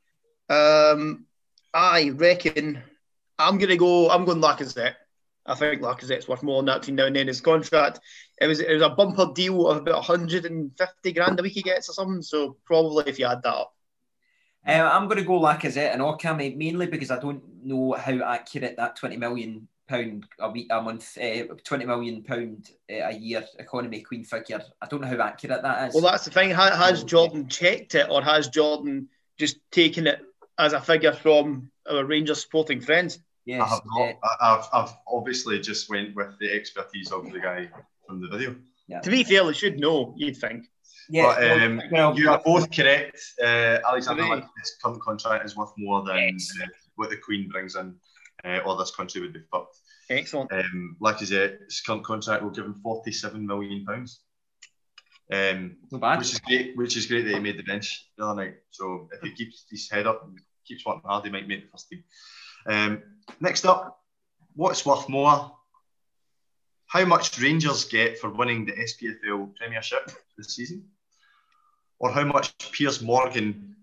Um, 0.49 1.27
I 1.75 2.11
reckon 2.11 2.83
I'm 3.39 3.59
going 3.59 3.71
to 3.71 3.77
go. 3.77 4.11
I'm 4.11 4.25
going 4.25 4.41
Lacazette. 4.41 4.95
I 5.49 5.55
think 5.55 5.82
Lacazette's 5.82 6.28
worth 6.28 6.42
more 6.42 6.59
than 6.61 6.66
that 6.66 6.80
between 6.80 6.96
now 6.96 7.07
and 7.07 7.16
then. 7.16 7.26
His 7.26 7.40
contract, 7.40 8.01
it 8.40 8.46
was 8.46 8.61
it 8.61 8.72
was 8.72 8.82
a 8.82 8.90
bumper 8.90 9.32
deal 9.34 9.66
of 9.66 9.78
about 9.78 9.96
150 9.96 11.12
grand 11.12 11.40
a 11.40 11.42
week 11.42 11.55
he 11.55 11.62
gets 11.62 11.88
or 11.88 11.94
something. 11.94 12.22
So 12.22 12.57
probably 12.64 13.05
if 13.07 13.18
you 13.18 13.26
add 13.26 13.42
that 13.42 13.55
up. 13.55 13.74
Uh, 14.66 14.72
I'm 14.72 15.07
going 15.09 15.18
to 15.18 15.24
go 15.24 15.40
Lacazette 15.40 15.92
and 15.94 16.03
Ockham, 16.03 16.36
mainly 16.36 16.86
because 16.86 17.11
I 17.11 17.18
don't 17.18 17.42
know 17.64 17.92
how 17.92 18.20
accurate 18.22 18.76
that 18.76 18.96
20 18.96 19.16
million 19.16 19.66
pound 19.88 20.26
a 20.38 20.51
week 20.51 20.66
a 20.70 20.80
month, 20.80 21.16
uh, 21.18 21.44
twenty 21.64 21.86
million 21.86 22.22
pound 22.22 22.70
uh, 22.90 23.09
a 23.09 23.12
year 23.12 23.44
economy 23.59 24.03
queen 24.03 24.22
figure. 24.22 24.62
I 24.80 24.86
don't 24.86 25.01
know 25.01 25.09
how 25.09 25.20
accurate 25.22 25.62
that 25.62 25.88
is. 25.88 25.94
Well, 25.94 26.05
that's 26.05 26.24
the 26.24 26.30
thing. 26.30 26.51
Ha- 26.51 26.76
Has 26.76 27.03
Jordan 27.03 27.49
checked 27.49 27.94
it, 27.94 28.09
or 28.11 28.22
has 28.22 28.49
Jordan 28.49 29.09
just 29.38 29.59
taken 29.72 30.07
it 30.07 30.20
as 30.59 30.74
a 30.74 30.80
figure 30.80 31.12
from 31.12 31.70
our 31.90 32.05
Rangers 32.05 32.40
sporting 32.40 32.80
friends? 32.80 33.18
Yes, 33.49 33.62
I 33.62 33.66
have 33.74 33.82
not, 33.86 34.14
I- 34.24 34.38
I've, 34.55 34.66
I've 34.78 34.94
obviously 35.16 35.59
just 35.61 35.88
went 35.90 36.14
with 36.14 36.32
the 36.40 36.49
expertise 36.59 37.11
of 37.12 37.30
the 37.32 37.40
guy 37.40 37.68
from 38.07 38.20
the 38.22 38.28
video. 38.28 38.55
yeah. 38.88 39.01
To 39.01 39.11
be 39.11 39.24
fair, 39.24 39.44
they 39.44 39.53
should 39.53 39.78
know. 39.78 40.14
You'd 40.16 40.36
think. 40.36 40.64
yeah, 41.11 41.26
but 41.34 41.62
um, 41.62 41.82
well, 41.90 42.11
you 42.18 42.30
are 42.30 42.40
both 42.44 42.70
correct. 42.70 43.18
Uh, 43.42 43.78
Alexander 43.88 44.24
Hooray. 44.24 44.40
Lacazette's 44.40 44.76
current 44.82 45.01
contract 45.03 45.44
is 45.46 45.57
worth 45.57 45.72
more 45.78 46.03
than 46.05 46.16
Yes. 46.16 46.53
uh, 46.62 46.66
what 46.96 47.09
the 47.11 47.16
Queen 47.16 47.49
brings 47.49 47.74
in, 47.76 47.94
uh, 48.44 48.59
or 48.66 48.76
this 48.78 48.90
country 48.94 49.20
would 49.22 49.32
be 49.32 49.40
fucked. 49.51 49.76
Excellent. 50.11 50.51
Um, 50.53 50.96
Lacazette's 51.03 51.80
current 51.82 52.05
contract 52.05 52.42
will 52.42 52.51
give 52.51 52.64
him 52.64 52.74
forty-seven 52.82 53.46
million 53.46 53.84
pounds. 53.86 54.20
Um, 55.30 55.76
not 55.92 56.01
bad. 56.01 56.18
which 56.18 56.32
is 56.32 56.40
great. 56.40 56.76
Which 56.76 56.96
is 56.96 57.07
great 57.07 57.24
that 57.26 57.34
he 57.34 57.40
made 57.40 57.59
the 57.59 57.62
bench 57.62 58.09
the 58.16 58.24
other 58.24 58.42
night. 58.44 58.55
So 58.70 59.09
if 59.12 59.20
he 59.20 59.32
keeps 59.32 59.66
his 59.70 59.90
head 59.90 60.07
up 60.07 60.24
and 60.24 60.38
keeps 60.66 60.86
working 60.86 61.03
hard, 61.05 61.24
he 61.26 61.30
might 61.30 61.46
make 61.49 61.64
the 61.64 61.70
first 61.70 61.88
team. 61.90 62.03
Um, 62.69 63.03
next 63.41 63.64
up, 63.64 64.01
what's 64.55 64.85
worth 64.85 65.09
more? 65.09 65.53
How 66.87 67.05
much 67.05 67.39
Rangers 67.41 67.85
get 67.85 68.19
for 68.19 68.31
winning 68.31 68.66
the 68.66 68.73
SPFL 68.73 69.55
Premiership 69.57 70.11
this 70.37 70.55
season, 70.55 70.85
or 71.99 72.12
how 72.12 72.25
much 72.25 72.57
Piers 72.73 73.03
Morgan 73.03 73.75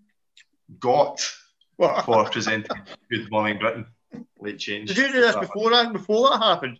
got 0.80 1.20
for 1.76 2.24
presenting 2.30 2.76
Good 3.10 3.30
Morning 3.30 3.58
Britain? 3.58 3.86
Late 4.40 4.58
change. 4.58 4.88
Did 4.88 4.98
you 4.98 5.12
do 5.12 5.20
this 5.20 5.36
before 5.36 5.70
that? 5.70 5.92
Before 5.92 6.30
that 6.30 6.42
happened? 6.42 6.78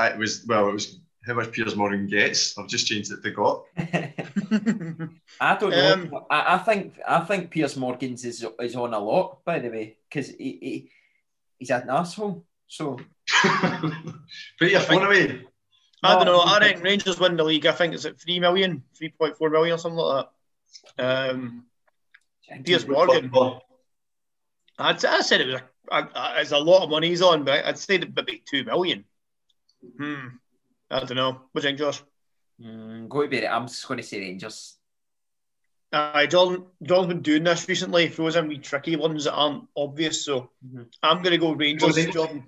It 0.00 0.18
was 0.18 0.44
well. 0.46 0.68
It 0.70 0.72
was 0.72 1.00
how 1.26 1.34
much 1.34 1.52
Piers 1.52 1.76
Morgan 1.76 2.06
gets. 2.06 2.56
I've 2.58 2.68
just 2.68 2.86
changed 2.86 3.12
it 3.12 3.22
to 3.22 3.30
got. 3.30 3.64
I 5.40 5.56
don't 5.56 5.70
know. 5.70 5.92
Um, 5.92 6.24
I, 6.30 6.54
I 6.54 6.58
think 6.58 6.98
I 7.06 7.20
think 7.20 7.50
Piers 7.50 7.76
Morgan's 7.76 8.24
is 8.24 8.46
is 8.60 8.76
on 8.76 8.94
a 8.94 8.98
lot, 8.98 9.44
by 9.44 9.58
the 9.58 9.68
way, 9.68 9.98
because 10.08 10.28
he, 10.30 10.58
he 10.60 10.90
he's 11.58 11.70
an 11.70 11.90
asshole. 11.90 12.44
So 12.66 12.98
Put 14.58 14.70
your 14.70 14.80
phone 14.80 15.04
away. 15.04 15.44
I 16.02 16.14
don't 16.14 16.26
know. 16.26 16.42
I 16.44 16.60
think 16.60 16.82
Rangers 16.82 17.18
win 17.18 17.36
the 17.36 17.44
league. 17.44 17.66
I 17.66 17.72
think 17.72 17.94
it's 17.94 18.04
at 18.04 18.20
three 18.20 18.40
million, 18.40 18.84
three 18.96 19.10
point 19.10 19.36
four 19.36 19.50
million, 19.50 19.74
or 19.74 19.78
something 19.78 19.98
like 19.98 20.26
that. 20.96 21.30
Um, 21.30 21.64
Piers 22.64 22.86
Morgan. 22.86 23.30
I'd, 24.78 25.04
I 25.04 25.20
said 25.20 25.40
it 25.40 25.48
was 25.48 25.60
a, 25.90 25.96
a, 25.96 26.10
a, 26.14 26.40
it's 26.40 26.52
a 26.52 26.58
lot 26.58 26.84
of 26.84 26.90
money 26.90 27.08
he's 27.08 27.22
on, 27.22 27.44
but 27.44 27.64
I'd 27.64 27.78
say 27.78 27.98
maybe 27.98 28.42
two 28.48 28.64
million. 28.64 29.04
Hmm. 29.98 30.28
I 30.90 31.00
don't 31.00 31.16
know. 31.16 31.32
What 31.52 31.62
do 31.62 31.68
you 31.68 31.76
think, 31.76 31.78
Josh? 31.78 32.02
Mm, 32.62 33.08
go 33.08 33.22
to 33.22 33.28
bed. 33.28 33.44
I'm 33.44 33.66
just 33.66 33.86
going 33.86 33.98
to 33.98 34.06
say 34.06 34.20
Rangers. 34.20 34.77
Uh, 35.90 36.26
Jordan, 36.26 36.66
Jordan's 36.82 37.08
been 37.14 37.22
doing 37.22 37.44
this 37.44 37.66
recently, 37.68 38.08
throws 38.08 38.36
in 38.36 38.46
wee 38.48 38.58
tricky 38.58 38.96
ones 38.96 39.24
that 39.24 39.32
aren't 39.32 39.64
obvious. 39.76 40.24
So 40.24 40.50
Mhm. 40.66 40.86
I'm 41.02 41.22
going 41.22 41.32
to 41.32 41.38
go 41.38 41.52
Rangers. 41.52 41.96
Rangers. 41.96 42.14
Jordan. 42.14 42.46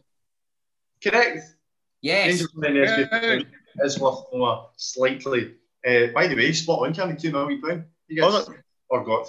Correct. 1.02 1.56
Yes. 2.02 2.26
Rangers 2.26 2.54
winning 2.54 2.82
the 2.82 2.88
SPFL 2.88 3.46
is 3.86 3.98
worth 3.98 4.24
more 4.32 4.70
slightly. 4.76 5.54
Uh, 5.86 6.08
by 6.08 6.26
the 6.26 6.36
way, 6.36 6.52
spot 6.52 6.86
on, 6.86 6.92
Cammy, 6.94 7.18
two 7.18 7.30
million 7.32 7.60
pound. 7.62 7.84
You 8.08 8.20
guys 8.20 8.46
that- 8.46 8.62
or 8.90 9.04
got? 9.04 9.28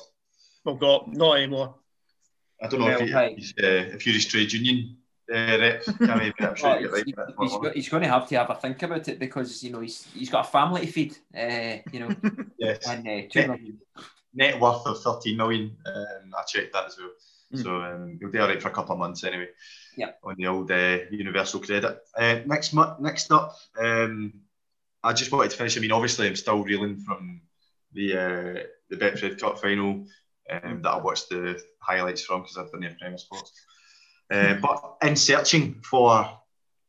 Oh 0.65 0.73
God, 0.75 1.07
not 1.07 1.37
anymore. 1.37 1.75
I 2.61 2.67
don't 2.67 2.81
know 2.81 2.87
Well, 2.87 3.01
if, 3.01 3.09
you, 3.09 3.15
right. 3.15 3.37
he's, 3.37 3.53
uh, 3.57 3.95
if 3.95 4.05
you're 4.05 4.13
his 4.13 4.25
trade 4.27 4.51
union 4.51 4.97
rep, 5.33 5.83
Cammy, 5.85 6.33
but 6.37 6.49
I'm 6.49 6.55
sure 6.55 6.69
Oh, 6.75 6.79
he's, 6.79 6.91
right. 6.91 7.03
he's, 7.41 7.51
got, 7.57 7.73
he's 7.73 7.89
going 7.89 8.03
to 8.03 8.09
have 8.09 8.27
to 8.29 8.37
have 8.37 8.49
a 8.49 8.55
think 8.55 8.81
about 8.83 9.07
it 9.07 9.19
because 9.19 9.63
you 9.63 9.71
know 9.71 9.79
he's 9.79 10.05
he's 10.13 10.29
got 10.29 10.45
a 10.47 10.49
family 10.51 10.81
to 10.85 10.87
feed. 10.91 11.17
Uh, 11.37 11.77
you 11.91 11.99
know, 12.01 12.09
Yes. 12.59 12.87
and 12.87 13.07
uh, 13.07 13.21
two 13.31 13.39
Yeah. 13.41 13.55
Net 14.33 14.59
worth 14.61 14.85
of 14.87 15.01
13 15.01 15.35
million. 15.35 15.75
Um, 15.85 16.33
I 16.37 16.43
checked 16.43 16.71
that 16.73 16.85
as 16.85 16.97
well. 16.97 17.09
Mm. 17.53 17.63
So 17.63 17.81
um, 17.81 18.17
he'll 18.19 18.31
be 18.31 18.39
all 18.39 18.47
right 18.47 18.61
for 18.61 18.69
a 18.69 18.73
couple 18.73 18.93
of 18.93 18.99
months 18.99 19.25
anyway. 19.25 19.49
Yeah. 19.97 20.11
On 20.23 20.35
the 20.37 20.47
old 20.47 20.71
uh, 20.71 20.99
universal 21.11 21.59
credit. 21.59 21.99
Uh, 22.17 22.39
next, 22.45 22.73
mu- 22.73 22.95
next 23.01 23.29
up, 23.33 23.57
um, 23.77 24.31
I 25.03 25.11
just 25.11 25.31
wanted 25.33 25.51
to 25.51 25.57
finish. 25.57 25.75
I 25.77 25.81
mean, 25.81 25.91
obviously, 25.91 26.27
I'm 26.27 26.37
still 26.37 26.63
reeling 26.63 26.97
from 26.99 27.41
the 27.91 28.13
uh, 28.13 28.63
the 28.89 28.95
Betfred 28.95 29.37
Cup 29.37 29.59
final 29.59 30.05
um, 30.49 30.81
that 30.81 30.89
I 30.89 30.97
watched 30.97 31.27
the 31.27 31.61
highlights 31.79 32.23
from 32.23 32.41
because 32.43 32.57
I've 32.57 32.71
done 32.71 32.81
the 32.81 32.95
Premier 32.99 33.17
Sports. 33.17 33.51
Uh, 34.31 34.53
but 34.55 34.97
in 35.03 35.15
searching 35.15 35.81
for 35.83 36.25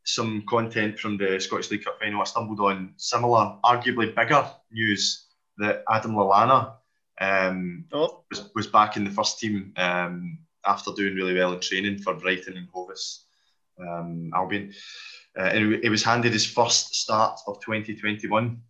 some 0.05 0.45
content 0.49 0.99
from 0.99 1.17
the 1.17 1.41
Scottish 1.41 1.71
League 1.71 1.85
Cup 1.85 1.99
final, 2.01 2.21
I 2.21 2.25
stumbled 2.25 2.61
on 2.61 2.95
similar, 2.97 3.57
arguably 3.65 4.15
bigger 4.15 4.49
news 4.71 5.27
that 5.59 5.83
Adam 5.89 6.15
Lallana 6.15 6.75
um, 7.21 7.85
Oh, 7.93 8.25
was, 8.31 8.51
was 8.55 8.67
back 8.67 8.97
in 8.97 9.05
the 9.05 9.11
first 9.11 9.39
team 9.39 9.73
um, 9.77 10.39
after 10.65 10.93
doing 10.93 11.15
really 11.15 11.35
well 11.35 11.53
in 11.53 11.61
training 11.61 11.99
for 11.99 12.15
Brighton 12.15 12.57
and 12.57 12.69
Hovis 12.69 13.25
um, 13.81 14.31
Albion. 14.35 14.73
Uh, 15.39 15.43
and 15.43 15.83
he 15.83 15.89
was 15.89 16.05
handed 16.05 16.33
his 16.33 16.47
first 16.47 16.95
start 16.95 17.41
of 17.47 17.61
2021 17.61 18.61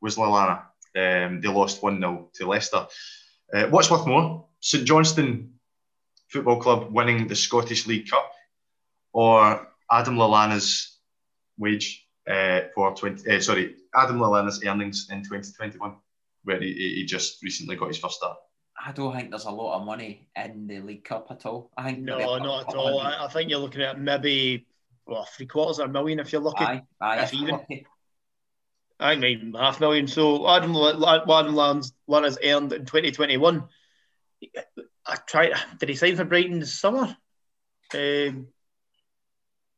was 0.00 0.16
Lallana. 0.16 0.62
Um, 0.94 1.40
they 1.40 1.48
lost 1.48 1.82
1 1.82 2.00
0 2.00 2.28
to 2.34 2.46
Leicester. 2.46 2.86
Uh, 3.52 3.66
what's 3.66 3.90
worth 3.90 4.06
more, 4.06 4.46
St 4.60 4.84
Johnstone 4.84 5.51
Football 6.32 6.60
Club 6.60 6.92
winning 6.92 7.28
the 7.28 7.36
Scottish 7.36 7.86
League 7.86 8.08
Cup 8.08 8.32
or 9.12 9.68
Adam 9.90 10.16
Lallana's 10.16 10.98
wage 11.58 12.06
uh, 12.28 12.62
for 12.74 12.94
20, 12.94 13.30
uh, 13.30 13.40
sorry, 13.40 13.76
Adam 13.94 14.18
Lallana's 14.18 14.64
earnings 14.64 15.08
in 15.10 15.18
2021, 15.18 15.96
where 16.44 16.60
he, 16.60 16.72
he 16.72 17.04
just 17.04 17.42
recently 17.42 17.76
got 17.76 17.88
his 17.88 17.98
first 17.98 18.14
start. 18.14 18.36
I 18.84 18.92
don't 18.92 19.14
think 19.14 19.30
there's 19.30 19.44
a 19.44 19.50
lot 19.50 19.78
of 19.78 19.86
money 19.86 20.28
in 20.34 20.66
the 20.66 20.80
League 20.80 21.04
Cup 21.04 21.26
at 21.30 21.44
all. 21.44 21.70
I 21.76 21.84
think 21.84 22.00
no, 22.00 22.38
not 22.38 22.68
at 22.68 22.74
all. 22.74 23.00
I, 23.00 23.24
I 23.24 23.28
think 23.28 23.50
you're 23.50 23.58
looking 23.58 23.82
at 23.82 24.00
maybe 24.00 24.66
well, 25.06 25.28
three 25.36 25.46
quarters 25.46 25.78
of 25.78 25.90
a 25.90 25.92
million 25.92 26.18
if 26.18 26.32
you're 26.32 26.40
lucky. 26.40 26.64
Aye, 26.64 26.82
aye, 27.00 27.22
if 27.22 27.32
if 27.32 27.34
even. 27.34 27.48
lucky. 27.50 27.86
I 28.98 29.16
mean, 29.16 29.54
half 29.58 29.80
million. 29.80 30.06
So 30.06 30.48
Adam, 30.48 30.72
La- 30.72 31.22
Adam 31.40 31.54
Lans- 31.54 31.92
Lana's 32.06 32.38
earned 32.42 32.72
in 32.72 32.86
2021. 32.86 33.64
I 35.06 35.16
tried. 35.16 35.52
Did 35.78 35.88
he 35.88 35.94
sign 35.96 36.16
for 36.16 36.24
Brighton 36.24 36.60
this 36.60 36.78
summer? 36.78 37.16
Um, 37.94 38.46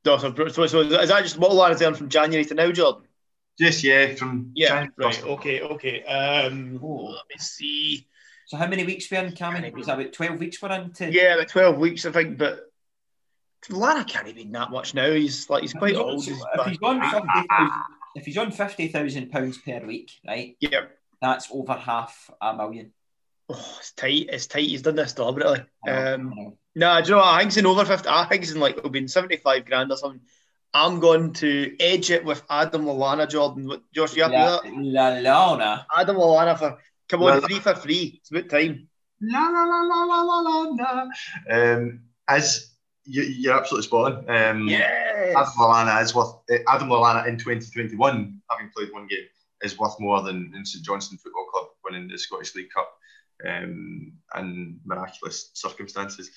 no, 0.05 0.19
so, 0.19 0.35
so, 0.49 0.67
so 0.67 0.81
is 0.81 1.09
that 1.09 1.23
just 1.23 1.39
what 1.39 1.53
Lana's 1.55 1.81
earned 1.83 1.97
from 1.97 2.09
January 2.11 2.45
to 2.45 2.55
now, 2.55 2.71
Jordan? 2.71 3.05
Yes, 3.59 3.83
yeah, 3.83 4.15
from 4.15 4.51
Yeah, 4.55 4.69
January 4.69 4.93
right. 4.99 5.23
Okay, 5.25 5.61
okay. 5.63 6.03
Um, 6.05 6.79
Oh. 6.83 7.05
let 7.07 7.23
me 7.29 7.37
see. 7.39 8.07
So 8.47 8.57
how 8.59 8.67
many 8.67 8.85
weeks 8.85 9.11
we're 9.11 9.25
in, 9.25 9.33
Cammy? 9.33 9.73
Was 9.75 9.87
that 9.87 9.99
about 9.99 10.13
twelve 10.13 10.39
weeks 10.39 10.61
we're 10.61 10.73
into? 10.73 11.11
Yeah, 11.11 11.35
about 11.35 11.49
12 11.49 11.79
weeks, 11.79 12.05
I 12.05 12.13
think. 12.13 12.37
But 12.37 12.61
Lana 13.71 14.05
can't 14.05 14.29
even 14.29 14.53
that 14.53 14.71
much 14.71 14.93
now. 14.93 15.11
He's 15.11 15.49
like 15.49 15.63
he's 15.63 15.73
quite 15.73 15.95
old. 15.97 16.23
so 16.23 16.33
He's 16.33 16.43
if 16.55 16.67
he's 16.67 16.79
on 16.83 16.99
back. 16.99 17.15
fifty 17.15 17.47
thousand, 17.49 17.73
if 18.17 18.25
he's 18.27 18.37
on 18.37 18.51
fifty 18.51 18.89
thousand 18.89 19.31
pounds 19.31 19.57
per 19.59 19.81
week, 19.87 20.11
right? 20.27 20.57
Yeah. 20.61 20.83
That's 21.23 21.49
over 21.51 21.73
half 21.73 22.31
a 22.43 22.55
million. 22.55 22.93
Oh, 23.49 23.77
it's 23.79 23.93
tight. 23.93 24.27
It's 24.31 24.47
tight. 24.47 24.69
He's 24.69 24.83
done 24.83 24.97
this 24.97 25.13
deliberately. 25.13 25.61
Um, 25.61 25.67
I 25.87 26.17
know. 26.17 26.59
No, 26.77 27.01
do 27.01 27.09
you 27.09 27.11
know 27.13 27.19
what? 27.19 27.27
I 27.27 27.39
think 27.39 27.49
it's 27.49 27.57
in 27.59 27.67
over 27.67 27.85
50. 27.85 28.09
I 28.09 28.25
think 28.25 28.43
it's 28.43 28.53
in 28.53 28.61
like 28.61 28.77
it'll 28.79 28.91
be 28.91 28.99
in 29.01 29.09
75 29.09 29.65
grand 29.67 29.93
or 29.93 29.97
something. 29.97 30.21
I'm 30.73 30.99
going 30.99 31.33
to 31.35 31.77
edge 31.79 32.11
it 32.11 32.25
with 32.25 32.43
Adam 32.51 32.85
Lallana, 32.87 33.29
Jordan. 33.31 33.69
What- 33.69 33.83
Josh, 33.93 34.17
you 34.17 34.23
happy 34.25 34.35
La, 34.35 34.61
with 34.65 34.73
La 34.75 35.09
Lana. 35.11 35.87
that? 35.89 36.01
Adam 36.01 36.17
Lallana 36.17 36.59
for 36.59 36.79
come 37.09 37.23
on, 37.23 37.41
La- 37.41 37.47
three 37.47 37.61
for 37.61 37.75
free. 37.77 38.19
It's 38.21 38.31
about 38.31 38.49
time. 38.49 38.89
La 39.21 39.41
la 39.49 39.63
la 39.65 39.83
la 39.83 40.05
la 40.05 40.21
la 40.23 40.39
la 40.41 40.73
la. 40.73 41.07
Um, 41.75 42.01
as 42.27 42.73
you, 43.05 43.23
you're 43.23 43.55
absolutely 43.57 43.87
spot 43.87 44.27
on. 44.29 44.31
Um, 44.37 44.67
Yes. 44.69 45.35
Adam 45.37 45.53
Lallana 45.59 46.03
is 46.03 46.13
worth. 46.15 46.35
Uh, 46.51 46.57
Adam 46.69 46.89
Lallana 46.89 47.29
in 47.29 47.37
2021, 47.39 48.41
having 48.51 48.71
played 48.77 48.93
one 48.93 49.07
game, 49.07 49.27
is 49.63 49.79
worth 49.79 49.95
more 50.01 50.23
than 50.23 50.53
in 50.57 50.65
St 50.67 50.85
Johnstone 50.85 51.19
Football 51.19 51.47
Club 51.53 51.67
winning 51.85 52.09
the 52.09 52.19
Scottish 52.19 52.55
League 52.57 52.71
Cup, 52.75 52.89
um, 53.49 54.13
and 54.35 54.81
miraculous 54.85 55.51
circumstances. 55.55 56.31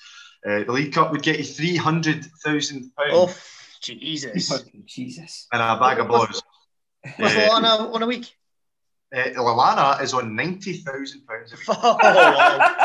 Uh, 0.47 0.63
the 0.63 0.71
League 0.71 0.93
Cup 0.93 1.11
would 1.11 1.23
get 1.23 1.37
you 1.39 1.43
three 1.45 1.75
hundred 1.75 2.25
thousand 2.43 2.91
pounds 2.95 3.11
Oh, 3.13 3.35
Jesus. 3.81 4.63
Jesus. 4.85 5.47
and 5.51 5.61
a 5.61 5.79
bag 5.79 5.99
of 5.99 6.07
balls. 6.07 6.41
What's 7.17 7.35
Uh, 7.35 7.39
Lallana 7.39 7.93
on 7.93 8.03
a 8.03 8.07
week? 8.07 8.35
uh, 9.15 9.19
Lallana 9.35 10.01
is 10.01 10.13
on 10.13 10.35
ninety 10.35 10.73
thousand 10.77 11.21
pounds. 11.25 11.53
Oh, 11.69 11.97
wow. 12.01 12.75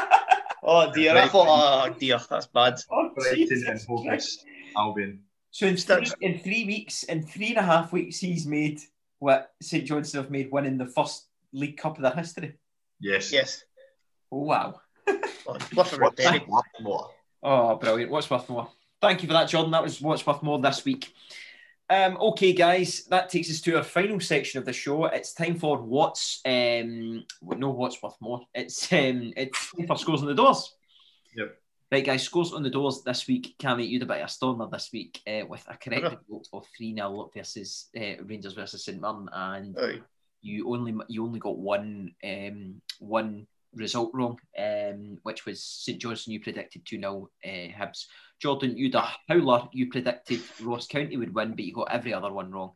oh 0.62 0.92
dear. 0.92 1.16
I 1.16 1.28
thought, 1.28 1.46
oh 1.90 1.94
dear, 1.98 2.20
that's 2.30 2.46
bad. 2.46 2.78
Oh, 2.90 3.10
Brighton 3.14 3.36
Jesus 3.36 3.68
and 3.68 3.80
Hovis 3.80 4.38
Albion. 4.76 5.22
So 5.50 5.66
in 5.66 5.76
three, 5.76 6.06
in 6.20 6.38
three 6.38 6.64
weeks, 6.64 7.02
in 7.02 7.22
three 7.26 7.48
and 7.48 7.58
a 7.58 7.62
half 7.62 7.92
weeks, 7.92 8.18
he's 8.18 8.46
made 8.46 8.80
what 9.18 9.50
St 9.60 9.84
Johnstone 9.84 10.22
have 10.22 10.30
made 10.30 10.50
winning 10.50 10.78
the 10.78 10.86
first 10.86 11.26
League 11.52 11.76
Cup 11.76 11.96
of 11.96 12.02
their 12.02 12.12
history. 12.12 12.54
Yes. 13.00 13.30
Yes. 13.32 13.62
Oh 14.32 14.38
wow. 14.38 14.80
Oh, 15.46 15.58
worth 15.76 15.92
a 15.92 15.98
What's 15.98 16.46
worth 16.48 16.64
more? 16.80 17.10
Oh, 17.42 17.76
brilliant. 17.76 18.10
What's 18.10 18.30
worth 18.30 18.48
more? 18.48 18.70
Thank 19.00 19.22
you 19.22 19.26
for 19.26 19.34
that, 19.34 19.48
Jordan. 19.48 19.72
That 19.72 19.82
was 19.82 20.00
what's 20.00 20.26
worth 20.26 20.42
more 20.42 20.58
this 20.60 20.84
week. 20.84 21.12
Um, 21.90 22.16
okay, 22.18 22.52
guys, 22.52 23.04
that 23.10 23.28
takes 23.28 23.50
us 23.50 23.60
to 23.62 23.76
our 23.76 23.82
final 23.82 24.20
section 24.20 24.58
of 24.58 24.64
the 24.64 24.72
show. 24.72 25.04
It's 25.06 25.34
time 25.34 25.58
for 25.58 25.76
what's 25.76 26.40
um, 26.46 27.24
no 27.42 27.70
what's 27.70 28.02
worth 28.02 28.16
more. 28.20 28.40
It's 28.54 28.90
um, 28.92 29.34
it's 29.36 29.72
time 29.72 29.86
for 29.86 29.98
scores 29.98 30.22
on 30.22 30.28
the 30.28 30.34
doors. 30.34 30.74
Yep. 31.36 31.58
Right, 31.90 32.06
guys, 32.06 32.22
scores 32.22 32.54
on 32.54 32.62
the 32.62 32.70
doors 32.70 33.02
this 33.02 33.26
week. 33.26 33.54
Cammy, 33.58 33.86
you 33.86 33.98
had 33.98 34.04
a 34.04 34.12
bit 34.14 34.22
of 34.22 34.26
a 34.26 34.30
stormer 34.30 34.68
this 34.70 34.88
week 34.94 35.20
uh, 35.26 35.44
with 35.46 35.62
a 35.68 35.76
correct 35.76 36.16
vote 36.30 36.48
of 36.54 36.64
3 36.74 36.94
0 36.94 37.30
versus 37.36 37.90
uh, 37.94 38.22
Rangers 38.24 38.54
versus 38.54 38.84
St 38.84 38.98
Mirren, 38.98 39.28
and 39.30 39.76
Aye. 39.78 40.00
you 40.40 40.72
only 40.72 40.94
you 41.08 41.24
only 41.24 41.40
got 41.40 41.58
one 41.58 42.14
um, 42.24 42.80
one 43.00 43.46
result 43.74 44.10
wrong, 44.14 44.38
um, 44.58 45.18
which 45.22 45.46
was 45.46 45.62
St 45.62 46.00
Johnstone. 46.00 46.34
You 46.34 46.40
predicted 46.40 46.86
2 46.86 46.98
0 46.98 47.30
uh, 47.44 47.48
Hibs. 47.48 48.06
Jordan, 48.40 48.76
you'd 48.76 48.94
a 48.94 49.08
howler. 49.28 49.68
You 49.72 49.90
predicted 49.90 50.40
Ross 50.60 50.86
County 50.86 51.16
would 51.16 51.34
win, 51.34 51.50
but 51.50 51.64
you 51.64 51.72
got 51.72 51.92
every 51.92 52.12
other 52.12 52.32
one 52.32 52.50
wrong. 52.50 52.72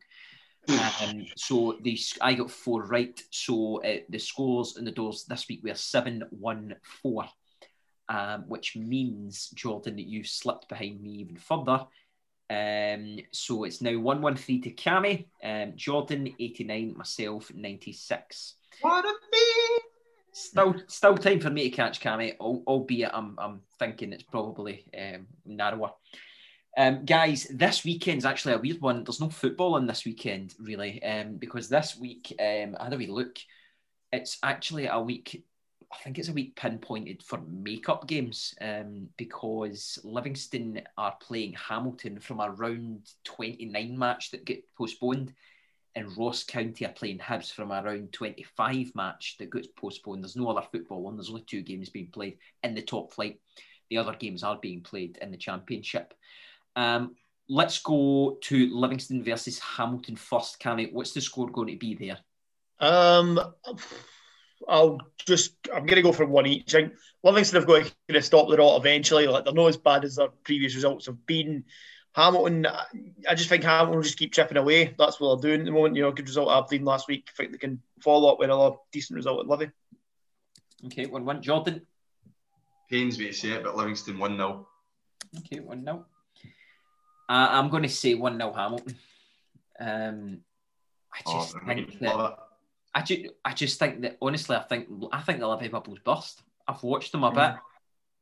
Um, 0.69 1.25
so 1.37 1.77
the 1.81 1.97
I 2.21 2.33
got 2.33 2.51
four 2.51 2.83
right. 2.83 3.19
So 3.31 3.81
uh, 3.83 3.99
the 4.09 4.19
scores 4.19 4.77
in 4.77 4.85
the 4.85 4.91
doors 4.91 5.25
this 5.25 5.47
week 5.47 5.61
were 5.63 5.75
7 5.75 6.23
1 6.29 6.75
4 7.01 7.25
um, 8.09 8.45
which 8.47 8.75
means, 8.75 9.49
Jordan, 9.49 9.95
that 9.97 10.07
you've 10.07 10.27
slipped 10.27 10.69
behind 10.69 11.01
me 11.01 11.11
even 11.11 11.37
further. 11.37 11.85
Um, 12.49 13.17
so 13.31 13.65
it's 13.65 13.81
now 13.81 13.97
113 13.97 14.61
to 14.63 14.71
Cammy, 14.71 15.25
um, 15.43 15.73
Jordan 15.75 16.33
89, 16.39 16.95
myself 16.97 17.51
96. 17.53 18.55
What 18.81 19.05
a! 19.05 19.13
Still, 20.37 20.75
still 20.87 21.17
time 21.17 21.39
for 21.39 21.49
me 21.49 21.63
to 21.63 21.75
catch 21.75 21.99
Cammy, 21.99 22.37
albeit 22.37 23.11
I'm, 23.13 23.35
I'm 23.39 23.61
thinking 23.79 24.13
it's 24.13 24.23
probably 24.23 24.85
um, 24.97 25.27
narrower. 25.45 25.91
Um, 26.77 27.05
guys, 27.05 27.47
this 27.49 27.83
weekend's 27.83 28.23
actually 28.23 28.53
a 28.53 28.59
weird 28.59 28.79
one. 28.79 29.03
There's 29.03 29.19
no 29.19 29.29
football 29.29 29.73
on 29.73 29.87
this 29.87 30.05
weekend, 30.05 30.53
really, 30.59 31.01
um, 31.01 31.37
because 31.37 31.69
this 31.69 31.97
week, 31.97 32.35
um, 32.39 32.77
I 32.79 32.83
had 32.83 32.93
a 32.93 32.97
wee 32.97 33.07
look. 33.07 33.37
It's 34.11 34.37
actually 34.43 34.85
a 34.85 34.99
week 34.99 35.43
I 35.91 35.97
think 36.03 36.19
it's 36.19 36.27
a 36.27 36.33
week 36.33 36.55
pinpointed 36.55 37.23
for 37.23 37.39
makeup 37.47 38.07
games 38.07 38.53
um, 38.59 39.07
because 39.17 39.97
Livingston 40.03 40.81
are 40.97 41.15
playing 41.21 41.53
Hamilton 41.53 42.19
from 42.19 42.41
a 42.41 42.51
round 42.51 43.09
29 43.23 43.97
match 43.97 44.31
that 44.31 44.45
get 44.45 44.63
postponed, 44.75 45.33
and 45.97 46.15
Ross 46.15 46.43
County 46.43 46.85
are 46.85 46.93
playing 46.93 47.17
Hibs 47.17 47.51
from 47.51 47.71
a 47.71 47.81
round 47.81 48.13
25 48.13 48.91
match 48.93 49.35
that 49.39 49.51
gets 49.51 49.67
postponed. 49.67 50.23
There's 50.23 50.35
no 50.35 50.49
other 50.49 50.65
football 50.71 51.07
on, 51.07 51.17
there's 51.17 51.29
only 51.29 51.41
two 51.41 51.63
games 51.63 51.89
being 51.89 52.11
played 52.11 52.37
in 52.61 52.75
the 52.75 52.83
top 52.83 53.13
flight. 53.13 53.39
The 53.89 53.97
other 53.97 54.13
games 54.13 54.43
are 54.43 54.59
being 54.61 54.81
played 54.81 55.17
in 55.21 55.31
the 55.31 55.37
Championship. 55.37 56.13
Um, 56.75 57.15
let's 57.49 57.79
go 57.79 58.37
to 58.41 58.75
Livingston 58.75 59.23
versus 59.23 59.57
Hamilton 59.57 60.17
first. 60.17 60.59
Cammy, 60.59 60.93
what's 60.93 61.13
the 61.13 61.21
score 61.21 61.49
going 61.49 61.69
to 61.69 61.77
be 61.77 61.95
there? 61.95 62.19
Um, 62.79 63.39
I'll 64.69 64.99
just 65.25 65.55
I'm 65.73 65.87
going 65.87 65.95
to 65.95 66.03
go 66.03 66.11
for 66.11 66.27
one 66.27 66.45
each. 66.45 66.75
Livingston 67.23 67.59
have 67.59 67.67
got 67.67 67.91
to 68.09 68.21
stop 68.21 68.49
the 68.49 68.57
rot 68.57 68.79
eventually. 68.79 69.25
Like 69.25 69.45
they're 69.45 69.53
not 69.53 69.69
as 69.69 69.77
bad 69.77 70.05
as 70.05 70.17
their 70.17 70.27
previous 70.43 70.75
results 70.75 71.07
have 71.07 71.25
been. 71.25 71.63
Hamilton, 72.17 72.65
I 73.29 73.35
just 73.35 73.47
think 73.47 73.63
Hamilton 73.63 73.95
will 73.95 74.01
just 74.03 74.17
keep 74.17 74.33
chipping 74.33 74.57
away. 74.57 74.95
That's 74.97 75.19
what 75.19 75.39
they're 75.39 75.51
doing 75.51 75.61
at 75.61 75.65
the 75.67 75.71
moment. 75.71 75.95
You 75.95 76.01
know, 76.01 76.11
good 76.11 76.27
result 76.27 76.49
at 76.49 76.57
Aberdeen 76.57 76.83
last 76.83 77.07
week. 77.07 77.29
I 77.29 77.35
think 77.37 77.51
they 77.51 77.59
can 77.59 77.79
follow 78.01 78.31
up 78.31 78.39
with 78.39 78.49
another 78.49 78.75
decent 78.91 79.17
result 79.17 79.41
at 79.41 79.47
Livy. 79.47 79.69
Okay, 80.87 81.05
one 81.05 81.25
one. 81.25 81.43
Jordan. 81.43 81.85
Pains 82.89 83.19
me 83.19 83.27
to 83.27 83.33
say 83.33 83.51
it, 83.51 83.63
but 83.63 83.77
Livingston 83.77 84.17
one 84.17 84.35
0 84.35 84.67
Okay, 85.39 85.59
one 85.59 85.83
0 85.83 86.05
uh, 87.29 87.47
I'm 87.51 87.69
going 87.69 87.83
to 87.83 87.89
say 87.89 88.15
one 88.15 88.37
0 88.37 88.51
Hamilton. 88.53 88.95
Um, 89.79 90.39
I 91.13 91.19
Oh, 91.27 91.33
just 91.33 91.55
I'm 91.55 91.65
think 91.67 91.99
that. 91.99 92.17
love 92.17 92.39
I 92.95 93.01
just, 93.01 93.21
I 93.45 93.53
just 93.53 93.77
think 93.77 94.01
that 94.01 94.17
honestly, 94.23 94.55
I 94.55 94.63
think 94.63 94.87
I 95.11 95.21
think 95.21 95.39
the 95.39 95.47
Livy 95.47 95.67
bubble's 95.67 95.99
burst. 95.99 96.41
I've 96.67 96.81
watched 96.81 97.11
them 97.11 97.23
a 97.23 97.31
bit 97.31 97.53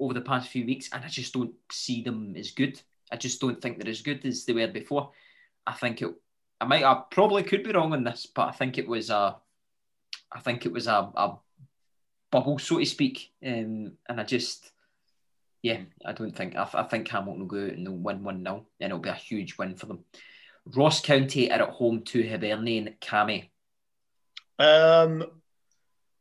over 0.01 0.13
the 0.13 0.21
past 0.21 0.49
few 0.49 0.65
weeks, 0.65 0.89
and 0.91 1.01
I 1.05 1.07
just 1.07 1.33
don't 1.33 1.53
see 1.71 2.01
them 2.01 2.35
as 2.35 2.51
good. 2.51 2.81
I 3.16 3.18
just 3.18 3.39
don't 3.39 3.61
think 3.61 3.80
they're 3.80 3.89
as 3.89 4.01
good 4.01 4.26
as 4.26 4.43
they 4.43 4.51
were 4.51 4.68
before. 4.68 5.11
I 5.66 5.72
think 5.72 6.01
it. 6.01 6.13
I 6.59 6.66
might. 6.66 6.84
I 6.84 7.01
probably 7.09 7.43
could 7.43 7.63
be 7.63 7.72
wrong 7.72 7.93
on 7.93 8.03
this, 8.03 8.26
but 8.26 8.49
I 8.49 8.51
think 8.51 8.78
it 8.78 8.88
was 8.88 9.09
a. 9.09 9.38
I 10.32 10.39
think 10.41 10.66
it 10.66 10.74
was 10.74 10.88
a, 10.88 11.09
a 11.16 11.38
bubble, 12.30 12.59
so 12.59 12.80
to 12.80 12.86
speak, 12.86 13.32
um, 13.45 13.93
and 14.09 14.20
I 14.20 14.24
just. 14.26 14.70
Yeah, 15.61 15.80
I 16.05 16.11
don't 16.11 16.36
think. 16.36 16.57
I, 16.57 16.68
I 16.74 16.84
think 16.84 17.07
Hamilton 17.07 17.39
will 17.39 17.47
go 17.47 17.63
out 17.63 17.72
and 17.72 17.88
they'll 17.88 17.93
win 17.93 18.24
1 18.24 18.43
0, 18.43 18.66
and 18.82 18.91
it'll 18.91 18.99
be 18.99 19.09
a 19.09 19.13
huge 19.13 19.57
win 19.57 19.76
for 19.76 19.86
them. 19.86 20.03
Ross 20.76 20.99
County 20.99 21.49
are 21.49 21.61
at 21.61 21.70
home 21.70 22.01
to 22.03 22.28
Hibernian 22.28 22.95
Cammy. 22.99 23.49
Um, 24.59 25.24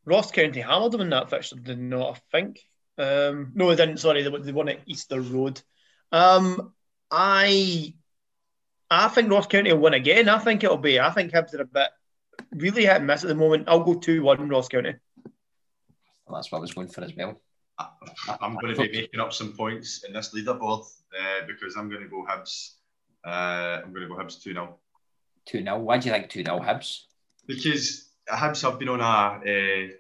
Ross 0.05 0.31
County 0.31 0.61
hammered 0.61 0.93
them 0.93 1.01
in 1.01 1.11
that 1.11 1.29
fixture, 1.29 1.57
did 1.57 1.81
not 1.81 2.17
I 2.17 2.21
think? 2.31 2.61
Um, 2.97 3.51
no, 3.55 3.69
they 3.69 3.85
didn't. 3.85 3.99
Sorry, 3.99 4.23
they, 4.23 4.31
they 4.31 4.53
won 4.53 4.69
at 4.69 4.81
Easter 4.87 5.21
Road. 5.21 5.61
Um, 6.13 6.73
I, 7.17 7.95
I 8.91 9.07
think 9.09 9.31
Ross 9.31 9.47
County 9.47 9.73
will 9.73 9.81
win 9.81 9.95
again. 9.95 10.29
I 10.29 10.39
think 10.39 10.65
it'll 10.65 10.77
be. 10.77 10.99
I 10.99 11.11
think 11.11 11.33
Hibs 11.33 11.55
are 11.55 11.63
a 11.63 11.65
bit 11.65 11.91
really 12.51 12.87
hit 12.87 12.97
and 12.97 13.07
miss 13.07 13.23
at 13.23 13.29
the 13.29 13.37
moment. 13.37 13.69
I'll 13.69 13.85
go 13.85 13.95
two 13.95 14.25
one 14.25 14.49
Ross 14.49 14.67
County. 14.67 14.95
Well, 16.27 16.37
that's 16.37 16.51
what 16.51 16.59
I 16.59 16.63
was 16.63 16.75
going 16.75 16.89
for 16.89 17.03
as 17.03 17.15
well. 17.17 17.41
I'm 18.41 18.57
going 18.57 18.75
to 18.75 18.83
be 18.83 19.01
making 19.03 19.21
up 19.21 19.33
some 19.33 19.53
points 19.53 20.05
in 20.05 20.13
this 20.13 20.35
leaderboard 20.35 20.87
uh, 21.17 21.47
because 21.47 21.77
I'm 21.77 21.89
going 21.89 22.03
to 22.03 22.09
go 22.09 22.27
Hibs. 22.29 22.73
Uh, 23.25 23.83
I'm 23.85 23.93
going 23.93 24.03
to 24.03 24.09
go 24.09 24.17
Hibs 24.17 24.43
2 24.43 24.53
0. 24.53 24.77
2 25.47 25.63
0. 25.63 25.79
Why 25.79 25.99
do 25.99 26.09
you 26.09 26.15
think 26.15 26.31
2 26.31 26.45
0 26.45 26.59
Hibs? 26.59 27.03
Because 27.47 28.09
Hibs 28.29 28.63
have 28.63 28.81
been 28.81 28.89
on 28.89 29.01
a, 29.01 29.91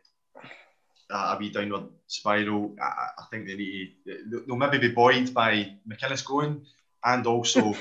uh, 1.10 1.34
a 1.34 1.38
wee 1.38 1.50
downward 1.50 1.90
spiral. 2.08 2.74
I, 2.82 2.86
I 3.18 3.24
think 3.30 3.46
they 3.46 3.54
need 3.54 3.94
to, 4.04 4.44
they'll 4.48 4.56
maybe 4.56 4.78
be 4.78 4.88
buoyed 4.88 5.32
by 5.32 5.76
McInnes 5.88 6.24
going, 6.24 6.64
and 7.05 7.26
also, 7.26 7.74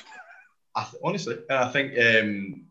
I 0.76 0.84
th- 0.84 1.02
honestly, 1.04 1.38
I 1.50 1.70
think 1.70 1.98
um, 1.98 2.66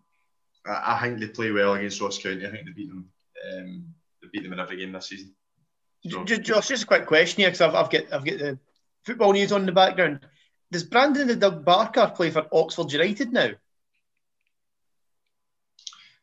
I, 0.66 0.94
I 0.94 1.00
think 1.00 1.20
they 1.20 1.28
play 1.28 1.50
well 1.50 1.74
against 1.74 2.00
Ross 2.00 2.18
County. 2.18 2.46
I 2.46 2.50
think 2.50 2.66
they 2.66 2.72
beat 2.72 2.88
them. 2.88 3.08
Um, 3.52 3.94
they 4.20 4.28
beat 4.32 4.42
them 4.42 4.52
in 4.52 4.60
every 4.60 4.76
game 4.76 4.92
this 4.92 5.08
season. 5.08 5.34
So, 6.08 6.24
Just, 6.24 6.42
Josh, 6.42 6.68
just 6.68 6.84
a 6.84 6.86
quick 6.86 7.06
question 7.06 7.42
here 7.42 7.50
because 7.50 7.60
I've, 7.60 7.74
I've 7.74 7.90
got 7.90 8.12
I've 8.12 8.24
got 8.24 8.38
the 8.38 8.58
football 9.04 9.32
news 9.32 9.52
on 9.52 9.60
in 9.60 9.66
the 9.66 9.72
background. 9.72 10.26
Does 10.70 10.84
Brandon 10.84 11.28
the 11.28 11.36
Doug 11.36 11.64
Barker 11.64 12.12
play 12.14 12.30
for 12.30 12.46
Oxford 12.52 12.90
United 12.90 13.32
now? 13.32 13.50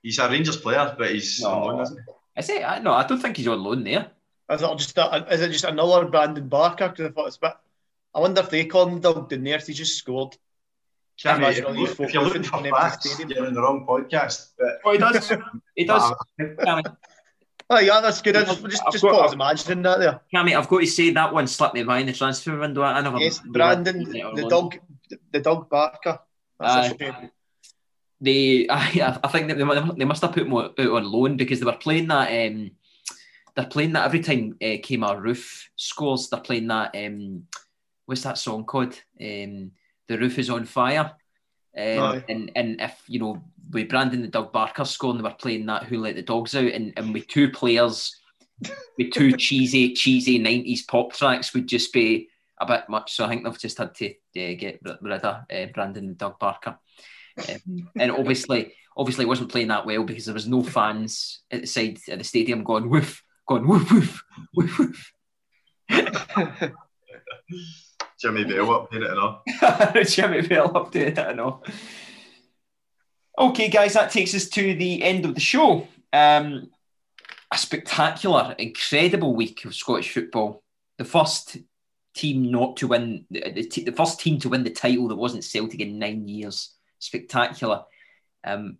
he's 0.01 0.19
a 0.19 0.29
Rangers 0.29 0.57
player, 0.57 0.95
but 0.97 1.11
he's 1.11 1.43
on 1.43 1.61
loan, 1.61 1.81
isn't 1.81 1.97
he? 1.97 2.03
I 2.37 2.41
say, 2.41 2.63
I, 2.63 2.79
no, 2.79 2.93
I 2.93 3.05
don't 3.05 3.21
think 3.21 3.37
he's 3.37 3.47
on 3.47 3.63
loan 3.63 3.83
there. 3.83 4.11
Is 4.49 4.61
it 4.61 4.77
just 4.77 4.97
a, 4.97 5.27
is 5.31 5.41
it 5.41 5.51
just 5.51 5.65
another 5.65 6.05
Brandon 6.05 6.47
Barker? 6.47 6.89
Because 6.89 7.05
I 7.05 7.09
thought 7.11 7.27
it's 7.27 7.37
a 7.37 7.41
bit. 7.41 7.53
I 8.13 8.19
wonder 8.19 8.41
if 8.41 8.49
they 8.49 8.65
call 8.65 8.87
him 8.87 8.99
Doug 8.99 9.29
Down 9.29 9.43
there 9.43 9.57
if 9.57 9.67
he 9.67 9.73
just 9.73 9.97
scored. 9.97 10.35
Can't 11.21 11.37
Imagine 11.39 11.63
be- 11.63 11.67
all 11.67 11.73
these 11.75 11.99
if 11.99 12.13
you're 12.13 12.23
looking 12.23 12.43
in 12.43 12.47
for 12.47 12.57
an 12.59 12.65
empty 12.65 12.79
facts, 12.79 13.09
stadium. 13.11 13.37
you're 13.37 13.47
in 13.47 13.53
the 13.53 13.61
wrong 13.61 13.85
podcast. 13.85 14.51
But 14.57 14.79
Oh, 14.85 14.91
he 14.93 14.97
does. 14.97 15.31
He 15.75 15.85
does. 15.85 16.13
Oh 17.71 17.79
yeah, 17.79 18.01
that's 18.01 18.21
good. 18.21 18.35
I 18.35 18.45
just 18.45 18.63
just, 18.65 18.83
I've 18.85 18.91
just 18.93 19.03
got- 19.03 19.19
I 19.19 19.23
was 19.23 19.33
imagining 19.33 19.83
that 19.83 19.99
there. 19.99 20.21
Cammy, 20.33 20.57
I've 20.57 20.67
got 20.67 20.79
to 20.79 20.87
say 20.87 21.11
that 21.11 21.33
one 21.33 21.45
slipped 21.45 21.75
me 21.75 21.83
by 21.83 21.99
in 21.99 22.07
the 22.07 22.13
transfer 22.13 22.57
window. 22.57 22.81
I 22.81 22.99
never. 23.01 23.17
Yes, 23.19 23.39
Brandon, 23.45 24.03
the 24.03 24.47
dog, 24.49 24.79
the 25.31 25.39
dog 25.39 25.69
Barker. 25.69 26.19
That's 26.59 26.93
a 26.93 26.97
shame. 26.97 27.29
They, 28.21 28.67
I, 28.69 29.19
I 29.23 29.27
think 29.27 29.47
that 29.49 29.57
they, 29.57 29.97
they 29.97 30.05
must 30.05 30.21
have 30.23 30.33
put 30.33 30.47
him 30.47 30.55
out 30.55 30.79
on 30.79 31.11
loan 31.11 31.37
because 31.37 31.59
they 31.59 31.65
were 31.65 31.73
playing 31.73 32.07
that. 32.07 32.29
Um, 32.29 32.71
they're 33.55 33.67
playing 33.67 33.93
that 33.93 34.05
every 34.05 34.21
time 34.21 34.57
uh, 34.61 34.81
Kemar 34.81 35.21
Roofe 35.21 35.65
scores. 35.75 36.29
They're 36.29 36.39
playing 36.39 36.67
that. 36.67 36.95
Um, 36.95 37.43
what's 38.09 38.23
that 38.23 38.39
song 38.39 38.65
called? 38.65 38.99
Um, 39.21 39.71
the 40.07 40.17
roof 40.17 40.39
is 40.39 40.49
on 40.49 40.65
fire. 40.65 41.11
Um, 41.77 42.23
and 42.27 42.51
and 42.55 42.81
if 42.81 42.99
you 43.07 43.19
know 43.19 43.43
with 43.69 43.87
Brandon 43.87 44.23
the 44.23 44.27
Doug 44.27 44.51
Barker 44.51 44.83
scoring, 44.83 45.17
they 45.17 45.23
were 45.23 45.35
playing 45.35 45.67
that 45.67 45.83
Who 45.83 45.99
Let 45.99 46.15
the 46.15 46.23
Dogs 46.23 46.55
Out, 46.55 46.71
and, 46.71 46.91
and 46.97 47.13
with 47.13 47.27
two 47.27 47.51
players, 47.51 48.19
with 48.97 49.11
two 49.11 49.31
cheesy 49.37 49.93
cheesy 49.93 50.39
nineties 50.39 50.83
pop 50.83 51.13
tracks 51.13 51.53
would 51.53 51.67
just 51.67 51.93
be 51.93 52.29
a 52.59 52.65
bit 52.65 52.89
much. 52.89 53.13
So 53.13 53.23
I 53.23 53.29
think 53.29 53.43
they've 53.43 53.59
just 53.59 53.77
had 53.77 53.93
to 53.95 54.09
uh, 54.09 54.55
get 54.57 54.79
rid 54.83 55.23
of 55.23 55.23
uh, 55.23 55.65
Brandon 55.71 56.05
and 56.05 56.17
Doug 56.17 56.39
Barker. 56.39 56.79
Um, 57.47 57.89
and 57.95 58.11
obviously, 58.11 58.73
obviously, 58.97 59.25
it 59.25 59.29
wasn't 59.29 59.51
playing 59.51 59.67
that 59.67 59.85
well 59.85 60.03
because 60.03 60.25
there 60.25 60.33
was 60.33 60.47
no 60.47 60.63
fans 60.63 61.41
at 61.51 61.61
the 61.61 61.67
side 61.67 61.99
of 62.09 62.17
the 62.17 62.23
stadium 62.23 62.63
going 62.63 62.89
woof, 62.89 63.23
going 63.47 63.67
woof, 63.67 63.91
woof, 63.91 64.23
woof, 64.55 64.79
woof. 64.79 65.13
Jimmy 68.19 68.43
Bell 68.43 68.73
up 68.73 68.93
in 68.93 69.03
it 69.03 69.17
all. 69.17 69.43
Jimmy 70.03 70.41
Bell 70.41 70.75
up 70.75 70.95
it, 70.95 71.15
know. 71.35 71.63
Okay, 73.37 73.69
guys, 73.69 73.93
that 73.93 74.11
takes 74.11 74.35
us 74.35 74.49
to 74.49 74.75
the 74.75 75.01
end 75.01 75.25
of 75.25 75.33
the 75.33 75.39
show. 75.39 75.87
Um, 76.11 76.69
a 77.51 77.57
spectacular, 77.57 78.55
incredible 78.57 79.35
week 79.35 79.63
of 79.63 79.73
Scottish 79.73 80.13
football. 80.13 80.63
The 80.97 81.05
first 81.05 81.57
team 82.13 82.51
not 82.51 82.77
to 82.77 82.89
win, 82.89 83.25
the, 83.31 83.51
the, 83.51 83.83
the 83.85 83.91
first 83.93 84.19
team 84.19 84.39
to 84.39 84.49
win 84.49 84.63
the 84.63 84.69
title 84.69 85.07
that 85.07 85.15
wasn't 85.15 85.45
Celtic 85.45 85.79
in 85.79 85.97
nine 85.97 86.27
years. 86.27 86.73
spectacular. 86.99 87.85
Um, 88.43 88.77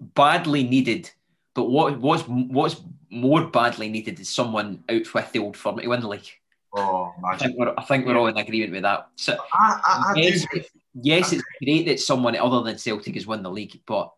badly 0.00 0.62
needed, 0.62 1.10
but 1.54 1.64
what 1.64 1.98
what's 1.98 2.22
what's 2.26 2.80
more 3.10 3.46
badly 3.46 3.88
needed 3.88 4.20
is 4.20 4.28
someone 4.28 4.84
out 4.88 5.12
with 5.12 5.32
the 5.32 5.40
old 5.40 5.56
firm 5.56 5.78
to 5.78 5.88
win 5.88 6.00
the 6.00 6.08
league. 6.08 6.30
Oh, 6.74 7.12
I 7.24 7.36
think 7.36 7.56
we're, 7.58 7.74
I 7.76 7.82
think 7.84 8.06
we're 8.06 8.16
all 8.16 8.28
in 8.28 8.36
agreement 8.36 8.72
with 8.72 8.82
that. 8.82 9.08
So, 9.16 9.36
I, 9.52 9.80
I, 9.84 10.12
I 10.12 10.20
yes, 10.20 10.46
yes, 10.94 11.32
it's 11.32 11.42
great 11.62 11.86
that 11.86 12.00
someone 12.00 12.36
other 12.36 12.62
than 12.62 12.78
Celtic 12.78 13.14
has 13.14 13.26
won 13.26 13.42
the 13.42 13.50
league, 13.50 13.80
but 13.86 14.12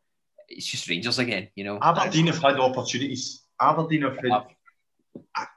it's 0.48 0.66
just 0.66 0.88
Rangers 0.88 1.18
again, 1.18 1.48
you 1.54 1.64
know. 1.64 1.78
Aberdeen 1.80 2.26
have 2.26 2.42
had 2.42 2.58
opportunities. 2.60 3.42
Aberdeen 3.60 4.02
have 4.02 4.18
had 4.22 4.44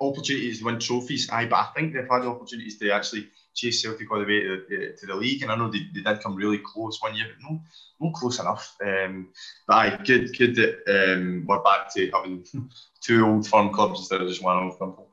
opportunities 0.02 0.60
to 0.60 0.66
win 0.66 0.80
trophies. 0.80 1.30
Aye, 1.32 1.48
but 1.48 1.58
I 1.58 1.70
think 1.76 1.94
they've 1.94 2.08
had 2.10 2.24
opportunities 2.24 2.78
to 2.80 2.92
actually 2.92 3.28
chase 3.54 3.82
Celtic 3.82 4.12
all 4.12 4.20
the 4.20 4.26
way 4.26 4.42
to 4.42 4.64
the, 4.70 4.96
to 5.00 5.06
the 5.06 5.16
league. 5.16 5.44
And 5.44 5.52
I 5.52 5.56
know 5.56 5.70
they, 5.70 5.88
they 5.94 6.02
did 6.02 6.22
come 6.22 6.36
really 6.36 6.60
close 6.60 7.02
one 7.02 7.16
year, 7.16 7.28
but 7.30 7.50
no, 7.50 7.62
not 8.00 8.14
close 8.14 8.40
enough. 8.40 8.76
Um, 8.84 9.30
but 9.68 9.74
aye, 9.74 10.00
good, 10.06 10.38
good 10.38 10.56
that 10.56 11.14
um, 11.14 11.46
we're 11.48 11.64
back 11.64 11.94
to 11.96 12.10
having 12.12 12.46
two 13.02 13.26
old 13.26 13.48
firm 13.48 13.72
clubs 13.72 14.00
instead 14.00 14.22
of 14.22 14.28
just 14.28 14.44
one 14.44 14.64
old 14.64 14.78
firm 14.78 14.94
club. 14.94 15.05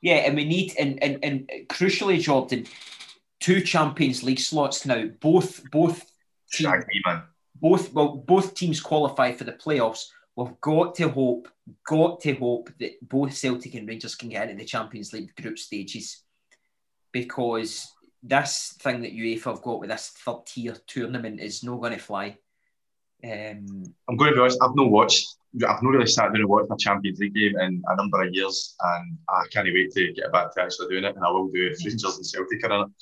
Yeah, 0.00 0.16
and 0.16 0.36
we 0.36 0.44
need 0.44 0.74
and 0.78 1.02
and, 1.02 1.18
and 1.24 1.50
crucially, 1.68 2.20
Jordan, 2.20 2.66
two 3.40 3.60
Champions 3.60 4.22
League 4.22 4.38
slots 4.38 4.86
now. 4.86 5.06
Both 5.20 5.68
both 5.70 6.10
teams, 6.52 6.86
me, 6.86 7.02
man. 7.04 7.22
both 7.56 7.92
well 7.92 8.16
both 8.16 8.54
teams 8.54 8.80
qualify 8.80 9.32
for 9.32 9.44
the 9.44 9.52
playoffs. 9.52 10.06
We've 10.36 10.60
got 10.60 10.94
to 10.96 11.08
hope, 11.08 11.48
got 11.84 12.20
to 12.20 12.32
hope 12.34 12.70
that 12.78 12.92
both 13.02 13.34
Celtic 13.34 13.74
and 13.74 13.88
Rangers 13.88 14.14
can 14.14 14.28
get 14.28 14.48
into 14.48 14.62
the 14.62 14.68
Champions 14.68 15.12
League 15.12 15.34
group 15.34 15.58
stages, 15.58 16.22
because 17.10 17.92
this 18.22 18.76
thing 18.80 19.02
that 19.02 19.12
UEFA 19.12 19.44
have 19.54 19.62
got 19.62 19.80
with 19.80 19.90
this 19.90 20.10
third 20.10 20.46
tier 20.46 20.76
tournament 20.86 21.40
is 21.40 21.64
not 21.64 21.80
going 21.80 21.92
to 21.92 21.98
fly. 21.98 22.36
Um, 23.24 23.84
I'm 24.08 24.16
going 24.16 24.30
to 24.30 24.36
be 24.36 24.40
honest. 24.40 24.58
I've 24.62 24.76
not 24.76 24.90
watched. 24.90 25.26
I've 25.56 25.82
not 25.82 25.90
really 25.90 26.06
sat 26.06 26.26
down 26.26 26.36
and 26.36 26.48
watched 26.48 26.70
a 26.70 26.76
Champions 26.78 27.18
League 27.18 27.34
game 27.34 27.58
in 27.58 27.82
a 27.86 27.96
number 27.96 28.22
of 28.22 28.32
years, 28.32 28.76
and 28.80 29.18
I 29.28 29.42
can't 29.50 29.66
wait 29.66 29.90
to 29.92 30.12
get 30.12 30.32
back 30.32 30.54
to 30.54 30.62
actually 30.62 30.88
doing 30.88 31.04
it. 31.04 31.16
And 31.16 31.24
I 31.24 31.30
will 31.30 31.48
do 31.48 31.66
it 31.66 31.72
if 31.72 31.84
Rangers 31.84 32.16
and 32.16 32.26
Celtic 32.26 32.64
are 32.64 32.84
in 32.84 32.92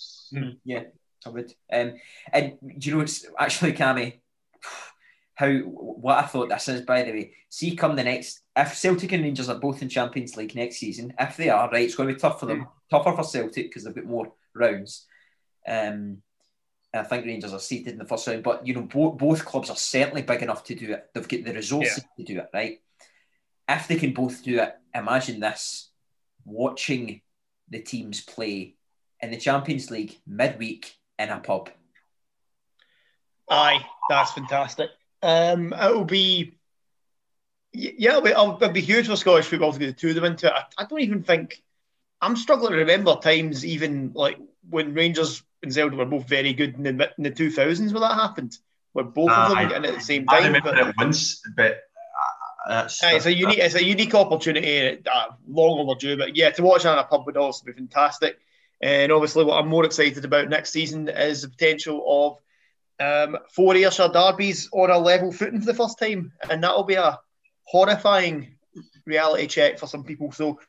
it. 0.51 0.59
Yeah, 0.65 0.83
I 1.27 1.29
would. 1.29 1.53
Um, 1.73 1.95
and 2.33 2.57
do 2.79 2.89
you 2.89 2.97
know 2.97 3.03
it's 3.03 3.27
actually 3.39 3.73
Cammy? 3.73 4.21
How 5.35 5.53
what 5.53 6.17
I 6.17 6.27
thought 6.27 6.49
this 6.49 6.69
is, 6.69 6.81
by 6.83 7.03
the 7.03 7.13
way. 7.13 7.33
See, 7.51 7.77
come 7.77 7.95
the 7.95 8.05
next, 8.05 8.41
if 8.57 8.75
Celtic 8.75 9.13
and 9.13 9.23
Rangers 9.23 9.51
are 9.51 9.59
both 9.59 9.83
in 9.83 9.89
Champions 9.89 10.37
League 10.37 10.55
next 10.55 10.79
season, 10.79 11.13
if 11.19 11.37
they 11.37 11.51
are, 11.51 11.69
right, 11.69 11.85
it's 11.85 11.95
going 11.95 12.09
to 12.09 12.15
be 12.15 12.21
tough 12.21 12.41
for 12.41 12.47
them, 12.47 12.67
tougher 12.91 13.13
for 13.13 13.23
Celtic 13.23 13.69
because 13.69 13.85
they've 13.85 13.95
got 13.95 14.05
more 14.07 14.33
rounds. 14.55 15.07
Um, 15.69 16.23
I 16.97 17.03
think 17.05 17.27
Rangers 17.27 17.53
are 17.53 17.61
seated 17.61 17.93
in 17.93 17.99
the 17.99 18.05
first 18.05 18.27
round, 18.27 18.43
but 18.43 18.67
you 18.67 18.75
know 18.75 18.83
both 18.83 19.19
both 19.19 19.45
clubs 19.45 19.71
are 19.71 19.77
certainly 19.77 20.23
big 20.23 20.43
enough 20.43 20.65
to 20.65 20.75
do 20.75 20.93
it. 20.93 21.11
They've 21.15 21.29
got 21.29 21.45
the 21.45 21.55
resources 21.55 22.05
to 22.17 22.25
do 22.25 22.39
it, 22.39 22.49
right? 22.53 22.81
If 23.69 23.89
they 23.89 23.97
can 23.97 24.13
both 24.13 24.43
do 24.43 24.61
it, 24.61 24.77
imagine 24.95 25.41
this: 25.41 25.91
watching 26.45 27.21
the 27.69 27.81
teams 27.81 28.21
play 28.21 28.77
in 29.21 29.31
the 29.31 29.37
Champions 29.37 29.91
League 29.91 30.19
midweek 30.27 30.97
in 31.19 31.31
a 31.31 31.41
pub. 31.41 31.71
Aye, 33.49 33.85
that's 34.09 34.33
fantastic. 34.33 34.91
Um, 35.23 35.73
it'll 35.73 36.05
be, 36.05 36.59
yeah, 37.73 38.11
it'll 38.11 38.23
be, 38.23 38.31
it'll 38.31 38.69
be 38.69 38.81
huge 38.81 39.07
for 39.07 39.17
Scottish 39.17 39.47
football 39.47 39.73
to 39.73 39.79
get 39.79 39.87
the 39.87 39.93
two 39.93 40.11
of 40.11 40.15
them 40.15 40.25
into 40.25 40.47
it. 40.47 40.53
I, 40.53 40.65
I 40.79 40.85
don't 40.85 41.01
even 41.01 41.23
think, 41.23 41.63
I'm 42.21 42.37
struggling 42.37 42.73
to 42.73 42.79
remember 42.79 43.17
times 43.17 43.65
even 43.65 44.13
like 44.15 44.39
when 44.69 44.95
Rangers 44.95 45.43
and 45.63 45.73
Celtic 45.73 45.99
were 45.99 46.05
both 46.05 46.29
very 46.29 46.53
good 46.53 46.75
in 46.75 46.83
the, 46.83 47.11
in 47.17 47.25
the 47.25 47.31
2000s 47.31 47.93
when 47.93 48.01
that 48.01 48.15
happened, 48.15 48.57
where 48.93 49.05
both 49.05 49.31
of 49.31 49.49
them 49.51 49.69
got 49.69 49.77
in 49.77 49.85
at 49.85 49.95
the 49.95 50.01
same 50.01 50.27
time. 50.27 50.43
I 50.43 50.47
remember 50.47 50.73
but- 50.73 50.89
it 50.89 50.97
once, 50.97 51.41
but 51.57 51.73
uh, 51.73 52.83
that's, 52.83 53.03
Aye, 53.03 53.15
it's 53.15 53.27
a 53.27 53.35
unique, 53.35 53.59
it's 53.59 53.75
a 53.75 53.85
unique 53.85 54.15
opportunity, 54.15 55.03
uh, 55.13 55.27
long 55.49 55.79
overdue. 55.79 56.17
But 56.17 56.37
yeah, 56.37 56.51
to 56.51 56.63
watch 56.63 56.83
that 56.83 56.95
in 56.95 56.99
a 56.99 57.05
pub 57.05 57.27
would 57.27 57.37
also 57.37 57.65
be 57.65 57.73
fantastic. 57.73 58.39
And 58.81 59.11
obviously, 59.11 59.45
what 59.45 59.59
I'm 59.59 59.69
more 59.69 59.85
excited 59.85 60.25
about 60.25 60.49
next 60.49 60.71
season 60.71 61.09
is 61.09 61.43
the 61.43 61.49
potential 61.49 62.41
of 63.01 63.27
um, 63.35 63.39
four 63.55 63.75
Ayrshire 63.75 64.09
derbies 64.09 64.69
on 64.73 64.91
a 64.91 64.99
level 64.99 65.33
footing 65.33 65.61
for 65.61 65.67
the 65.67 65.75
first 65.75 65.99
time, 65.99 66.33
and 66.51 66.63
that'll 66.63 66.85
be 66.85 66.95
a 66.95 67.19
horrifying 67.65 68.57
reality 69.07 69.47
check 69.47 69.79
for 69.79 69.87
some 69.87 70.05
people. 70.05 70.33
So, 70.33 70.61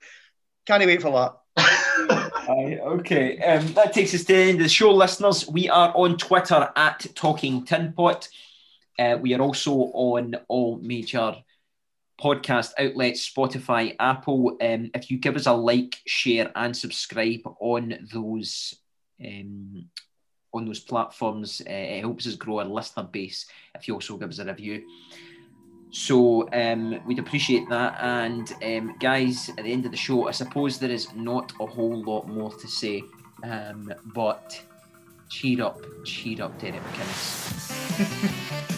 can't 0.66 0.86
wait 0.86 1.02
for 1.02 1.12
that. 1.12 1.38
Aye, 1.58 2.80
okay, 2.82 3.40
um, 3.40 3.74
that 3.74 3.94
takes 3.94 4.14
us 4.14 4.22
to 4.22 4.34
the 4.34 4.36
end 4.36 4.58
of 4.60 4.64
the 4.64 4.70
show, 4.70 4.94
listeners. 4.94 5.48
We 5.48 5.70
are 5.70 5.92
on 5.96 6.18
Twitter 6.18 6.70
at 6.76 7.06
Talking 7.16 7.66
Tin 7.66 7.94
Pot. 7.94 8.28
Uh, 8.98 9.18
we 9.22 9.34
are 9.34 9.42
also 9.42 9.74
on 9.74 10.36
all 10.48 10.80
major 10.82 11.36
podcast 12.22 12.72
outlets, 12.80 13.30
Spotify, 13.30 13.96
Apple. 14.00 14.58
Um, 14.62 14.92
if 14.94 15.12
you 15.12 15.18
give 15.18 15.36
us 15.36 15.46
a 15.46 15.54
like, 15.54 15.98
share, 16.06 16.52
and 16.56 16.76
subscribe 16.76 17.42
on 17.60 18.08
those 18.14 18.76
um, 19.24 19.86
on 20.54 20.66
those 20.66 20.80
platforms, 20.80 21.62
uh, 21.68 21.72
it 21.72 22.02
helps 22.02 22.28
us 22.28 22.36
grow 22.36 22.60
our 22.60 22.66
listener 22.66 23.04
base. 23.04 23.48
If 23.76 23.88
you 23.88 23.96
also 23.96 24.18
give 24.18 24.30
us 24.30 24.40
a 24.40 24.46
review. 24.46 24.84
So 25.92 26.48
um, 26.54 27.00
we'd 27.06 27.20
appreciate 27.20 27.68
that. 27.70 27.98
And 28.02 28.54
um, 28.64 28.98
guys, 29.00 29.50
at 29.50 29.64
the 29.64 29.72
end 29.72 29.86
of 29.86 29.92
the 29.92 29.98
show, 29.98 30.28
I 30.28 30.32
suppose 30.32 30.80
there 30.80 30.92
is 30.92 31.14
not 31.14 31.54
a 31.60 31.66
whole 31.66 32.04
lot 32.04 32.28
more 32.28 32.52
to 32.52 32.68
say, 32.68 33.04
um, 33.44 33.94
but 34.14 34.62
cheer 35.30 35.64
up, 35.64 35.80
cheer 36.06 36.44
up, 36.44 36.60
Derek 36.60 36.82
McInnes. 36.84 38.74